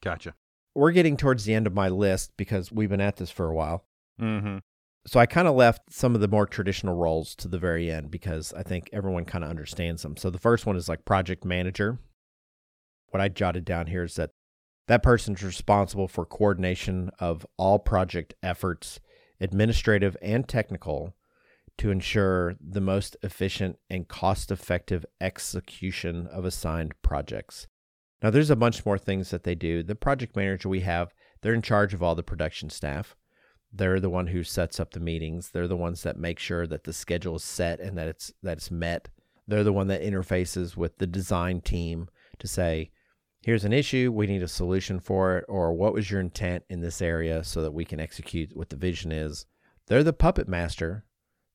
Gotcha. 0.02 0.34
We're 0.76 0.92
getting 0.92 1.16
towards 1.16 1.44
the 1.44 1.54
end 1.54 1.66
of 1.66 1.72
my 1.72 1.88
list 1.88 2.32
because 2.36 2.70
we've 2.70 2.90
been 2.90 3.00
at 3.00 3.16
this 3.16 3.30
for 3.30 3.48
a 3.48 3.54
while. 3.54 3.86
Mm-hmm. 4.20 4.58
So 5.06 5.18
I 5.18 5.24
kind 5.24 5.48
of 5.48 5.54
left 5.54 5.90
some 5.90 6.14
of 6.14 6.20
the 6.20 6.28
more 6.28 6.46
traditional 6.46 6.96
roles 6.96 7.34
to 7.36 7.48
the 7.48 7.58
very 7.58 7.90
end 7.90 8.10
because 8.10 8.52
I 8.52 8.62
think 8.62 8.90
everyone 8.92 9.24
kind 9.24 9.42
of 9.42 9.48
understands 9.48 10.02
them. 10.02 10.18
So 10.18 10.28
the 10.28 10.38
first 10.38 10.66
one 10.66 10.76
is 10.76 10.86
like 10.86 11.06
project 11.06 11.46
manager. 11.46 11.98
What 13.08 13.22
I 13.22 13.28
jotted 13.28 13.64
down 13.64 13.86
here 13.86 14.04
is 14.04 14.16
that 14.16 14.32
that 14.86 15.02
person's 15.02 15.42
responsible 15.42 16.08
for 16.08 16.26
coordination 16.26 17.10
of 17.18 17.46
all 17.56 17.78
project 17.78 18.34
efforts, 18.42 19.00
administrative 19.40 20.14
and 20.20 20.46
technical, 20.46 21.16
to 21.78 21.90
ensure 21.90 22.54
the 22.60 22.82
most 22.82 23.16
efficient 23.22 23.78
and 23.88 24.08
cost 24.08 24.50
effective 24.50 25.06
execution 25.22 26.26
of 26.26 26.44
assigned 26.44 27.00
projects. 27.00 27.66
Now, 28.22 28.30
there's 28.30 28.50
a 28.50 28.56
bunch 28.56 28.86
more 28.86 28.98
things 28.98 29.30
that 29.30 29.44
they 29.44 29.54
do. 29.54 29.82
The 29.82 29.94
project 29.94 30.36
manager 30.36 30.68
we 30.68 30.80
have, 30.80 31.12
they're 31.42 31.54
in 31.54 31.62
charge 31.62 31.94
of 31.94 32.02
all 32.02 32.14
the 32.14 32.22
production 32.22 32.70
staff. 32.70 33.14
They're 33.72 34.00
the 34.00 34.10
one 34.10 34.28
who 34.28 34.42
sets 34.42 34.80
up 34.80 34.92
the 34.92 35.00
meetings. 35.00 35.50
They're 35.50 35.68
the 35.68 35.76
ones 35.76 36.02
that 36.02 36.16
make 36.16 36.38
sure 36.38 36.66
that 36.66 36.84
the 36.84 36.92
schedule 36.92 37.36
is 37.36 37.44
set 37.44 37.78
and 37.78 37.96
that 37.98 38.08
it's 38.08 38.32
that 38.42 38.56
it's 38.56 38.70
met. 38.70 39.08
They're 39.46 39.64
the 39.64 39.72
one 39.72 39.88
that 39.88 40.02
interfaces 40.02 40.76
with 40.76 40.98
the 40.98 41.06
design 41.06 41.60
team 41.60 42.08
to 42.38 42.48
say, 42.48 42.90
here's 43.42 43.64
an 43.64 43.72
issue, 43.72 44.10
we 44.12 44.26
need 44.26 44.42
a 44.42 44.48
solution 44.48 44.98
for 44.98 45.38
it, 45.38 45.44
or 45.48 45.72
what 45.72 45.92
was 45.92 46.10
your 46.10 46.20
intent 46.20 46.64
in 46.68 46.80
this 46.80 47.00
area 47.00 47.44
so 47.44 47.62
that 47.62 47.72
we 47.72 47.84
can 47.84 48.00
execute 48.00 48.56
what 48.56 48.70
the 48.70 48.76
vision 48.76 49.12
is. 49.12 49.46
They're 49.86 50.02
the 50.02 50.12
puppet 50.12 50.48
master 50.48 51.04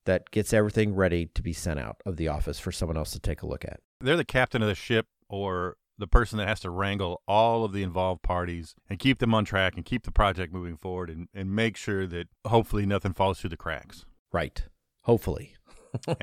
that 0.06 0.32
gets 0.32 0.54
everything 0.54 0.96
ready 0.96 1.26
to 1.26 1.42
be 1.42 1.54
sent 1.54 1.80
out 1.80 1.98
of 2.06 2.18
the 2.18 2.28
office 2.28 2.60
for 2.60 2.72
someone 2.72 2.98
else 2.98 3.12
to 3.12 3.20
take 3.20 3.42
a 3.42 3.48
look 3.48 3.66
at. 3.66 3.82
They're 4.00 4.18
the 4.18 4.24
captain 4.24 4.62
of 4.62 4.68
the 4.68 4.76
ship 4.76 5.08
or 5.28 5.78
the 6.02 6.08
person 6.08 6.38
that 6.40 6.48
has 6.48 6.60
to 6.60 6.70
wrangle 6.70 7.22
all 7.28 7.64
of 7.64 7.72
the 7.72 7.84
involved 7.84 8.24
parties 8.24 8.76
and 8.90 9.00
keep 9.00 9.20
them 9.20 9.34
on 9.34 9.46
track 9.46 9.76
and 9.76 9.86
keep 9.86 10.04
the 10.04 10.12
project 10.12 10.52
moving 10.52 10.76
forward 10.76 11.10
and, 11.10 11.30
and 11.34 11.56
make 11.56 11.78
sure 11.78 12.06
that 12.08 12.28
hopefully 12.46 12.86
nothing 12.86 13.14
falls 13.14 13.40
through 13.40 13.52
the 13.52 13.58
cracks. 13.58 14.04
Right. 14.34 14.64
Hopefully. 15.04 15.54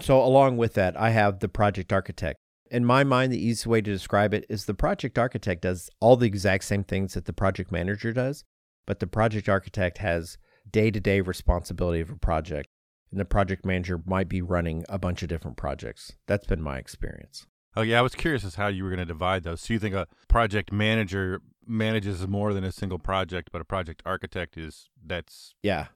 so, 0.00 0.22
along 0.22 0.56
with 0.56 0.74
that, 0.74 0.98
I 0.98 1.10
have 1.10 1.40
the 1.40 1.48
project 1.48 1.92
architect. 1.92 2.38
In 2.70 2.84
my 2.84 3.04
mind, 3.04 3.30
the 3.30 3.38
easiest 3.38 3.66
way 3.66 3.82
to 3.82 3.92
describe 3.92 4.32
it 4.32 4.46
is 4.48 4.64
the 4.64 4.74
project 4.74 5.18
architect 5.18 5.62
does 5.62 5.90
all 6.00 6.16
the 6.16 6.26
exact 6.26 6.64
same 6.64 6.84
things 6.84 7.12
that 7.14 7.26
the 7.26 7.32
project 7.32 7.70
manager 7.70 8.12
does, 8.12 8.44
but 8.86 8.98
the 8.98 9.06
project 9.06 9.48
architect 9.48 9.98
has 9.98 10.38
day 10.70 10.90
to 10.90 11.00
day 11.00 11.20
responsibility 11.20 12.00
of 12.00 12.08
a 12.08 12.16
project, 12.16 12.68
and 13.10 13.20
the 13.20 13.26
project 13.26 13.66
manager 13.66 14.00
might 14.06 14.28
be 14.28 14.40
running 14.40 14.84
a 14.88 14.98
bunch 14.98 15.22
of 15.22 15.28
different 15.28 15.58
projects. 15.58 16.12
That's 16.26 16.46
been 16.46 16.62
my 16.62 16.78
experience. 16.78 17.46
Oh 17.76 17.82
yeah, 17.82 17.98
I 17.98 18.02
was 18.02 18.14
curious 18.14 18.44
as 18.44 18.56
how 18.56 18.68
you 18.68 18.84
were 18.84 18.90
going 18.90 18.98
to 18.98 19.04
divide 19.04 19.44
those. 19.44 19.60
So 19.60 19.72
you 19.72 19.78
think 19.78 19.94
a 19.94 20.06
project 20.28 20.72
manager 20.72 21.40
manages 21.66 22.26
more 22.26 22.52
than 22.52 22.64
a 22.64 22.72
single 22.72 22.98
project, 22.98 23.50
but 23.52 23.60
a 23.60 23.64
project 23.64 24.02
architect 24.04 24.56
is 24.56 24.90
that's 25.04 25.54
Yeah. 25.62 25.86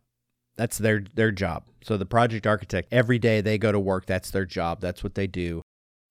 That's 0.56 0.78
their 0.78 1.04
their 1.14 1.32
job. 1.32 1.64
So 1.82 1.96
the 1.96 2.06
project 2.06 2.46
architect 2.46 2.88
every 2.90 3.18
day 3.18 3.40
they 3.40 3.58
go 3.58 3.72
to 3.72 3.80
work, 3.80 4.06
that's 4.06 4.30
their 4.30 4.46
job. 4.46 4.80
That's 4.80 5.04
what 5.04 5.14
they 5.14 5.26
do. 5.26 5.62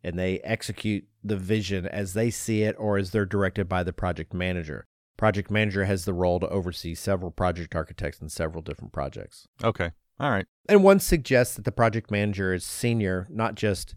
And 0.04 0.20
they 0.20 0.40
execute 0.42 1.06
the 1.24 1.38
vision 1.38 1.88
as 1.88 2.14
they 2.14 2.30
see 2.30 2.62
it 2.62 2.76
or 2.78 2.98
as 2.98 3.10
they're 3.10 3.26
directed 3.26 3.68
by 3.68 3.82
the 3.82 3.94
project 3.94 4.36
manager. 4.36 4.86
Project 5.18 5.50
manager 5.50 5.86
has 5.86 6.06
the 6.06 6.14
role 6.14 6.40
to 6.42 6.50
oversee 6.50 6.94
several 6.94 7.32
project 7.32 7.74
architects 7.74 8.22
in 8.22 8.30
several 8.30 8.62
different 8.62 8.94
projects. 8.94 9.48
okay. 9.64 9.92
All 10.20 10.30
right. 10.30 10.46
And 10.70 10.84
one 10.84 11.00
suggests 11.02 11.56
that 11.56 11.66
the 11.66 11.72
project 11.74 12.10
manager 12.10 12.54
is 12.54 12.64
senior, 12.64 13.28
not 13.30 13.56
just 13.56 13.96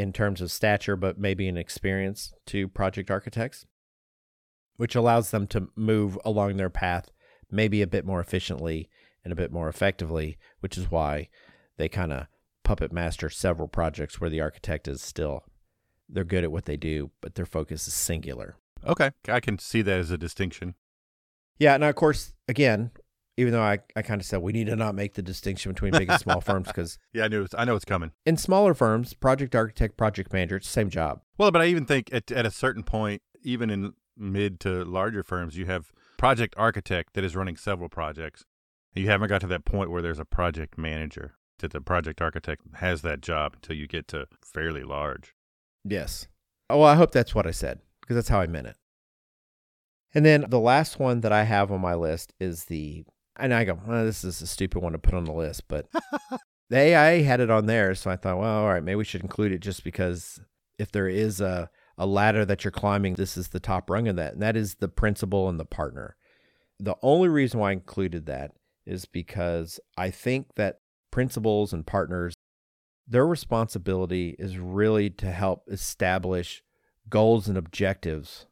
in 0.00 0.12
terms 0.12 0.40
of 0.40 0.50
stature, 0.50 0.96
but 0.96 1.18
maybe 1.18 1.46
in 1.46 1.56
experience 1.56 2.32
to 2.46 2.66
project 2.68 3.10
architects, 3.10 3.66
which 4.76 4.94
allows 4.94 5.30
them 5.30 5.46
to 5.48 5.68
move 5.76 6.18
along 6.24 6.56
their 6.56 6.70
path 6.70 7.10
maybe 7.50 7.82
a 7.82 7.86
bit 7.86 8.04
more 8.04 8.20
efficiently 8.20 8.88
and 9.24 9.32
a 9.32 9.36
bit 9.36 9.52
more 9.52 9.68
effectively, 9.68 10.38
which 10.60 10.78
is 10.78 10.90
why 10.90 11.28
they 11.76 11.88
kind 11.88 12.12
of 12.12 12.26
puppet 12.62 12.92
master 12.92 13.28
several 13.28 13.68
projects 13.68 14.20
where 14.20 14.30
the 14.30 14.40
architect 14.40 14.86
is 14.86 15.02
still 15.02 15.44
they're 16.12 16.24
good 16.24 16.44
at 16.44 16.50
what 16.50 16.64
they 16.64 16.76
do, 16.76 17.10
but 17.20 17.36
their 17.36 17.46
focus 17.46 17.86
is 17.86 17.94
singular. 17.94 18.56
Okay. 18.84 19.12
I 19.28 19.38
can 19.38 19.58
see 19.58 19.82
that 19.82 19.98
as 20.00 20.10
a 20.10 20.18
distinction. 20.18 20.74
Yeah, 21.58 21.76
now 21.76 21.90
of 21.90 21.94
course, 21.94 22.32
again, 22.48 22.90
even 23.40 23.52
though 23.52 23.62
I, 23.62 23.78
I 23.96 24.02
kind 24.02 24.20
of 24.20 24.26
said 24.26 24.42
we 24.42 24.52
need 24.52 24.66
to 24.66 24.76
not 24.76 24.94
make 24.94 25.14
the 25.14 25.22
distinction 25.22 25.72
between 25.72 25.92
big 25.92 26.10
and 26.10 26.20
small 26.20 26.40
firms 26.50 26.66
because 26.68 26.98
Yeah, 27.12 27.24
I 27.24 27.28
knew. 27.28 27.42
It's, 27.42 27.54
I 27.56 27.64
know 27.64 27.74
it's 27.76 27.84
coming. 27.84 28.12
in 28.26 28.36
smaller 28.36 28.74
firms, 28.74 29.14
project 29.14 29.54
architect, 29.54 29.96
project 29.96 30.32
manager, 30.32 30.56
it's 30.56 30.66
the 30.66 30.72
same 30.72 30.90
job. 30.90 31.20
Well, 31.38 31.50
but 31.50 31.62
I 31.62 31.66
even 31.66 31.86
think 31.86 32.10
at 32.12 32.30
at 32.30 32.46
a 32.46 32.50
certain 32.50 32.82
point, 32.82 33.22
even 33.42 33.70
in 33.70 33.94
mid 34.16 34.60
to 34.60 34.84
larger 34.84 35.22
firms, 35.22 35.56
you 35.56 35.66
have 35.66 35.90
project 36.18 36.54
architect 36.58 37.14
that 37.14 37.24
is 37.24 37.34
running 37.34 37.56
several 37.56 37.88
projects. 37.88 38.44
You 38.94 39.06
haven't 39.08 39.28
got 39.28 39.40
to 39.42 39.46
that 39.46 39.64
point 39.64 39.90
where 39.90 40.02
there's 40.02 40.18
a 40.18 40.24
project 40.24 40.76
manager 40.76 41.34
that 41.60 41.72
the 41.72 41.80
project 41.80 42.20
architect 42.20 42.62
has 42.76 43.02
that 43.02 43.20
job 43.20 43.54
until 43.54 43.76
you 43.76 43.86
get 43.86 44.08
to 44.08 44.26
fairly 44.44 44.82
large. 44.82 45.34
Yes. 45.84 46.26
Oh, 46.68 46.78
well, 46.78 46.88
I 46.88 46.94
hope 46.96 47.12
that's 47.12 47.34
what 47.34 47.46
I 47.46 47.50
said 47.52 47.80
because 48.00 48.16
that's 48.16 48.28
how 48.28 48.40
I 48.40 48.46
meant 48.46 48.66
it. 48.66 48.76
And 50.14 50.24
then 50.26 50.46
the 50.48 50.58
last 50.58 50.98
one 50.98 51.20
that 51.20 51.32
I 51.32 51.44
have 51.44 51.70
on 51.70 51.80
my 51.80 51.94
list 51.94 52.32
is 52.40 52.64
the, 52.64 53.04
and 53.40 53.54
I 53.54 53.64
go, 53.64 53.78
well, 53.86 54.04
this 54.04 54.24
is 54.24 54.40
a 54.42 54.46
stupid 54.46 54.82
one 54.82 54.92
to 54.92 54.98
put 54.98 55.14
on 55.14 55.24
the 55.24 55.32
list, 55.32 55.68
but 55.68 55.86
the 56.70 56.78
AIA 56.78 57.22
had 57.24 57.40
it 57.40 57.50
on 57.50 57.66
there. 57.66 57.94
So 57.94 58.10
I 58.10 58.16
thought, 58.16 58.38
well, 58.38 58.62
all 58.62 58.68
right, 58.68 58.82
maybe 58.82 58.96
we 58.96 59.04
should 59.04 59.22
include 59.22 59.52
it 59.52 59.60
just 59.60 59.84
because 59.84 60.40
if 60.78 60.92
there 60.92 61.08
is 61.08 61.40
a, 61.40 61.70
a 61.98 62.06
ladder 62.06 62.44
that 62.44 62.64
you're 62.64 62.70
climbing, 62.70 63.14
this 63.14 63.36
is 63.36 63.48
the 63.48 63.60
top 63.60 63.90
rung 63.90 64.08
of 64.08 64.16
that. 64.16 64.34
And 64.34 64.42
that 64.42 64.56
is 64.56 64.76
the 64.76 64.88
principal 64.88 65.48
and 65.48 65.58
the 65.58 65.64
partner. 65.64 66.16
The 66.78 66.96
only 67.02 67.28
reason 67.28 67.60
why 67.60 67.70
I 67.70 67.72
included 67.72 68.26
that 68.26 68.52
is 68.86 69.04
because 69.04 69.78
I 69.96 70.10
think 70.10 70.54
that 70.56 70.80
principals 71.10 71.72
and 71.72 71.86
partners, 71.86 72.34
their 73.06 73.26
responsibility 73.26 74.36
is 74.38 74.58
really 74.58 75.10
to 75.10 75.30
help 75.30 75.64
establish 75.70 76.62
goals 77.08 77.48
and 77.48 77.58
objectives 77.58 78.46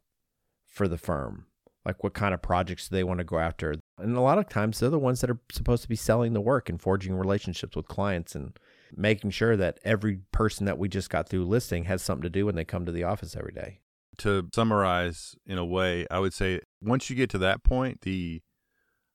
for 0.67 0.89
the 0.89 0.99
firm. 0.99 1.47
Like 1.89 2.05
what 2.05 2.13
kind 2.13 2.35
of 2.35 2.43
projects 2.43 2.89
do 2.89 2.97
they 2.97 3.03
want 3.03 3.17
to 3.19 3.25
go 3.25 3.39
after? 3.39 3.75
And 3.99 4.15
a 4.15 4.21
lot 4.21 4.37
of 4.37 4.47
times 4.49 4.79
they're 4.79 4.91
the 4.91 4.99
ones 4.99 5.23
that 5.23 5.31
are 5.31 5.41
supposed 5.51 5.83
to 5.85 5.89
be 5.89 5.97
selling 5.97 6.35
the 6.35 6.41
work 6.41 6.69
and 6.69 6.79
forging 6.79 7.15
relationships 7.15 7.75
with 7.75 7.89
clients 7.89 8.35
and 8.35 8.59
making 8.95 9.31
sure 9.31 9.57
that 9.57 9.81
every 9.85 10.21
person 10.31 10.67
that 10.67 10.77
we 10.79 10.91
just 10.91 11.09
got 11.09 11.31
through 11.31 11.47
listing 11.47 11.85
has 11.85 12.03
something 12.03 12.23
to 12.23 12.29
do 12.29 12.45
when 12.45 12.57
they 12.57 12.65
come 12.65 12.85
to 12.85 12.93
the 12.93 13.05
office 13.05 13.35
every 13.35 13.53
day. 13.53 13.81
To 14.19 14.49
summarize 14.55 15.35
in 15.47 15.57
a 15.57 15.65
way, 15.65 16.07
I 16.11 16.19
would 16.19 16.35
say 16.35 16.61
once 16.83 17.09
you 17.09 17.17
get 17.17 17.31
to 17.31 17.39
that 17.39 17.65
point, 17.65 18.03
the 18.03 18.43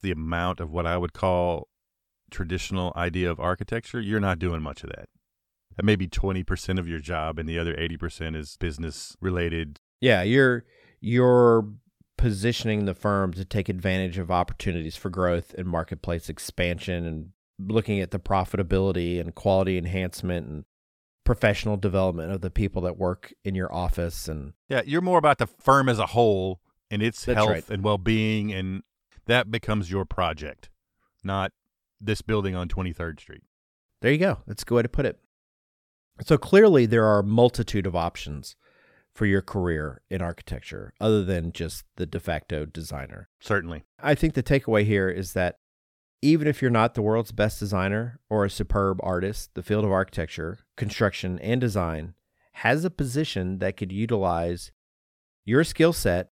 the 0.01 0.11
amount 0.11 0.59
of 0.59 0.71
what 0.71 0.87
I 0.87 0.97
would 0.97 1.13
call 1.13 1.67
traditional 2.31 2.91
idea 2.95 3.29
of 3.29 3.39
architecture, 3.39 4.01
you're 4.01 4.19
not 4.19 4.39
doing 4.39 4.63
much 4.63 4.83
of 4.83 4.89
that. 4.89 5.07
That 5.77 5.85
may 5.85 5.95
be 5.95 6.07
20% 6.07 6.79
of 6.79 6.87
your 6.87 6.99
job 6.99 7.37
and 7.37 7.47
the 7.47 7.59
other 7.59 7.75
80% 7.75 8.35
is 8.35 8.57
business 8.59 9.15
related. 9.21 9.79
Yeah, 10.01 10.23
you're 10.23 10.65
you're 10.99 11.67
positioning 12.23 12.85
the 12.85 12.93
firm 12.93 13.33
to 13.33 13.43
take 13.43 13.67
advantage 13.67 14.17
of 14.17 14.31
opportunities 14.31 14.95
for 14.95 15.09
growth 15.09 15.53
and 15.57 15.67
marketplace 15.67 16.29
expansion 16.29 17.05
and 17.05 17.31
looking 17.59 17.99
at 17.99 18.11
the 18.11 18.17
profitability 18.17 19.19
and 19.19 19.35
quality 19.35 19.77
enhancement 19.77 20.47
and 20.47 20.63
professional 21.25 21.75
development 21.75 22.31
of 22.31 22.39
the 22.39 22.49
people 22.49 22.81
that 22.81 22.97
work 22.97 23.33
in 23.43 23.55
your 23.55 23.69
office 23.75 24.29
and 24.29 24.53
Yeah, 24.69 24.83
you're 24.85 25.01
more 25.01 25.17
about 25.17 25.37
the 25.37 25.47
firm 25.47 25.89
as 25.89 25.99
a 25.99 26.05
whole 26.05 26.61
and 26.89 27.03
its 27.03 27.25
health 27.25 27.49
right. 27.49 27.69
and 27.69 27.83
well-being 27.83 28.53
and 28.53 28.83
that 29.25 29.51
becomes 29.51 29.91
your 29.91 30.05
project, 30.05 30.69
not 31.25 31.51
this 31.99 32.21
building 32.21 32.55
on 32.55 32.69
23rd 32.69 33.19
Street. 33.19 33.43
There 34.01 34.13
you 34.13 34.17
go. 34.17 34.39
That's 34.47 34.63
a 34.63 34.65
good 34.65 34.75
way 34.75 34.81
to 34.83 34.87
put 34.87 35.05
it. 35.05 35.19
So 36.21 36.37
clearly, 36.37 36.85
there 36.85 37.03
are 37.03 37.19
a 37.19 37.23
multitude 37.23 37.85
of 37.85 37.97
options 37.97 38.55
for 39.13 39.25
your 39.25 39.41
career 39.41 40.01
in 40.09 40.21
architecture 40.21 40.93
other 40.99 41.23
than 41.23 41.51
just 41.51 41.85
the 41.97 42.05
de 42.05 42.19
facto 42.19 42.65
designer. 42.65 43.29
Certainly. 43.39 43.83
I 44.01 44.15
think 44.15 44.33
the 44.33 44.43
takeaway 44.43 44.85
here 44.85 45.09
is 45.09 45.33
that 45.33 45.57
even 46.21 46.47
if 46.47 46.61
you're 46.61 46.71
not 46.71 46.93
the 46.95 47.01
world's 47.01 47.31
best 47.31 47.59
designer 47.59 48.19
or 48.29 48.45
a 48.45 48.49
superb 48.49 48.99
artist, 49.03 49.51
the 49.55 49.63
field 49.63 49.83
of 49.83 49.91
architecture, 49.91 50.59
construction, 50.77 51.37
and 51.39 51.59
design 51.59 52.13
has 52.53 52.85
a 52.85 52.89
position 52.89 53.59
that 53.59 53.77
could 53.77 53.91
utilize 53.91 54.71
your 55.45 55.63
skill 55.63 55.93
set 55.93 56.29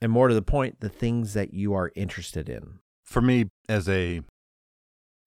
and, 0.00 0.12
more 0.12 0.28
to 0.28 0.34
the 0.34 0.42
point, 0.42 0.80
the 0.80 0.88
things 0.88 1.34
that 1.34 1.52
you 1.52 1.74
are 1.74 1.92
interested 1.96 2.48
in. 2.48 2.78
For 3.04 3.20
me 3.20 3.48
as 3.68 3.88
a 3.88 4.22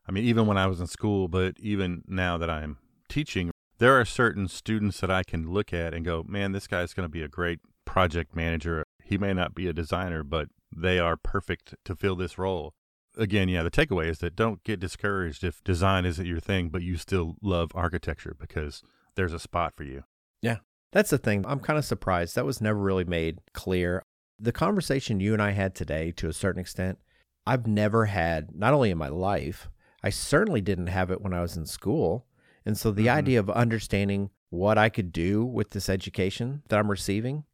I 0.07 0.11
mean 0.11 0.23
even 0.23 0.47
when 0.47 0.57
I 0.57 0.67
was 0.67 0.79
in 0.79 0.87
school, 0.87 1.27
but 1.27 1.55
even 1.59 2.03
now 2.07 2.37
that 2.37 2.49
I'm 2.49 2.77
teaching, 3.09 3.51
there 3.77 3.99
are 3.99 4.05
certain 4.05 4.47
students 4.47 4.99
that 5.01 5.11
I 5.11 5.23
can 5.23 5.51
look 5.51 5.73
at 5.73 5.93
and 5.93 6.05
go, 6.05 6.23
"Man, 6.27 6.51
this 6.51 6.67
guy's 6.67 6.93
going 6.93 7.05
to 7.05 7.11
be 7.11 7.23
a 7.23 7.27
great 7.27 7.59
project 7.85 8.35
manager. 8.35 8.83
He 9.03 9.17
may 9.17 9.33
not 9.33 9.55
be 9.55 9.67
a 9.67 9.73
designer, 9.73 10.23
but 10.23 10.49
they 10.75 10.99
are 10.99 11.17
perfect 11.17 11.75
to 11.85 11.95
fill 11.95 12.15
this 12.15 12.37
role." 12.37 12.73
Again, 13.17 13.47
yeah, 13.47 13.63
the 13.63 13.71
takeaway 13.71 14.09
is 14.09 14.19
that 14.19 14.35
don't 14.35 14.63
get 14.63 14.79
discouraged 14.79 15.43
if 15.43 15.63
design 15.63 16.05
isn't 16.05 16.25
your 16.25 16.41
thing, 16.41 16.69
but 16.69 16.81
you 16.81 16.97
still 16.97 17.37
love 17.41 17.71
architecture 17.73 18.35
because 18.37 18.83
there's 19.15 19.33
a 19.33 19.39
spot 19.39 19.73
for 19.75 19.83
you. 19.83 20.03
Yeah. 20.41 20.57
That's 20.91 21.09
the 21.09 21.17
thing. 21.17 21.43
I'm 21.45 21.59
kind 21.59 21.77
of 21.77 21.83
surprised. 21.83 22.35
That 22.35 22.45
was 22.45 22.61
never 22.61 22.79
really 22.79 23.03
made 23.03 23.39
clear. 23.53 24.01
The 24.39 24.53
conversation 24.53 25.19
you 25.19 25.33
and 25.33 25.41
I 25.41 25.51
had 25.51 25.75
today, 25.75 26.11
to 26.13 26.29
a 26.29 26.33
certain 26.33 26.61
extent, 26.61 26.99
I've 27.45 27.67
never 27.67 28.05
had, 28.05 28.55
not 28.55 28.73
only 28.73 28.91
in 28.91 28.97
my 28.97 29.09
life, 29.09 29.69
I 30.01 30.09
certainly 30.09 30.61
didn't 30.61 30.87
have 30.87 31.11
it 31.11 31.21
when 31.21 31.33
I 31.33 31.41
was 31.41 31.57
in 31.57 31.65
school. 31.65 32.25
And 32.65 32.77
so 32.77 32.91
the 32.91 33.05
Mhm. 33.07 33.13
idea 33.13 33.39
of 33.39 33.49
understanding 33.49 34.31
what 34.49 34.77
I 34.77 34.89
could 34.89 35.11
do 35.11 35.45
with 35.45 35.71
this 35.71 35.89
education 35.89 36.63
that 36.69 36.79
I'm 36.79 36.89
receiving, 36.89 37.45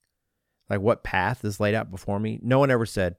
like 0.70 0.82
what 0.82 1.04
path 1.04 1.44
is 1.44 1.60
laid 1.60 1.76
out 1.76 1.92
before 1.92 2.20
me, 2.20 2.40
no 2.42 2.60
one 2.60 2.72
ever 2.72 2.86
said, 2.86 3.16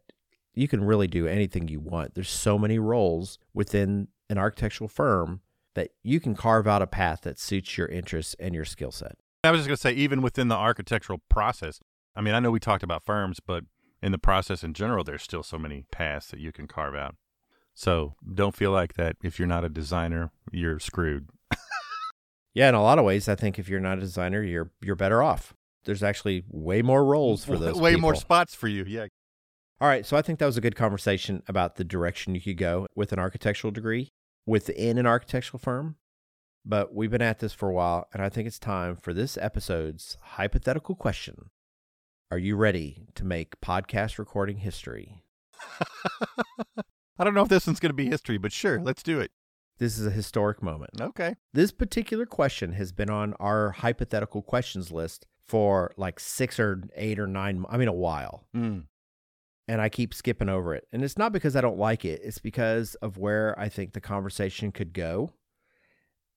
you 0.55 0.69
can 0.69 0.85
really 0.85 1.07
do 1.07 1.27
anything 1.27 1.69
you 1.69 1.81
want. 1.81 2.15
There's 2.15 2.29
so 2.29 2.59
many 2.59 2.79
roles 2.79 3.39
within 3.55 4.09
an 4.31 4.39
architectural 4.39 4.89
firm 4.89 5.41
that 5.75 5.91
you 6.03 6.21
can 6.21 6.35
carve 6.35 6.67
out 6.67 6.83
a 6.83 6.87
path 6.87 7.23
that 7.23 7.39
suits 7.39 7.77
your 7.79 7.89
interests 7.89 8.37
and 8.39 8.55
your 8.55 8.65
skill 8.65 8.93
set. 8.93 9.17
I 9.45 9.51
was 9.51 9.61
just 9.61 9.69
going 9.69 9.77
to 9.77 9.81
say, 9.81 9.93
even 9.93 10.23
within 10.23 10.49
the 10.49 10.55
architectural 10.55 11.23
process, 11.29 11.81
I 12.15 12.21
mean, 12.21 12.35
I 12.35 12.41
know 12.41 12.51
we 12.51 12.61
talked 12.61 12.83
about 12.83 13.03
firms, 13.03 13.41
but 13.41 13.65
in 14.03 14.13
the 14.13 14.19
process 14.19 14.63
in 14.63 14.75
general, 14.75 15.05
there's 15.05 15.23
still 15.23 15.43
so 15.43 15.59
many 15.59 15.85
paths 15.91 16.29
that 16.29 16.41
you 16.41 16.53
can 16.53 16.67
carve 16.67 16.95
out. 16.95 17.17
So 17.75 18.15
don't 18.35 18.55
feel 18.55 18.71
like 18.71 18.95
that 18.95 19.17
if 19.23 19.39
you're 19.39 19.49
not 19.49 19.65
a 19.65 19.71
designer, 19.71 20.31
you're 20.51 20.79
screwed. 20.79 21.31
Yeah, 22.55 22.69
in 22.69 22.75
a 22.75 22.83
lot 22.83 22.99
of 22.99 23.05
ways, 23.05 23.29
I 23.29 23.35
think 23.35 23.59
if 23.59 23.69
you're 23.69 23.81
not 23.81 23.99
a 23.99 24.03
designer, 24.03 24.43
you're 24.43 24.71
you're 24.83 24.97
better 24.97 25.23
off. 25.23 25.55
There's 25.85 26.03
actually 26.03 26.45
way 26.49 26.83
more 26.83 27.05
roles 27.05 27.45
for 27.45 27.59
those. 27.59 27.81
Way 27.81 27.97
more 27.97 28.15
spots 28.15 28.55
for 28.55 28.69
you. 28.69 28.85
Yeah. 28.87 29.07
All 29.81 29.89
right, 29.89 30.07
so 30.07 30.17
I 30.17 30.23
think 30.23 30.39
that 30.39 30.47
was 30.47 30.57
a 30.57 30.61
good 30.61 30.77
conversation 30.77 31.43
about 31.49 31.75
the 31.75 31.83
direction 31.83 32.37
you 32.37 32.41
could 32.41 32.57
go 32.57 32.87
with 32.95 33.13
an 33.13 33.19
architectural 33.19 33.73
degree. 33.73 34.11
within 34.47 34.97
an 34.99 35.07
architectural 35.07 35.59
firm, 35.59 35.97
but 36.65 36.95
we've 36.95 37.11
been 37.11 37.23
at 37.23 37.41
this 37.41 37.53
for 37.53 37.69
a 37.69 37.73
while, 37.73 38.07
and 38.13 38.23
I 38.23 38.29
think 38.29 38.47
it's 38.47 38.59
time 38.61 38.95
for 38.97 39.13
this 39.13 39.37
episode's 39.39 40.17
hypothetical 40.23 40.95
question. 40.95 41.51
Are 42.31 42.39
you 42.39 42.55
ready 42.57 43.07
to 43.17 43.25
make 43.25 43.61
podcast 43.61 44.19
recording 44.19 44.59
history? 44.59 45.25
I 47.19 47.25
don't 47.25 47.35
know 47.35 47.43
if 47.43 47.49
this 47.49 47.67
one's 47.67 47.81
going 47.81 47.91
to 47.91 47.95
be 47.95 48.07
history, 48.07 48.39
but 48.39 48.53
sure, 48.53 48.81
let's 48.81 49.03
do 49.03 49.21
it. 49.21 49.31
This 49.79 49.99
is 49.99 50.07
a 50.07 50.11
historic 50.11 50.63
moment. 50.63 51.01
Okay. 51.01 51.37
This 51.53 51.73
particular 51.73 52.27
question 52.27 52.73
has 52.73 52.93
been 52.93 53.11
on 53.11 53.35
our 53.41 53.71
hypothetical 53.71 54.43
questions 54.43 54.93
list 54.93 55.27
for 55.45 55.93
like 55.97 56.21
six 56.21 56.61
or 56.61 56.83
eight 56.95 57.19
or 57.19 57.27
nine, 57.27 57.65
I 57.69 57.77
mean, 57.77 57.89
a 57.89 57.93
while. 57.93 58.45
Mm. 58.55 58.85
And 59.69 59.81
I 59.81 59.89
keep 59.89 60.15
skipping 60.15 60.49
over 60.49 60.75
it. 60.75 60.87
And 60.93 61.03
it's 61.03 61.19
not 61.19 61.33
because 61.33 61.57
I 61.57 61.61
don't 61.61 61.79
like 61.79 62.05
it, 62.05 62.21
it's 62.23 62.39
because 62.39 62.95
of 62.97 63.17
where 63.17 63.59
I 63.59 63.69
think 63.69 63.93
the 63.93 64.01
conversation 64.01 64.73
could 64.73 64.93
go. 64.93 65.33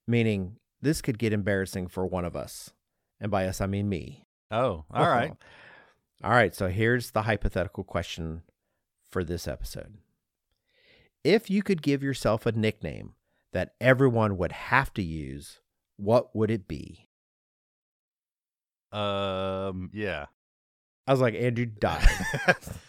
Meaning, 0.08 0.58
this 0.82 1.02
could 1.02 1.18
get 1.18 1.34
embarrassing 1.34 1.88
for 1.88 2.06
one 2.06 2.26
of 2.26 2.36
us. 2.36 2.72
And 3.20 3.32
by 3.32 3.48
us, 3.48 3.62
I 3.62 3.66
mean 3.66 3.90
me. 3.90 4.26
Oh, 4.52 4.86
all 4.92 5.06
right. 5.10 5.34
All 6.24 6.32
right. 6.32 6.56
So 6.56 6.68
here's 6.68 7.12
the 7.12 7.24
hypothetical 7.24 7.84
question 7.84 8.44
for 9.10 9.24
this 9.24 9.48
episode. 9.48 9.98
If 11.24 11.50
you 11.50 11.64
could 11.64 11.82
give 11.82 12.04
yourself 12.04 12.46
a 12.46 12.52
nickname 12.52 13.14
that 13.56 13.72
everyone 13.80 14.36
would 14.36 14.52
have 14.52 14.94
to 14.94 15.02
use, 15.02 15.62
what 15.96 16.36
would 16.36 16.52
it 16.52 16.68
be? 16.68 17.08
Um, 18.92 19.90
yeah. 19.94 20.26
I 21.08 21.12
was 21.14 21.22
like, 21.22 21.36
Andrew 21.36 21.66
died. 21.80 22.06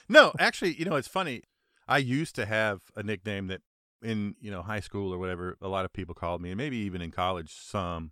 no, 0.09 0.33
actually, 0.41 0.75
you 0.75 0.85
know, 0.85 0.97
it's 0.97 1.07
funny. 1.07 1.43
I 1.87 1.99
used 1.99 2.35
to 2.35 2.47
have 2.47 2.81
a 2.97 3.05
nickname 3.05 3.47
that 3.47 3.61
in, 4.03 4.35
you 4.41 4.51
know, 4.51 4.63
high 4.63 4.81
school 4.81 5.15
or 5.15 5.19
whatever, 5.19 5.57
a 5.63 5.69
lot 5.69 5.85
of 5.85 5.93
people 5.93 6.17
called 6.17 6.43
me, 6.43 6.51
and 6.51 6.59
maybe 6.59 6.79
even 6.79 7.01
in 7.01 7.13
college, 7.13 7.55
some. 7.55 8.11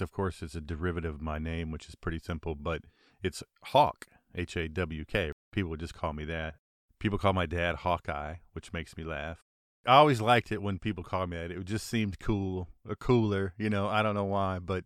Of 0.00 0.12
course, 0.12 0.40
it's 0.40 0.54
a 0.54 0.62
derivative 0.62 1.16
of 1.16 1.20
my 1.20 1.38
name, 1.38 1.70
which 1.70 1.90
is 1.90 1.94
pretty 1.94 2.20
simple, 2.20 2.54
but 2.54 2.80
it's 3.22 3.42
Hawk, 3.64 4.06
H 4.34 4.56
A 4.56 4.66
W 4.66 5.04
K. 5.04 5.32
People 5.52 5.68
would 5.68 5.80
just 5.80 5.92
call 5.92 6.14
me 6.14 6.24
that. 6.24 6.54
People 6.98 7.18
call 7.18 7.34
my 7.34 7.44
dad 7.44 7.74
Hawkeye, 7.76 8.36
which 8.54 8.72
makes 8.72 8.96
me 8.96 9.04
laugh. 9.04 9.40
I 9.86 9.96
always 9.96 10.20
liked 10.20 10.52
it 10.52 10.62
when 10.62 10.78
people 10.78 11.02
called 11.02 11.30
me 11.30 11.36
that. 11.38 11.50
It 11.50 11.64
just 11.64 11.86
seemed 11.86 12.18
cool 12.18 12.68
or 12.88 12.94
cooler, 12.94 13.54
you 13.56 13.70
know. 13.70 13.88
I 13.88 14.02
don't 14.02 14.14
know 14.14 14.24
why, 14.24 14.58
but 14.58 14.84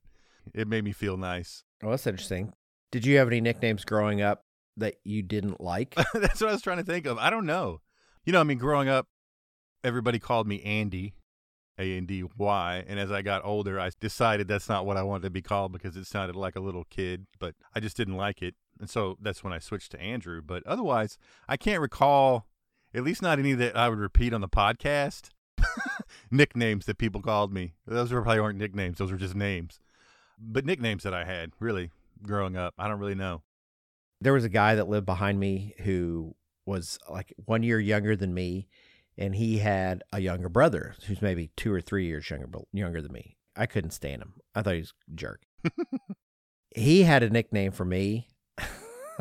it 0.52 0.68
made 0.68 0.84
me 0.84 0.92
feel 0.92 1.16
nice. 1.16 1.64
well, 1.82 1.90
that's 1.90 2.06
interesting. 2.06 2.52
Did 2.92 3.04
you 3.04 3.16
have 3.18 3.26
any 3.26 3.40
nicknames 3.40 3.84
growing 3.84 4.22
up 4.22 4.42
that 4.76 4.96
you 5.04 5.22
didn't 5.22 5.60
like? 5.60 5.94
That's 6.14 6.40
what 6.40 6.50
I 6.50 6.52
was 6.52 6.62
trying 6.62 6.76
to 6.76 6.84
think 6.84 7.06
of. 7.06 7.18
I 7.18 7.28
don't 7.28 7.46
know. 7.46 7.80
You 8.24 8.32
know, 8.32 8.40
I 8.40 8.44
mean, 8.44 8.58
growing 8.58 8.88
up, 8.88 9.08
everybody 9.82 10.20
called 10.20 10.46
me 10.46 10.62
Andy, 10.62 11.14
A 11.76 11.96
N 11.96 12.06
D 12.06 12.22
Y. 12.36 12.84
And 12.86 13.00
as 13.00 13.10
I 13.10 13.22
got 13.22 13.44
older, 13.44 13.80
I 13.80 13.90
decided 14.00 14.46
that's 14.46 14.68
not 14.68 14.86
what 14.86 14.96
I 14.96 15.02
wanted 15.02 15.24
to 15.24 15.30
be 15.30 15.42
called 15.42 15.72
because 15.72 15.96
it 15.96 16.06
sounded 16.06 16.36
like 16.36 16.54
a 16.54 16.60
little 16.60 16.84
kid, 16.84 17.26
but 17.40 17.56
I 17.74 17.80
just 17.80 17.96
didn't 17.96 18.16
like 18.16 18.42
it. 18.42 18.54
And 18.80 18.88
so 18.88 19.16
that's 19.20 19.42
when 19.42 19.52
I 19.52 19.58
switched 19.58 19.90
to 19.92 20.00
Andrew. 20.00 20.40
But 20.40 20.64
otherwise, 20.64 21.18
I 21.48 21.56
can't 21.56 21.80
recall, 21.80 22.46
at 22.94 23.02
least 23.02 23.22
not 23.22 23.38
any 23.38 23.52
that 23.54 23.76
I 23.76 23.88
would 23.88 23.98
repeat 23.98 24.32
on 24.32 24.40
the 24.40 24.48
podcast, 24.48 25.30
nicknames 26.30 26.86
that 26.86 26.98
people 26.98 27.20
called 27.20 27.52
me. 27.52 27.74
Those 27.86 28.12
were 28.12 28.22
probably 28.22 28.40
weren't 28.40 28.58
nicknames, 28.58 28.98
those 28.98 29.10
were 29.10 29.18
just 29.18 29.34
names. 29.34 29.80
But 30.38 30.64
nicknames 30.64 31.02
that 31.04 31.14
I 31.14 31.24
had, 31.24 31.52
really, 31.60 31.90
growing 32.22 32.56
up, 32.56 32.74
I 32.78 32.88
don't 32.88 32.98
really 32.98 33.14
know. 33.14 33.42
there 34.20 34.32
was 34.32 34.44
a 34.44 34.48
guy 34.48 34.74
that 34.74 34.88
lived 34.88 35.06
behind 35.06 35.38
me 35.38 35.74
who 35.78 36.34
was 36.66 36.98
like 37.10 37.34
one 37.44 37.62
year 37.62 37.78
younger 37.78 38.16
than 38.16 38.32
me, 38.32 38.68
and 39.18 39.34
he 39.34 39.58
had 39.58 40.02
a 40.12 40.20
younger 40.20 40.48
brother 40.48 40.94
who's 41.06 41.22
maybe 41.22 41.50
two 41.56 41.72
or 41.72 41.80
three 41.80 42.06
years 42.06 42.28
younger 42.30 42.48
younger 42.72 43.02
than 43.02 43.12
me. 43.12 43.36
I 43.56 43.66
couldn't 43.66 43.90
stand 43.90 44.22
him. 44.22 44.34
I 44.54 44.62
thought 44.62 44.74
he 44.74 44.80
was 44.80 44.94
a 45.12 45.14
jerk. 45.14 45.42
he 46.74 47.02
had 47.02 47.22
a 47.22 47.30
nickname 47.30 47.70
for 47.72 47.84
me, 47.84 48.28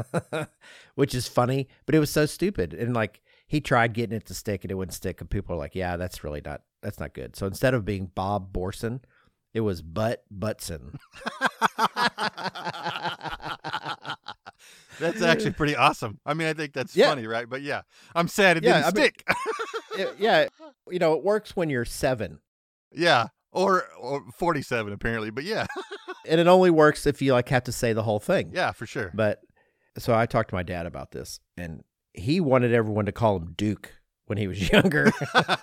which 0.96 1.14
is 1.14 1.28
funny, 1.28 1.68
but 1.86 1.96
it 1.96 2.00
was 2.00 2.10
so 2.10 2.26
stupid. 2.26 2.74
And 2.74 2.96
like 2.96 3.22
he 3.48 3.62
tried 3.62 3.94
getting 3.94 4.16
it 4.16 4.26
to 4.28 4.34
stick, 4.34 4.64
and 4.64 4.72
it 4.72 4.76
wouldn't 4.76 4.94
stick. 4.94 5.22
And 5.22 5.30
people 5.30 5.56
are 5.56 5.60
like, 5.60 5.76
"Yeah, 5.76 5.98
that's 5.98 6.24
really 6.24 6.42
not 6.44 6.62
that's 6.82 7.00
not 7.00 7.14
good." 7.14 7.36
So 7.36 7.46
instead 7.48 7.74
of 7.74 7.86
being 7.86 8.08
Bob 8.16 8.52
Borson, 8.54 9.02
it 9.54 9.62
was 9.62 9.82
Butt 9.82 10.24
Butson. 10.32 10.98
That's 15.00 15.22
actually 15.24 15.52
pretty 15.52 15.76
awesome. 15.76 16.20
I 16.26 16.34
mean, 16.36 16.48
I 16.48 16.54
think 16.54 16.74
that's 16.74 16.96
Yeah. 16.96 17.10
funny, 17.10 17.26
right? 17.26 17.50
But 17.50 17.64
yeah, 17.64 17.82
I'm 18.16 18.28
sad 18.28 18.58
it 18.58 18.64
Yeah, 18.64 18.82
didn't 18.82 18.86
I 18.98 19.00
mean- 19.02 19.12
stick. 19.12 19.28
It- 19.98 20.16
yeah, 20.20 20.48
you 20.90 20.98
know, 21.00 21.14
it 21.14 21.24
works 21.24 21.56
when 21.56 21.70
you're 21.70 21.86
seven. 21.86 22.40
yeah, 22.92 23.28
or 23.52 23.88
or 24.00 24.24
47 24.38 24.92
apparently, 24.94 25.30
but 25.30 25.44
yeah, 25.44 25.66
and 26.28 26.40
it 26.40 26.48
only 26.48 26.70
works 26.72 27.06
if 27.06 27.22
you 27.22 27.34
like 27.34 27.50
have 27.50 27.64
to 27.66 27.72
say 27.72 27.94
the 27.94 28.02
whole 28.04 28.20
thing. 28.20 28.52
yeah, 28.54 28.72
for 28.72 28.86
sure. 28.88 29.12
But 29.14 29.42
so 30.00 30.16
I 30.16 30.26
talked 30.26 30.50
to 30.50 30.56
my 30.56 30.64
dad 30.64 30.86
about 30.88 31.12
this, 31.12 31.40
and 31.58 31.84
he 32.14 32.40
wanted 32.40 32.74
everyone 32.74 33.06
to 33.06 33.12
call 33.12 33.38
him 33.38 33.54
Duke 33.58 33.92
when 34.26 34.38
he 34.38 34.48
was 34.48 34.72
younger, 34.72 35.12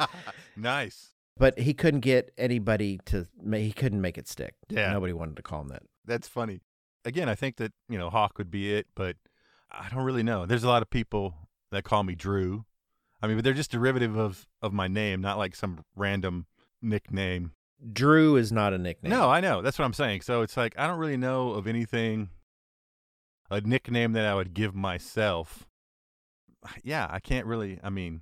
nice. 0.56 1.10
but 1.36 1.58
he 1.58 1.74
couldn't 1.74 2.00
get 2.00 2.32
anybody 2.38 2.98
to. 3.06 3.26
He 3.52 3.72
couldn't 3.72 4.00
make 4.00 4.18
it 4.18 4.28
stick. 4.28 4.54
Yeah. 4.68 4.92
nobody 4.92 5.12
wanted 5.12 5.36
to 5.36 5.42
call 5.42 5.62
him 5.62 5.68
that. 5.68 5.82
That's 6.04 6.28
funny. 6.28 6.60
Again, 7.04 7.28
I 7.28 7.34
think 7.34 7.56
that 7.56 7.72
you 7.88 7.98
know 7.98 8.10
Hawk 8.10 8.38
would 8.38 8.50
be 8.50 8.74
it, 8.74 8.86
but 8.94 9.16
I 9.70 9.88
don't 9.88 10.04
really 10.04 10.22
know. 10.22 10.46
There's 10.46 10.64
a 10.64 10.68
lot 10.68 10.82
of 10.82 10.90
people 10.90 11.34
that 11.70 11.84
call 11.84 12.02
me 12.02 12.14
Drew. 12.14 12.64
I 13.22 13.26
mean, 13.26 13.36
but 13.36 13.44
they're 13.44 13.54
just 13.54 13.70
derivative 13.70 14.16
of 14.16 14.46
of 14.62 14.72
my 14.72 14.88
name, 14.88 15.20
not 15.20 15.38
like 15.38 15.54
some 15.54 15.84
random 15.96 16.46
nickname. 16.82 17.52
Drew 17.92 18.36
is 18.36 18.52
not 18.52 18.74
a 18.74 18.78
nickname. 18.78 19.10
No, 19.10 19.30
I 19.30 19.40
know. 19.40 19.62
That's 19.62 19.78
what 19.78 19.86
I'm 19.86 19.94
saying. 19.94 20.20
So 20.22 20.42
it's 20.42 20.56
like 20.56 20.74
I 20.78 20.86
don't 20.86 20.98
really 20.98 21.16
know 21.16 21.52
of 21.52 21.66
anything 21.66 22.28
a 23.50 23.60
nickname 23.60 24.12
that 24.12 24.26
I 24.26 24.34
would 24.34 24.52
give 24.54 24.74
myself. 24.74 25.66
Yeah, 26.82 27.06
I 27.10 27.20
can't 27.20 27.46
really. 27.46 27.78
I 27.82 27.90
mean, 27.90 28.20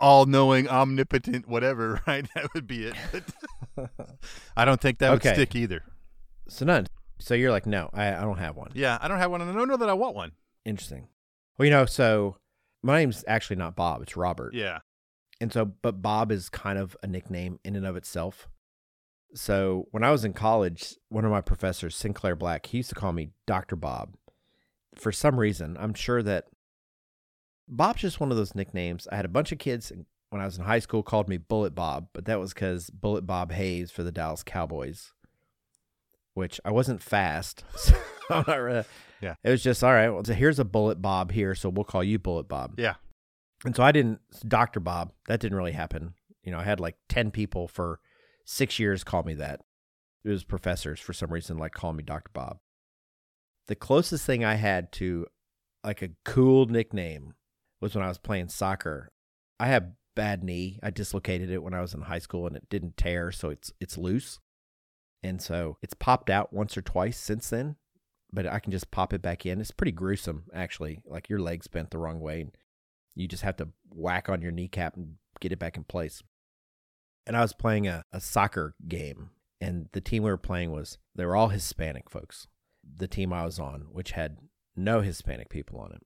all 0.00 0.26
knowing, 0.26 0.68
omnipotent, 0.68 1.48
whatever, 1.48 2.00
right? 2.06 2.26
That 2.34 2.52
would 2.54 2.66
be 2.66 2.84
it. 2.86 2.94
But 3.12 3.90
I 4.56 4.64
don't 4.64 4.80
think 4.80 4.98
that 4.98 5.12
Okay. 5.12 5.30
would 5.30 5.34
stick 5.36 5.54
either. 5.54 5.82
so 6.48 6.64
none. 6.64 6.86
So 7.20 7.34
you're 7.34 7.52
like, 7.52 7.66
no, 7.66 7.88
I, 7.92 8.08
I 8.16 8.20
don't 8.22 8.38
have 8.38 8.56
one. 8.56 8.72
Yeah, 8.74 8.98
I 9.00 9.06
don't 9.06 9.18
have 9.18 9.30
one, 9.30 9.40
and 9.40 9.50
I 9.50 9.54
don't 9.54 9.68
know 9.68 9.76
that 9.76 9.88
I 9.88 9.92
want 9.94 10.16
one. 10.16 10.32
Interesting. 10.64 11.06
Well, 11.56 11.66
you 11.66 11.70
know, 11.70 11.86
so 11.86 12.36
my 12.82 12.98
name's 12.98 13.24
actually 13.28 13.56
not 13.56 13.76
Bob; 13.76 14.02
it's 14.02 14.16
Robert. 14.16 14.54
Yeah. 14.54 14.78
And 15.40 15.52
so, 15.52 15.64
but 15.64 16.02
Bob 16.02 16.30
is 16.32 16.48
kind 16.48 16.78
of 16.78 16.96
a 17.02 17.06
nickname 17.06 17.58
in 17.64 17.76
and 17.76 17.86
of 17.86 17.96
itself. 17.96 18.48
So 19.34 19.86
when 19.92 20.04
I 20.04 20.10
was 20.10 20.24
in 20.24 20.32
college, 20.34 20.94
one 21.08 21.24
of 21.24 21.30
my 21.30 21.40
professors, 21.40 21.96
Sinclair 21.96 22.36
Black, 22.36 22.66
he 22.66 22.78
used 22.78 22.90
to 22.90 22.94
call 22.94 23.12
me 23.12 23.30
Dr. 23.46 23.76
Bob. 23.76 24.14
For 24.94 25.10
some 25.10 25.38
reason, 25.40 25.76
I'm 25.80 25.94
sure 25.94 26.22
that 26.22 26.46
Bob's 27.68 28.00
just 28.02 28.20
one 28.20 28.30
of 28.30 28.36
those 28.36 28.54
nicknames. 28.54 29.08
I 29.10 29.16
had 29.16 29.24
a 29.24 29.28
bunch 29.28 29.52
of 29.52 29.58
kids 29.58 29.92
when 30.30 30.40
I 30.40 30.44
was 30.44 30.58
in 30.58 30.64
high 30.64 30.78
school 30.78 31.02
called 31.02 31.28
me 31.28 31.36
Bullet 31.36 31.74
Bob, 31.74 32.08
but 32.12 32.24
that 32.24 32.40
was 32.40 32.52
because 32.54 32.90
Bullet 32.90 33.26
Bob 33.26 33.52
Hayes 33.52 33.90
for 33.90 34.02
the 34.02 34.12
Dallas 34.12 34.42
Cowboys, 34.42 35.12
which 36.34 36.60
I 36.64 36.70
wasn't 36.70 37.02
fast. 37.02 37.64
So 38.28 38.44
really, 38.46 38.84
Yeah. 39.20 39.34
It 39.44 39.50
was 39.50 39.62
just, 39.62 39.84
all 39.84 39.92
right, 39.92 40.08
well, 40.08 40.24
so 40.24 40.32
here's 40.32 40.58
a 40.58 40.64
Bullet 40.64 41.02
Bob 41.02 41.32
here, 41.32 41.54
so 41.54 41.68
we'll 41.68 41.84
call 41.84 42.02
you 42.02 42.18
Bullet 42.18 42.48
Bob. 42.48 42.74
Yeah. 42.78 42.94
And 43.64 43.76
so 43.76 43.82
I 43.82 43.92
didn't, 43.92 44.20
Dr. 44.46 44.80
Bob, 44.80 45.12
that 45.26 45.40
didn't 45.40 45.58
really 45.58 45.72
happen. 45.72 46.14
You 46.42 46.52
know, 46.52 46.58
I 46.58 46.62
had 46.62 46.80
like 46.80 46.96
10 47.08 47.30
people 47.32 47.68
for 47.68 48.00
six 48.46 48.78
years 48.78 49.04
call 49.04 49.24
me 49.24 49.34
that. 49.34 49.60
It 50.24 50.30
was 50.30 50.44
professors 50.44 50.98
for 51.00 51.12
some 51.12 51.30
reason, 51.30 51.58
like 51.58 51.72
calling 51.72 51.96
me 51.96 52.04
Dr. 52.04 52.30
Bob. 52.32 52.58
The 53.66 53.74
closest 53.74 54.24
thing 54.24 54.44
I 54.44 54.54
had 54.54 54.92
to 54.92 55.26
like 55.84 56.00
a 56.00 56.10
cool 56.24 56.66
nickname 56.66 57.34
was 57.82 57.94
when 57.94 58.04
I 58.04 58.08
was 58.08 58.18
playing 58.18 58.48
soccer. 58.48 59.10
I 59.60 59.66
have 59.66 59.92
bad 60.14 60.42
knee. 60.42 60.78
I 60.82 60.90
dislocated 60.90 61.50
it 61.50 61.62
when 61.62 61.74
I 61.74 61.80
was 61.80 61.92
in 61.92 62.02
high 62.02 62.18
school 62.20 62.46
and 62.46 62.56
it 62.56 62.68
didn't 62.70 62.96
tear, 62.96 63.32
so 63.32 63.50
it's 63.50 63.72
it's 63.80 63.98
loose. 63.98 64.40
And 65.22 65.42
so 65.42 65.76
it's 65.82 65.94
popped 65.94 66.30
out 66.30 66.52
once 66.52 66.76
or 66.76 66.82
twice 66.82 67.18
since 67.18 67.50
then, 67.50 67.76
but 68.32 68.46
I 68.46 68.58
can 68.58 68.72
just 68.72 68.90
pop 68.90 69.12
it 69.12 69.22
back 69.22 69.44
in. 69.44 69.60
It's 69.60 69.70
pretty 69.70 69.92
gruesome 69.92 70.44
actually. 70.54 71.00
Like 71.04 71.28
your 71.28 71.38
leg's 71.38 71.66
bent 71.66 71.90
the 71.90 71.98
wrong 71.98 72.20
way 72.20 72.40
and 72.40 72.56
you 73.14 73.28
just 73.28 73.42
have 73.42 73.56
to 73.56 73.68
whack 73.90 74.28
on 74.28 74.42
your 74.42 74.52
kneecap 74.52 74.96
and 74.96 75.16
get 75.40 75.52
it 75.52 75.58
back 75.58 75.76
in 75.76 75.84
place. 75.84 76.22
And 77.26 77.36
I 77.36 77.40
was 77.40 77.52
playing 77.52 77.86
a, 77.86 78.04
a 78.12 78.20
soccer 78.20 78.74
game, 78.88 79.30
and 79.60 79.88
the 79.92 80.00
team 80.00 80.24
we 80.24 80.30
were 80.30 80.36
playing 80.36 80.72
was, 80.72 80.98
they 81.14 81.24
were 81.24 81.36
all 81.36 81.48
Hispanic 81.48 82.10
folks. 82.10 82.48
The 82.96 83.06
team 83.06 83.32
I 83.32 83.44
was 83.44 83.60
on, 83.60 83.86
which 83.92 84.12
had 84.12 84.38
no 84.74 85.02
Hispanic 85.02 85.48
people 85.48 85.78
on 85.78 85.92
it. 85.92 86.02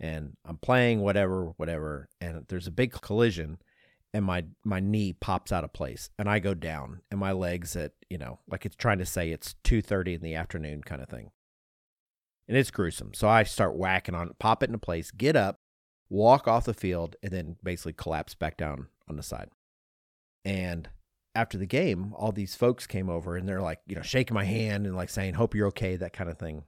And 0.00 0.36
I'm 0.44 0.58
playing 0.58 1.00
whatever, 1.00 1.52
whatever, 1.56 2.08
and 2.20 2.44
there's 2.48 2.66
a 2.66 2.72
big 2.72 2.92
collision, 2.92 3.58
and 4.12 4.24
my 4.24 4.44
my 4.64 4.80
knee 4.80 5.12
pops 5.12 5.52
out 5.52 5.64
of 5.64 5.72
place, 5.72 6.10
and 6.18 6.28
I 6.28 6.38
go 6.38 6.54
down, 6.54 7.02
and 7.10 7.20
my 7.20 7.32
legs 7.32 7.76
at 7.76 7.92
you 8.10 8.18
know 8.18 8.40
like 8.48 8.66
it's 8.66 8.76
trying 8.76 8.98
to 8.98 9.06
say 9.06 9.30
it's 9.30 9.54
two 9.62 9.80
thirty 9.80 10.14
in 10.14 10.22
the 10.22 10.34
afternoon 10.34 10.82
kind 10.82 11.02
of 11.02 11.08
thing, 11.08 11.30
and 12.48 12.56
it's 12.56 12.70
gruesome. 12.70 13.14
So 13.14 13.28
I 13.28 13.44
start 13.44 13.76
whacking 13.76 14.14
on, 14.14 14.34
pop 14.38 14.62
it 14.62 14.70
into 14.70 14.78
place, 14.78 15.12
get 15.12 15.36
up, 15.36 15.60
walk 16.08 16.48
off 16.48 16.64
the 16.64 16.74
field, 16.74 17.16
and 17.22 17.32
then 17.32 17.56
basically 17.62 17.92
collapse 17.92 18.34
back 18.34 18.56
down 18.56 18.88
on 19.08 19.16
the 19.16 19.22
side. 19.22 19.50
And 20.44 20.88
after 21.34 21.56
the 21.56 21.66
game, 21.66 22.12
all 22.14 22.32
these 22.32 22.54
folks 22.54 22.86
came 22.86 23.08
over 23.08 23.36
and 23.36 23.48
they're 23.48 23.62
like, 23.62 23.80
you 23.86 23.96
know, 23.96 24.02
shaking 24.02 24.34
my 24.34 24.44
hand 24.44 24.86
and 24.86 24.96
like 24.96 25.10
saying, 25.10 25.34
"Hope 25.34 25.54
you're 25.54 25.68
okay," 25.68 25.96
that 25.96 26.12
kind 26.12 26.28
of 26.28 26.38
thing. 26.38 26.64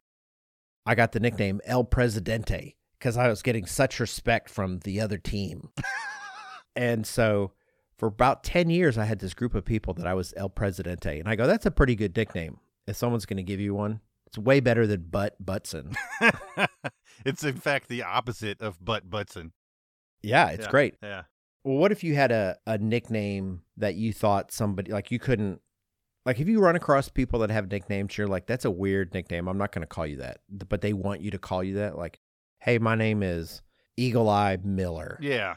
I 0.87 0.95
got 0.95 1.13
the 1.13 1.21
nickname 1.21 1.61
El 1.65 1.85
Presidente 1.85 2.77
because 3.05 3.19
I 3.19 3.29
was 3.29 3.43
getting 3.43 3.67
such 3.67 4.01
respect 4.01 4.49
from 4.49 4.79
the 4.79 4.99
other 4.99 5.19
team. 5.19 5.69
and 6.75 7.07
so 7.07 7.53
for 7.99 8.07
about 8.07 8.43
10 8.45 8.71
years, 8.71 8.97
I 8.97 9.05
had 9.05 9.19
this 9.19 9.35
group 9.35 9.55
of 9.55 9.63
people 9.67 9.93
that 9.95 10.07
I 10.07 10.15
was 10.15 10.33
El 10.39 10.49
Presidente. 10.49 11.21
And 11.21 11.29
I 11.29 11.37
go, 11.37 11.47
that's 11.47 11.67
a 11.67 11.71
pretty 11.71 11.97
good 11.97 12.17
nickname. 12.17 12.61
If 12.87 12.97
someone's 12.97 13.27
going 13.27 13.37
to 13.37 13.43
give 13.43 13.61
you 13.61 13.75
one, 13.75 14.01
it's 14.27 14.39
way 14.39 14.61
better 14.61 14.87
than 14.87 15.03
Butt 15.03 15.37
Butson. 15.39 15.95
it's 17.27 17.45
in 17.45 17.57
fact 17.57 17.89
the 17.89 18.05
opposite 18.05 18.63
of 18.63 18.83
Butt 18.83 19.11
Butson. 19.11 19.53
Yeah, 20.23 20.49
it's 20.49 20.65
Yeah. 20.65 20.71
great. 20.71 20.95
Yeah. 21.03 21.25
Well, 21.63 21.77
what 21.77 21.93
if 21.93 22.05
you 22.05 22.15
had 22.15 22.33
a, 22.33 22.57
a 22.67 22.79
nickname 22.79 23.65
that 23.77 23.97
you 23.97 24.15
thought 24.15 24.51
somebody, 24.51 24.93
like 24.93 25.11
you 25.11 25.19
couldn't, 25.19 25.61
like 26.25 26.41
if 26.41 26.49
you 26.49 26.59
run 26.59 26.75
across 26.75 27.11
people 27.11 27.41
that 27.41 27.51
have 27.51 27.71
nicknames, 27.71 28.17
you're 28.17 28.27
like, 28.29 28.47
that's 28.47 28.65
a 28.65 28.71
weird 28.71 29.13
nickname. 29.13 29.47
I'm 29.47 29.59
not 29.59 29.73
going 29.73 29.83
to 29.83 29.87
call 29.87 30.07
you 30.07 30.17
that. 30.17 30.39
But 30.49 30.81
they 30.81 30.95
want 30.95 31.21
you 31.21 31.31
to 31.33 31.39
call 31.39 31.63
you 31.63 31.75
that. 31.75 31.99
Like, 31.99 32.19
hey, 32.65 32.79
my 32.79 32.95
name 32.95 33.23
is 33.23 33.63
Eagle 33.97 34.29
Eye 34.29 34.59
Miller. 34.63 35.19
Yeah. 35.21 35.57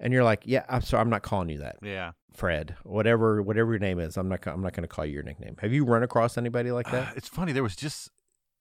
And 0.00 0.12
you're 0.12 0.24
like, 0.24 0.42
yeah, 0.44 0.64
I'm 0.68 0.82
sorry, 0.82 1.00
I'm 1.00 1.10
not 1.10 1.22
calling 1.22 1.48
you 1.48 1.58
that. 1.58 1.76
Yeah. 1.82 2.12
Fred, 2.34 2.76
whatever 2.82 3.40
whatever 3.42 3.70
your 3.72 3.78
name 3.78 3.98
is, 3.98 4.16
I'm 4.18 4.28
not 4.28 4.46
I'm 4.46 4.60
not 4.62 4.72
going 4.74 4.82
to 4.82 4.88
call 4.88 5.06
you 5.06 5.14
your 5.14 5.22
nickname. 5.22 5.56
Have 5.60 5.72
you 5.72 5.84
run 5.84 6.02
across 6.02 6.36
anybody 6.36 6.70
like 6.70 6.88
Uh, 6.88 6.92
that? 6.92 7.16
it's 7.16 7.28
funny. 7.28 7.52
There 7.52 7.62
was 7.62 7.76
just 7.76 8.10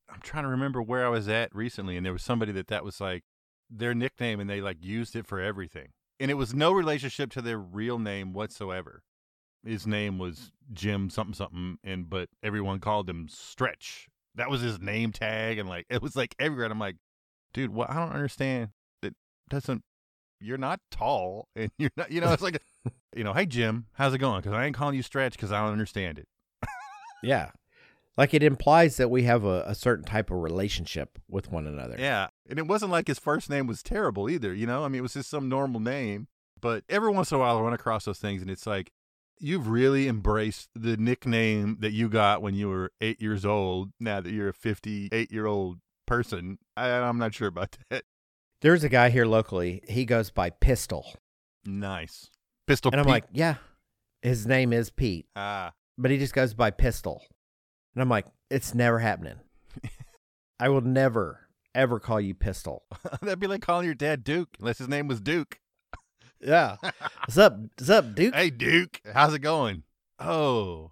I'm 0.10 0.22
trying 0.22 0.44
to 0.44 0.50
remember 0.50 0.82
where 0.82 1.06
I 1.06 1.10
was 1.10 1.28
at 1.28 1.54
recently, 1.54 1.98
and 1.98 2.06
there 2.06 2.14
was 2.14 2.24
somebody 2.24 2.52
that 2.54 2.68
that 2.68 2.86
was 2.86 3.02
like 3.02 3.24
their 3.70 3.94
nickname, 3.94 4.40
and 4.40 4.50
they 4.50 4.62
like 4.62 4.78
used 4.82 5.14
it 5.16 5.28
for 5.28 5.42
everything, 5.42 5.90
and 6.22 6.32
it 6.32 6.36
was 6.36 6.54
no 6.54 6.72
relationship 6.72 7.32
to 7.32 7.42
their 7.42 7.58
real 7.60 8.00
name 8.00 8.32
whatsoever. 8.32 9.02
His 9.66 9.86
name 9.88 10.20
was 10.20 10.52
Jim 10.72 11.10
something 11.10 11.34
something, 11.34 11.78
and 11.84 12.10
but 12.10 12.30
everyone 12.44 12.80
called 12.80 13.10
him 13.10 13.28
Stretch. 13.30 14.08
That 14.36 14.50
was 14.50 14.62
his 14.62 14.80
name 14.80 15.12
tag, 15.12 15.58
and 15.58 15.68
like 15.68 15.86
it 15.90 16.02
was 16.02 16.16
like 16.16 16.34
everywhere. 16.40 16.66
And 16.66 16.72
I'm 16.72 16.80
like, 16.80 16.96
dude, 17.56 17.74
what? 17.74 17.90
I 17.90 17.96
don't 17.96 18.14
understand. 18.14 18.70
That 19.02 19.16
doesn't. 19.50 19.82
You're 20.40 20.60
not 20.60 20.80
tall, 20.92 21.48
and 21.56 21.72
you're 21.80 21.92
not. 21.98 22.12
You 22.12 22.22
know, 22.22 22.32
it's 22.32 22.44
like, 22.44 22.62
you 23.16 23.24
know, 23.24 23.34
hey 23.34 23.48
Jim, 23.48 23.88
how's 23.94 24.14
it 24.14 24.20
going? 24.20 24.42
Because 24.42 24.54
I 24.54 24.66
ain't 24.66 24.76
calling 24.76 24.96
you 24.96 25.02
Stretch 25.02 25.34
because 25.34 25.52
I 25.52 25.62
don't 25.62 25.72
understand 25.72 26.20
it. 26.20 26.28
yeah. 27.24 27.50
Like 28.18 28.34
it 28.34 28.44
implies 28.44 28.96
that 28.98 29.10
we 29.10 29.24
have 29.24 29.44
a, 29.44 29.64
a 29.68 29.76
certain 29.76 30.06
type 30.06 30.32
of 30.32 30.38
relationship 30.38 31.20
with 31.28 31.52
one 31.52 31.68
another. 31.68 31.98
Yeah. 32.00 32.28
And 32.50 32.58
it 32.58 32.68
wasn't 32.68 32.92
like 32.92 33.08
his 33.08 33.20
first 33.20 33.50
name 33.50 33.68
was 33.68 33.84
terrible 33.84 34.30
either, 34.30 34.54
you 34.54 34.66
know? 34.66 34.86
I 34.86 34.88
mean, 34.88 35.00
it 35.00 35.02
was 35.02 35.16
just 35.16 35.30
some 35.30 35.50
normal 35.50 35.82
name. 35.82 36.28
But 36.62 36.86
every 36.88 37.12
once 37.12 37.32
in 37.32 37.36
a 37.36 37.42
while, 37.42 37.58
I 37.58 37.62
run 37.62 37.74
across 37.74 38.06
those 38.06 38.20
things, 38.20 38.42
and 38.42 38.50
it's 38.50 38.66
like, 38.66 38.94
you've 39.38 39.68
really 39.68 40.08
embraced 40.08 40.70
the 40.74 40.96
nickname 40.96 41.78
that 41.82 41.92
you 41.92 42.08
got 42.08 42.42
when 42.42 42.56
you 42.56 42.70
were 42.70 42.92
eight 43.02 43.22
years 43.22 43.46
old. 43.46 43.92
Now 44.00 44.22
that 44.22 44.32
you're 44.32 44.50
a 44.50 44.54
58 44.54 45.30
year 45.30 45.46
old 45.46 45.80
person, 46.06 46.58
I, 46.78 46.90
I'm 46.90 47.18
not 47.18 47.34
sure 47.34 47.48
about 47.48 47.78
that. 47.90 48.04
There's 48.62 48.84
a 48.84 48.90
guy 48.90 49.10
here 49.10 49.26
locally. 49.26 49.82
He 49.88 50.06
goes 50.06 50.30
by 50.32 50.50
Pistol. 50.50 51.06
Nice. 51.66 52.30
Pistol 52.68 52.92
And 52.92 53.00
I'm 53.02 53.06
Pete. 53.06 53.12
like, 53.14 53.26
yeah, 53.34 53.56
his 54.22 54.48
name 54.48 54.74
is 54.74 54.90
Pete, 54.90 55.28
ah, 55.36 55.74
but 55.98 56.10
he 56.12 56.18
just 56.18 56.34
goes 56.34 56.54
by 56.54 56.72
Pistol. 56.72 57.22
And 57.94 58.02
I'm 58.02 58.10
like, 58.10 58.26
it's 58.50 58.74
never 58.74 59.00
happening. 59.00 59.36
I 60.60 60.70
will 60.70 60.82
never, 60.82 61.42
ever 61.76 62.00
call 62.00 62.20
you 62.20 62.34
Pistol. 62.34 62.84
that'd 63.22 63.40
be 63.40 63.48
like 63.48 63.62
calling 63.62 63.86
your 63.86 63.94
dad 63.96 64.24
Duke, 64.24 64.50
unless 64.60 64.78
his 64.80 64.88
name 64.88 65.08
was 65.08 65.22
Duke. 65.22 65.60
Yeah. 66.42 66.78
What's 66.82 67.38
up? 67.38 67.58
What's 67.78 67.90
up, 67.90 68.14
Duke? 68.16 68.34
hey, 68.36 68.50
Duke, 68.50 69.00
how's 69.14 69.34
it 69.34 69.40
going? 69.40 69.84
Oh, 70.20 70.92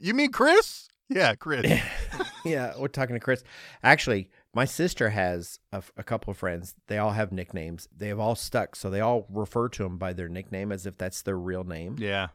you 0.00 0.14
mean 0.14 0.30
Chris? 0.32 0.88
Yeah, 1.08 1.34
Chris. 1.34 1.80
yeah, 2.44 2.72
we're 2.78 2.88
talking 2.88 3.14
to 3.14 3.20
Chris. 3.20 3.44
Actually, 3.82 4.28
my 4.54 4.64
sister 4.64 5.10
has 5.10 5.58
a, 5.72 5.82
a 5.96 6.02
couple 6.02 6.30
of 6.30 6.36
friends. 6.36 6.74
They 6.88 6.98
all 6.98 7.12
have 7.12 7.30
nicknames. 7.32 7.88
They 7.96 8.08
have 8.08 8.18
all 8.18 8.34
stuck, 8.34 8.74
so 8.74 8.90
they 8.90 9.00
all 9.00 9.26
refer 9.30 9.68
to 9.68 9.82
them 9.84 9.98
by 9.98 10.12
their 10.12 10.28
nickname 10.28 10.72
as 10.72 10.84
if 10.86 10.98
that's 10.98 11.22
their 11.22 11.38
real 11.38 11.64
name. 11.64 11.96
yeah. 11.98 12.28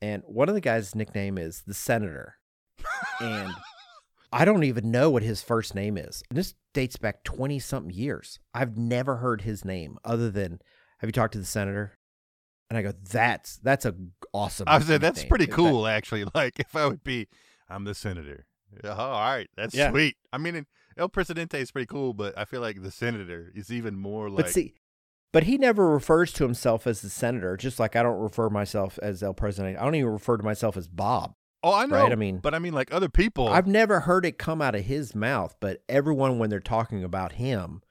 And 0.00 0.22
one 0.26 0.48
of 0.48 0.56
the 0.56 0.60
guys' 0.60 0.96
nickname 0.96 1.38
is 1.38 1.62
the 1.64 1.74
Senator, 1.74 2.34
and 3.20 3.52
I 4.32 4.44
don't 4.44 4.64
even 4.64 4.90
know 4.90 5.10
what 5.10 5.22
his 5.22 5.42
first 5.42 5.76
name 5.76 5.96
is. 5.96 6.24
And 6.28 6.36
this 6.36 6.54
dates 6.74 6.96
back 6.96 7.22
twenty 7.22 7.60
something 7.60 7.94
years. 7.94 8.40
I've 8.52 8.76
never 8.76 9.16
heard 9.18 9.42
his 9.42 9.64
name 9.64 9.98
other 10.04 10.28
than 10.28 10.58
Have 10.98 11.06
you 11.06 11.12
talked 11.12 11.34
to 11.34 11.38
the 11.38 11.44
Senator? 11.44 11.96
And 12.68 12.76
I 12.76 12.82
go, 12.82 12.92
that's 13.12 13.58
that's 13.58 13.84
a 13.84 13.94
awesome. 14.34 14.66
I 14.66 14.78
was 14.78 14.88
saying 14.88 15.00
that's 15.00 15.24
pretty 15.24 15.44
If 15.44 15.50
that- 15.50 15.56
cool, 15.56 15.86
actually. 15.86 16.24
Like 16.34 16.58
if 16.58 16.74
I 16.74 16.86
would 16.86 17.04
be, 17.04 17.28
I'm 17.72 17.84
the 17.84 17.94
senator. 17.94 18.46
Oh, 18.84 18.90
all 18.90 19.20
right, 19.20 19.48
that's 19.56 19.74
Yeah. 19.74 19.90
sweet. 19.90 20.16
I 20.32 20.38
mean, 20.38 20.66
El 20.96 21.08
Presidente 21.08 21.60
is 21.60 21.70
pretty 21.70 21.86
cool, 21.86 22.14
but 22.14 22.36
I 22.38 22.44
feel 22.44 22.60
like 22.60 22.82
the 22.82 22.90
senator 22.90 23.50
is 23.54 23.70
even 23.70 23.96
more 23.98 24.30
like. 24.30 24.46
But 24.46 24.52
see, 24.52 24.74
but 25.32 25.44
he 25.44 25.58
never 25.58 25.88
refers 25.90 26.32
to 26.34 26.44
himself 26.44 26.86
as 26.86 27.02
the 27.02 27.10
senator, 27.10 27.56
just 27.56 27.78
like 27.78 27.96
I 27.96 28.02
don't 28.02 28.20
refer 28.20 28.48
myself 28.50 28.98
as 29.02 29.22
El 29.22 29.34
Presidente. 29.34 29.78
I 29.78 29.84
don't 29.84 29.94
even 29.94 30.10
refer 30.12 30.36
to 30.36 30.42
myself 30.42 30.76
as 30.76 30.88
Bob. 30.88 31.34
oh, 31.64 31.72
I 31.74 31.86
know. 31.86 32.02
right, 32.02 32.12
I 32.12 32.16
mean- 32.16 32.38
but 32.38 32.54
I 32.54 32.58
mean, 32.58 32.72
like 32.72 32.92
other 32.92 33.08
people. 33.08 33.48
I've 33.48 33.66
never 33.66 34.00
heard 34.00 34.24
it 34.26 34.36
come 34.38 34.60
out 34.62 34.74
of 34.74 34.84
his 34.84 35.14
mouth, 35.14 35.54
but 35.60 35.82
everyone, 35.88 36.38
when 36.38 36.50
they're 36.50 36.58
talking 36.60 37.04
about 37.04 37.32
him, 37.32 37.82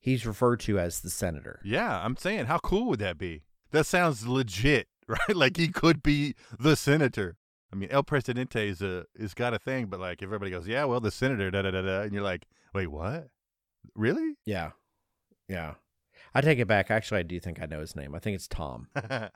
he's 0.00 0.26
referred 0.26 0.60
to 0.60 0.78
as 0.78 1.00
the 1.00 1.10
senator. 1.10 1.60
yeah, 1.64 2.02
I'm 2.04 2.16
saying, 2.16 2.46
how 2.46 2.58
cool 2.58 2.86
would 2.88 2.98
that 3.00 3.18
be? 3.18 3.42
That 3.72 3.86
sounds 3.86 4.26
legit, 4.26 4.88
right? 5.06 5.36
like 5.36 5.56
he 5.58 5.68
could 5.68 6.02
be 6.02 6.34
the 6.58 6.74
senator. 6.76 7.36
I 7.72 7.76
mean, 7.76 7.88
El 7.90 8.02
Presidente 8.02 8.68
is 8.68 8.82
a 8.82 9.06
is 9.14 9.34
got 9.34 9.54
a 9.54 9.58
thing, 9.58 9.86
but 9.86 10.00
like 10.00 10.22
everybody 10.22 10.50
goes, 10.50 10.66
yeah, 10.66 10.84
well, 10.84 11.00
the 11.00 11.10
senator, 11.10 11.50
da 11.50 11.62
da 11.62 11.70
da 11.70 11.82
da, 11.82 12.00
and 12.02 12.12
you're 12.12 12.22
like, 12.22 12.46
wait, 12.74 12.88
what? 12.88 13.28
Really? 13.94 14.36
Yeah. 14.44 14.70
Yeah. 15.48 15.74
I 16.34 16.40
take 16.40 16.58
it 16.58 16.68
back. 16.68 16.90
Actually, 16.90 17.20
I 17.20 17.24
do 17.24 17.40
think 17.40 17.60
I 17.60 17.66
know 17.66 17.80
his 17.80 17.96
name. 17.96 18.14
I 18.14 18.18
think 18.18 18.36
it's 18.36 18.48
Tom. 18.48 18.88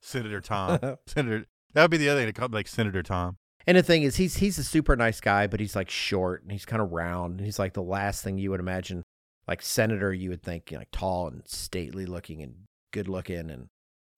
Senator 0.00 0.40
Tom. 0.40 0.78
Senator. 1.06 1.46
That 1.74 1.82
would 1.82 1.90
be 1.90 1.96
the 1.96 2.08
other 2.08 2.20
thing 2.20 2.32
to 2.32 2.32
call 2.32 2.48
like 2.50 2.68
Senator 2.68 3.02
Tom. 3.02 3.36
And 3.66 3.76
the 3.76 3.82
thing 3.82 4.02
is, 4.02 4.16
he's 4.16 4.36
he's 4.36 4.58
a 4.58 4.64
super 4.64 4.96
nice 4.96 5.20
guy, 5.20 5.46
but 5.46 5.60
he's 5.60 5.76
like 5.76 5.90
short 5.90 6.42
and 6.42 6.50
he's 6.50 6.64
kind 6.64 6.80
of 6.80 6.92
round. 6.92 7.38
And 7.38 7.44
he's 7.44 7.58
like 7.58 7.74
the 7.74 7.82
last 7.82 8.24
thing 8.24 8.38
you 8.38 8.50
would 8.50 8.60
imagine, 8.60 9.02
like 9.46 9.62
senator. 9.62 10.12
You 10.12 10.30
would 10.30 10.42
think 10.42 10.70
you 10.70 10.76
know, 10.76 10.80
like 10.80 10.90
tall 10.92 11.28
and 11.28 11.42
stately 11.46 12.06
looking 12.06 12.42
and 12.42 12.54
good 12.92 13.08
looking, 13.08 13.38
and, 13.38 13.50
and 13.50 13.68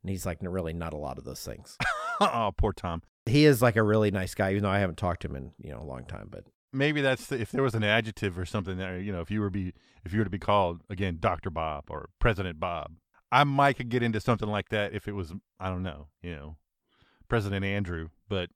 he's 0.07 0.25
like 0.25 0.39
really 0.41 0.73
not 0.73 0.93
a 0.93 0.99
lot 0.99 1.19
of 1.19 1.25
those 1.25 1.45
things. 1.45 1.77
oh, 2.21 2.53
poor 2.57 2.73
Tom. 2.73 3.03
He 3.27 3.45
is 3.45 3.63
like 3.63 3.77
a 3.77 3.83
really 3.83 4.11
nice 4.11 4.35
guy, 4.35 4.51
even 4.51 4.63
though 4.63 4.71
I 4.71 4.79
haven't 4.79 4.99
talked 4.99 5.23
to 5.23 5.29
him 5.29 5.37
in 5.37 5.53
you 5.59 5.71
know 5.71 5.81
a 5.81 5.85
long 5.85 6.05
time. 6.05 6.29
But 6.31 6.45
Maybe 6.73 7.03
that's 7.03 7.27
the, 7.27 7.39
if 7.39 7.51
there 7.51 7.63
was 7.63 7.75
an 7.75 7.85
adjective 7.85 8.39
or 8.39 8.47
something 8.47 8.79
there. 8.79 8.99
You 8.99 9.13
know, 9.13 9.21
if 9.21 9.31
you 9.31 9.41
were 9.41 9.51
be 9.51 9.75
if 10.05 10.13
you 10.13 10.19
were 10.21 10.25
to 10.25 10.31
be 10.31 10.39
called 10.39 10.81
again, 10.89 11.19
Doctor 11.21 11.51
Bob 11.51 11.85
or 11.91 12.09
President 12.19 12.59
Bob, 12.59 12.93
I 13.31 13.45
might 13.45 13.77
could 13.77 13.91
get 13.91 14.03
into 14.03 14.21
something 14.21 14.49
like 14.49 14.71
that 14.71 14.95
if 14.95 15.07
it 15.07 15.13
was 15.13 15.35
I 15.61 15.69
don't 15.69 15.83
know, 15.83 16.09
you 16.23 16.35
know, 16.35 16.57
President 17.29 17.65
Andrew. 17.65 18.09
But 18.29 18.49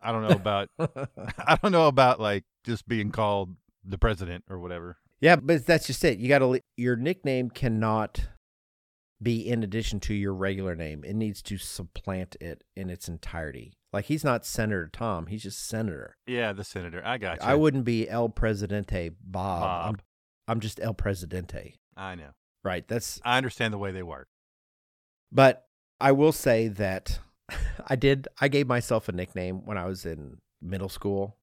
I 0.00 0.12
don't 0.12 0.22
know 0.22 0.36
about 0.36 0.68
I 0.78 1.58
don't 1.60 1.72
know 1.72 1.88
about 1.88 2.20
like 2.20 2.44
just 2.64 2.86
being 2.86 3.10
called 3.10 3.56
the 3.84 3.98
president 3.98 4.44
or 4.48 4.60
whatever. 4.60 4.98
yeah, 5.20 5.36
but 5.36 5.66
that's 5.66 5.88
just 5.88 6.04
it. 6.04 6.18
You 6.18 6.28
got 6.28 6.38
to 6.38 6.60
your 6.76 6.94
nickname 6.94 7.50
cannot 7.50 8.28
be 9.20 9.46
in 9.46 9.64
addition 9.64 9.98
to 10.00 10.14
your 10.14 10.34
regular 10.34 10.76
name. 10.76 11.02
It 11.04 11.16
needs 11.16 11.42
to 11.42 11.58
supplant 11.58 12.36
it 12.40 12.62
in 12.76 12.90
its 12.90 13.08
entirety. 13.08 13.72
Like 13.92 14.04
he's 14.06 14.22
not 14.24 14.46
Senator 14.46 14.88
Tom. 14.92 15.26
He's 15.26 15.42
just 15.42 15.66
Senator. 15.66 16.16
Yeah, 16.26 16.52
the 16.52 16.62
senator. 16.64 17.02
I 17.04 17.18
got 17.18 17.38
you. 17.40 17.46
I 17.46 17.54
wouldn't 17.56 17.84
be 17.84 18.08
El 18.08 18.28
Presidente 18.28 19.10
Bob. 19.20 19.62
I'm, 19.62 19.92
Bob. 19.94 20.02
I'm 20.46 20.60
just 20.60 20.78
El 20.80 20.94
Presidente. 20.94 21.74
I 21.96 22.14
know. 22.14 22.30
Right. 22.62 22.86
That's 22.86 23.20
I 23.24 23.36
understand 23.36 23.72
the 23.74 23.78
way 23.78 23.90
they 23.90 24.02
work. 24.02 24.28
but 25.32 25.66
I 26.00 26.12
will 26.12 26.32
say 26.32 26.68
that 26.68 27.18
I 27.86 27.96
did 27.96 28.28
I 28.40 28.48
gave 28.48 28.66
myself 28.66 29.08
a 29.08 29.12
nickname 29.12 29.64
when 29.66 29.76
I 29.76 29.86
was 29.86 30.06
in 30.06 30.38
middle 30.62 30.88
school. 30.88 31.36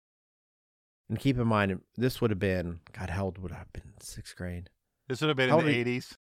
And 1.09 1.19
keep 1.19 1.37
in 1.37 1.47
mind 1.47 1.79
this 1.95 2.21
would 2.21 2.31
have 2.31 2.39
been 2.39 2.79
God, 2.93 3.09
how 3.09 3.25
old 3.25 3.37
would 3.39 3.51
I 3.51 3.55
have 3.57 3.73
been? 3.73 3.93
Sixth 4.01 4.35
grade. 4.35 4.69
This 5.07 5.21
would 5.21 5.27
have 5.29 5.37
been 5.37 5.49
How 5.49 5.59
in 5.59 5.65
the 5.65 5.71
old 5.71 5.73
are 5.73 5.75
you- 5.75 5.81
eighties. 5.81 6.17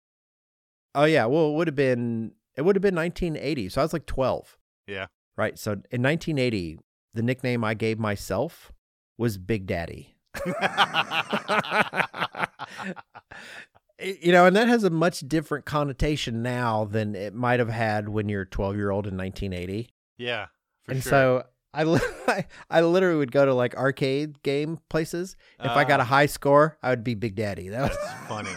Oh 0.96 1.06
yeah, 1.06 1.26
well 1.26 1.50
it 1.50 1.54
would 1.56 1.68
have 1.68 1.76
been 1.76 2.34
it 2.56 2.62
would 2.62 2.76
have 2.76 2.82
been 2.84 2.96
nineteen 2.96 3.36
eighty. 3.36 3.68
So 3.70 3.82
I 3.82 3.84
was 3.84 3.94
like 3.94 4.06
twelve. 4.06 4.58
Yeah. 4.88 5.08
Right. 5.38 5.58
So 5.58 5.82
in 5.92 6.02
nineteen 6.02 6.38
eighty, 6.38 6.78
the 7.14 7.22
nickname 7.24 7.64
I 7.64 7.74
gave 7.74 7.98
myself 8.00 8.72
was 9.18 9.38
Big 9.38 9.66
Daddy. 9.68 10.16
you 14.02 14.32
know, 14.32 14.46
and 14.46 14.56
that 14.56 14.68
has 14.68 14.84
a 14.84 14.90
much 14.90 15.20
different 15.22 15.66
connotation 15.66 16.42
now 16.42 16.86
than 16.86 17.16
it 17.16 17.34
might 17.34 17.60
have 17.60 17.70
had 17.70 18.10
when 18.10 18.28
you're 18.30 18.46
12 18.46 18.76
year 18.76 18.90
old 18.92 19.08
in 19.08 19.16
1980. 19.18 19.90
yeah. 20.18 20.48
For 20.86 20.92
and 20.92 21.02
sure. 21.04 21.10
so 21.10 21.44
I, 21.74 21.84
li- 21.86 22.00
I, 22.28 22.46
I 22.70 22.82
literally 22.82 23.18
would 23.18 23.32
go 23.32 23.46
to 23.46 23.54
like 23.54 23.74
arcade 23.78 24.44
game 24.44 24.80
places. 24.90 25.38
If 25.62 25.72
I 25.72 25.86
got 25.86 26.02
a 26.02 26.04
Ah. 26.04 26.08
high 26.08 26.26
score, 26.26 26.78
I 26.84 26.90
would 26.90 27.06
be 27.06 27.16
Big 27.16 27.36
Daddy. 27.36 27.70
That 27.70 27.90
was 27.90 27.98
funny. 28.28 28.50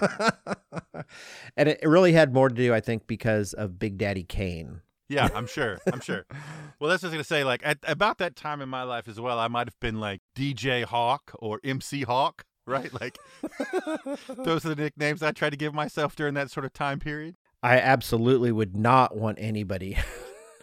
and 1.57 1.69
it, 1.69 1.79
it 1.83 1.87
really 1.89 2.13
had 2.15 2.35
more 2.35 2.49
to 2.49 2.55
do, 2.55 2.75
I 2.75 2.81
think, 2.81 3.07
because 3.07 3.53
of 3.53 3.79
Big 3.79 3.97
Daddy 3.99 4.25
Kane. 4.25 4.81
Yeah, 5.09 5.29
I'm 5.35 5.47
sure. 5.47 5.79
I'm 5.93 6.01
sure. 6.01 6.25
Well, 6.79 6.91
that's 6.91 7.01
just 7.01 7.11
gonna 7.13 7.25
say, 7.25 7.43
like, 7.43 7.63
at 7.65 7.79
about 7.85 8.19
that 8.19 8.37
time 8.37 8.61
in 8.61 8.69
my 8.69 8.83
life 8.83 9.09
as 9.09 9.19
well, 9.19 9.39
I 9.39 9.49
might 9.49 9.67
have 9.67 9.81
been 9.81 9.99
like 9.99 10.21
DJ 10.37 10.85
Hawk 10.85 11.31
or 11.39 11.59
MC 11.65 12.03
Hawk, 12.03 12.45
right? 12.67 12.93
Like, 12.93 13.19
those 14.29 14.67
are 14.67 14.75
the 14.75 14.77
nicknames 14.77 15.23
I 15.23 15.33
tried 15.33 15.51
to 15.51 15.57
give 15.57 15.73
myself 15.73 16.15
during 16.17 16.35
that 16.35 16.51
sort 16.51 16.67
of 16.67 16.75
time 16.75 16.99
period. 16.99 17.37
I 17.63 17.79
absolutely 17.79 18.53
would 18.53 18.77
not 18.77 19.17
want 19.17 19.39
anybody 19.41 19.97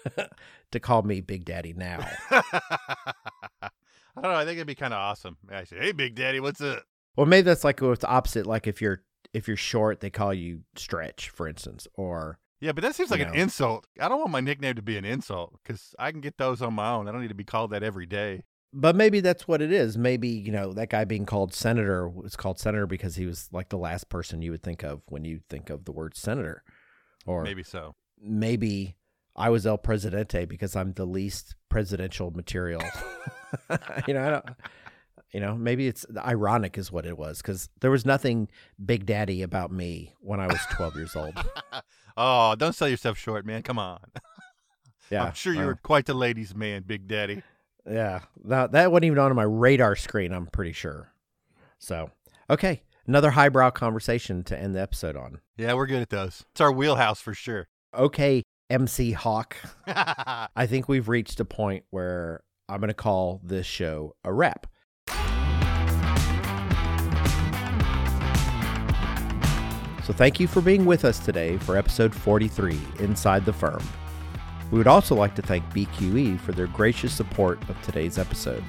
to 0.71 0.79
call 0.79 1.01
me 1.01 1.21
Big 1.21 1.45
Daddy 1.45 1.73
now. 1.73 2.05
I 2.29 4.21
don't 4.21 4.31
know. 4.31 4.37
I 4.37 4.45
think 4.45 4.57
it'd 4.57 4.67
be 4.67 4.75
kind 4.75 4.93
of 4.93 4.99
awesome. 4.99 5.37
I 5.51 5.63
say, 5.63 5.77
"Hey, 5.79 5.91
Big 5.93 6.13
Daddy, 6.13 6.39
what's 6.39 6.61
up?" 6.61 6.83
Well, 7.15 7.25
maybe 7.25 7.45
that's 7.45 7.63
like 7.63 7.81
what's 7.81 8.03
opposite. 8.03 8.45
Like 8.45 8.67
if 8.67 8.81
you're 8.81 9.01
if 9.33 9.47
you're 9.47 9.57
short, 9.57 9.99
they 9.99 10.11
call 10.11 10.31
you 10.33 10.61
Stretch, 10.75 11.29
for 11.29 11.47
instance, 11.47 11.87
or 11.95 12.37
Yeah, 12.63 12.71
but 12.71 12.81
that 12.83 12.95
seems 12.95 13.11
like 13.11 13.19
You 13.19 13.25
an 13.25 13.33
know. 13.33 13.39
insult. 13.41 13.87
I 13.99 14.07
don't 14.07 14.19
want 14.19 14.31
my 14.31 14.39
nickname 14.39 14.75
to 14.75 14.81
be 14.81 14.97
an 14.97 15.03
insult 15.05 15.53
because 15.61 15.93
I 15.99 16.11
can 16.11 16.21
get 16.21 16.37
those 16.37 16.61
on 16.61 16.73
my 16.73 16.91
own. 16.91 17.07
I 17.07 17.11
don't 17.11 17.21
need 17.21 17.27
to 17.27 17.33
be 17.35 17.43
called 17.43 17.71
that 17.71 17.83
every 17.83 18.05
day. 18.05 18.43
but 18.71 18.95
maybe 18.95 19.19
that's 19.19 19.47
what 19.47 19.61
it 19.61 19.71
is. 19.71 19.97
Maybe 19.97 20.29
you 20.29 20.51
know 20.51 20.71
that 20.73 20.89
guy 20.89 21.03
being 21.03 21.25
called 21.25 21.53
senator 21.53 22.07
was 22.07 22.35
called 22.35 22.59
senator 22.59 22.87
because 22.87 23.15
he 23.17 23.25
was 23.25 23.49
like 23.51 23.67
the 23.69 23.77
last 23.77 24.07
person 24.09 24.41
you 24.41 24.51
would 24.51 24.63
think 24.63 24.81
of 24.83 25.01
when 25.09 25.25
you 25.25 25.41
think 25.49 25.69
of 25.69 25.83
the 25.85 25.91
word 25.91 26.15
senator, 26.15 26.63
or 27.25 27.43
Maybe 27.43 27.63
so. 27.63 27.95
maybe 28.19 28.95
I 29.35 29.49
was 29.49 29.67
El 29.67 29.77
Presidente 29.77 30.45
because 30.45 30.75
I'm 30.75 30.93
the 30.93 31.05
least 31.05 31.55
presidential 31.69 32.31
material. 32.31 32.81
you 34.07 34.13
know, 34.13 34.25
I 34.25 34.29
don't, 34.29 34.45
you 35.33 35.39
know, 35.39 35.55
maybe 35.55 35.87
it's 35.87 36.05
ironic 36.17 36.77
is 36.77 36.91
what 36.91 37.05
it 37.05 37.17
was 37.17 37.41
because 37.41 37.67
there 37.81 37.91
was 37.91 38.05
nothing 38.05 38.47
Big 38.83 39.05
Daddy 39.05 39.41
about 39.41 39.71
me 39.71 40.13
when 40.21 40.39
I 40.39 40.47
was 40.47 40.59
12 40.71 40.95
years 40.95 41.15
old. 41.15 41.33
oh, 42.17 42.55
don't 42.55 42.73
sell 42.73 42.89
yourself 42.89 43.17
short, 43.17 43.45
man. 43.45 43.63
Come 43.63 43.79
on. 43.79 43.99
Yeah, 45.11 45.25
I'm 45.25 45.33
sure 45.33 45.53
you 45.53 45.59
well, 45.59 45.67
were 45.67 45.75
quite 45.75 46.05
the 46.05 46.13
ladies' 46.13 46.55
man, 46.55 46.83
Big 46.87 47.07
Daddy. 47.07 47.43
Yeah, 47.85 48.21
that 48.45 48.71
that 48.71 48.91
wasn't 48.91 49.05
even 49.05 49.19
on 49.19 49.35
my 49.35 49.43
radar 49.43 49.95
screen. 49.95 50.31
I'm 50.31 50.47
pretty 50.47 50.71
sure. 50.71 51.11
So, 51.77 52.09
okay, 52.49 52.81
another 53.05 53.31
highbrow 53.31 53.71
conversation 53.71 54.43
to 54.45 54.57
end 54.57 54.73
the 54.73 54.81
episode 54.81 55.15
on. 55.15 55.41
Yeah, 55.57 55.73
we're 55.73 55.85
good 55.85 56.01
at 56.01 56.09
those. 56.09 56.45
It's 56.53 56.61
our 56.61 56.71
wheelhouse 56.71 57.19
for 57.19 57.33
sure. 57.33 57.67
Okay, 57.93 58.43
MC 58.69 59.11
Hawk. 59.11 59.57
I 59.87 60.65
think 60.65 60.87
we've 60.87 61.09
reached 61.09 61.39
a 61.39 61.45
point 61.45 61.83
where 61.89 62.41
I'm 62.69 62.79
going 62.79 62.87
to 62.87 62.93
call 62.93 63.41
this 63.43 63.67
show 63.67 64.15
a 64.23 64.33
wrap. 64.33 64.67
So, 70.03 70.11
thank 70.11 70.37
you 70.37 70.47
for 70.47 70.59
being 70.59 70.85
with 70.85 71.05
us 71.05 71.17
today 71.17 71.57
for 71.57 71.77
episode 71.77 72.13
43 72.13 72.77
Inside 72.99 73.45
the 73.45 73.53
Firm. 73.53 73.81
We 74.69 74.77
would 74.77 74.87
also 74.87 75.15
like 75.15 75.33
to 75.35 75.41
thank 75.41 75.63
BQE 75.73 76.41
for 76.41 76.51
their 76.51 76.67
gracious 76.67 77.13
support 77.13 77.57
of 77.69 77.81
today's 77.83 78.17
episode. 78.17 78.63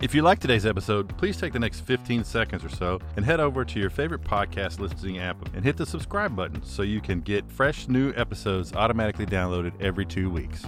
If 0.00 0.14
you 0.14 0.22
like 0.22 0.38
today's 0.38 0.64
episode, 0.64 1.14
please 1.18 1.36
take 1.36 1.52
the 1.52 1.58
next 1.58 1.80
15 1.80 2.24
seconds 2.24 2.64
or 2.64 2.70
so 2.70 3.00
and 3.16 3.24
head 3.24 3.40
over 3.40 3.64
to 3.64 3.78
your 3.78 3.90
favorite 3.90 4.22
podcast 4.22 4.78
listening 4.78 5.18
app 5.18 5.36
and 5.54 5.64
hit 5.64 5.76
the 5.76 5.84
subscribe 5.84 6.34
button 6.34 6.62
so 6.62 6.82
you 6.82 7.00
can 7.02 7.20
get 7.20 7.50
fresh 7.50 7.88
new 7.88 8.14
episodes 8.14 8.72
automatically 8.72 9.26
downloaded 9.26 9.72
every 9.82 10.06
two 10.06 10.30
weeks. 10.30 10.62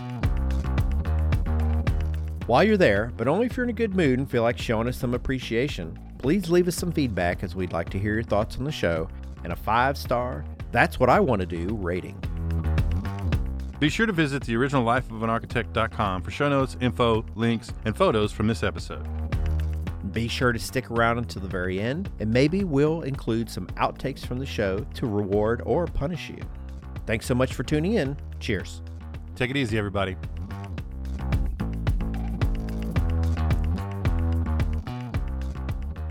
While 2.47 2.65
you're 2.65 2.77
there, 2.77 3.13
but 3.17 3.29
only 3.29 3.47
if 3.47 3.57
you're 3.57 3.65
in 3.65 3.71
a 3.71 3.75
good 3.75 3.95
mood 3.95 4.19
and 4.19 4.31
feel 4.31 4.43
like 4.43 4.59
showing 4.59 4.89
us 4.89 4.97
some 4.97 5.15
appreciation, 5.15 5.99
please 6.19 6.51
leave 6.51 6.69
us 6.69 6.77
some 6.77 6.93
feedback 6.93 7.43
as 7.43 7.55
we'd 7.55 7.73
like 7.73 7.89
to 7.91 7.99
hear 7.99 8.15
your 8.15 8.23
thoughts 8.23 8.59
on 8.59 8.65
the 8.65 8.73
show 8.73 9.09
and 9.45 9.53
a 9.53 9.57
five 9.57 9.97
star, 9.97 10.45
that's 10.73 11.01
what 11.01 11.09
I 11.09 11.21
want 11.21 11.41
to 11.41 11.47
do 11.47 11.75
rating. 11.77 12.21
Be 13.79 13.89
sure 13.89 14.07
to 14.07 14.13
visit 14.13 14.43
the 14.43 14.55
originallifeofanarchitect.com 14.55 16.23
for 16.23 16.31
show 16.31 16.49
notes, 16.49 16.77
info, 16.81 17.25
links, 17.37 17.73
and 17.85 17.97
photos 17.97 18.33
from 18.33 18.49
this 18.49 18.63
episode. 18.65 19.07
Be 20.13 20.27
sure 20.27 20.53
to 20.53 20.59
stick 20.59 20.91
around 20.91 21.19
until 21.19 21.43
the 21.43 21.49
very 21.49 21.81
end, 21.81 22.11
and 22.19 22.33
maybe 22.33 22.65
we'll 22.65 23.03
include 23.03 23.49
some 23.49 23.67
outtakes 23.69 24.27
from 24.27 24.39
the 24.39 24.47
show 24.47 24.85
to 24.95 25.07
reward 25.07 25.63
or 25.65 25.87
punish 25.87 26.29
you. 26.29 26.41
Thanks 27.07 27.27
so 27.27 27.35
much 27.35 27.55
for 27.55 27.63
tuning 27.63 27.95
in. 27.95 28.17
Cheers. 28.41 28.83
Take 29.37 29.51
it 29.51 29.57
easy, 29.57 29.79
everybody. 29.79 30.17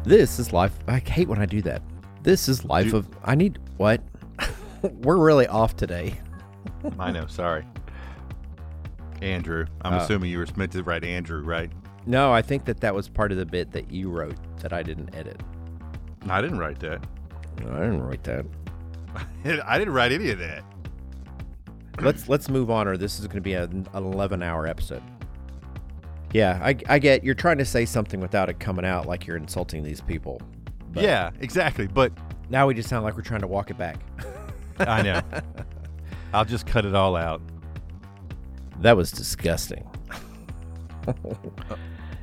This 0.08 0.39
is 0.39 0.53
life. 0.53 0.74
I 0.88 0.99
hate 0.99 1.28
when 1.28 1.39
I 1.39 1.45
do 1.45 1.62
that. 1.64 1.82
This 2.24 2.47
is 2.47 2.64
life 2.64 2.93
of. 2.93 3.08
I 3.26 3.36
need. 3.36 3.60
What? 3.76 4.01
We're 4.82 5.18
really 5.18 5.47
off 5.47 5.76
today. 5.76 6.14
I 6.99 7.12
know, 7.12 7.28
sorry. 7.28 7.66
Andrew. 9.22 9.66
I'm 9.82 9.93
Oh. 9.95 9.97
assuming 9.97 10.30
you 10.32 10.38
were 10.38 10.47
meant 10.55 10.72
to 10.74 10.84
write 10.84 11.03
Andrew, 11.03 11.41
right? 11.43 11.72
No, 12.05 12.32
I 12.32 12.41
think 12.41 12.64
that 12.66 12.80
that 12.80 12.95
was 12.95 13.10
part 13.10 13.34
of 13.34 13.38
the 13.38 13.45
bit 13.45 13.72
that 13.74 13.91
you 13.91 14.10
wrote 14.10 14.38
that 14.62 14.72
I 14.72 14.82
didn't 14.82 15.14
edit. 15.14 15.41
I 16.30 16.39
didn't 16.41 16.60
write 16.60 16.80
that. 16.80 17.05
I 17.60 17.64
didn't 17.80 18.03
write 18.03 18.24
that. 18.24 18.45
I 19.66 19.78
didn't 19.78 19.93
write 19.93 20.14
any 20.14 20.30
of 20.30 20.39
that. 20.39 20.64
let's 22.01 22.30
let's 22.30 22.47
move 22.49 22.70
on, 22.72 22.88
or 22.88 22.95
this 22.95 23.20
is 23.20 23.28
going 23.28 23.36
to 23.38 23.41
be 23.41 23.55
an, 23.55 23.88
an 23.93 24.03
11 24.05 24.41
hour 24.41 24.68
episode. 24.68 25.03
Yeah, 26.34 26.59
I, 26.61 26.75
I 26.89 26.99
get 26.99 27.23
you're 27.23 27.36
trying 27.36 27.57
to 27.59 27.65
say 27.65 27.86
something 27.86 28.19
without 28.19 28.49
it 28.49 28.59
coming 28.59 28.86
out 28.86 29.05
like 29.07 29.25
you're 29.25 29.38
insulting 29.38 29.84
these 29.84 30.01
people. 30.01 30.41
But 30.91 31.03
yeah, 31.03 31.32
exactly. 31.39 31.88
But 31.88 32.11
Now 32.49 32.67
we 32.67 32.73
just 32.73 32.89
sound 32.89 33.03
like 33.03 33.15
we're 33.15 33.21
trying 33.21 33.41
to 33.41 33.47
walk 33.47 33.69
it 33.69 33.78
back. 33.78 33.97
I 34.80 35.01
know. 35.01 35.21
I'll 36.34 36.45
just 36.45 36.67
cut 36.67 36.86
it 36.86 36.93
all 36.95 37.15
out. 37.15 37.41
That 38.82 38.95
was 38.97 39.11
disgusting. 39.11 39.88
Uh, 41.07 41.13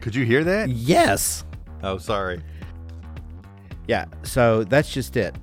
could 0.00 0.14
you 0.14 0.24
hear 0.24 0.44
that? 0.44 0.68
yes. 0.68 1.44
Oh, 1.82 1.98
sorry. 1.98 2.40
Yeah. 3.88 4.04
So 4.22 4.64
that's 4.64 4.92
just 4.92 5.16
it. 5.16 5.36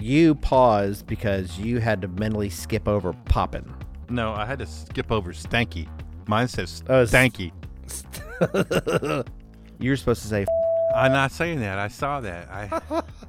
You 0.00 0.34
paused 0.36 1.06
because 1.06 1.58
you 1.58 1.78
had 1.78 2.00
to 2.02 2.08
mentally 2.08 2.50
skip 2.50 2.88
over 2.88 3.12
popping. 3.12 3.72
No, 4.08 4.32
I 4.32 4.44
had 4.46 4.58
to 4.60 4.66
skip 4.66 5.10
over 5.12 5.32
stanky. 5.32 5.88
Mine 6.26 6.48
says 6.48 6.82
Oh, 6.88 7.04
stanky. 7.04 7.52
You're 9.78 9.96
supposed 9.96 10.22
to 10.22 10.28
say. 10.28 10.46
I'm 10.94 11.12
not 11.12 11.32
saying 11.32 11.60
that. 11.60 11.78
I 11.78 11.88
saw 11.88 12.20
that. 12.20 12.48
I 12.50 13.02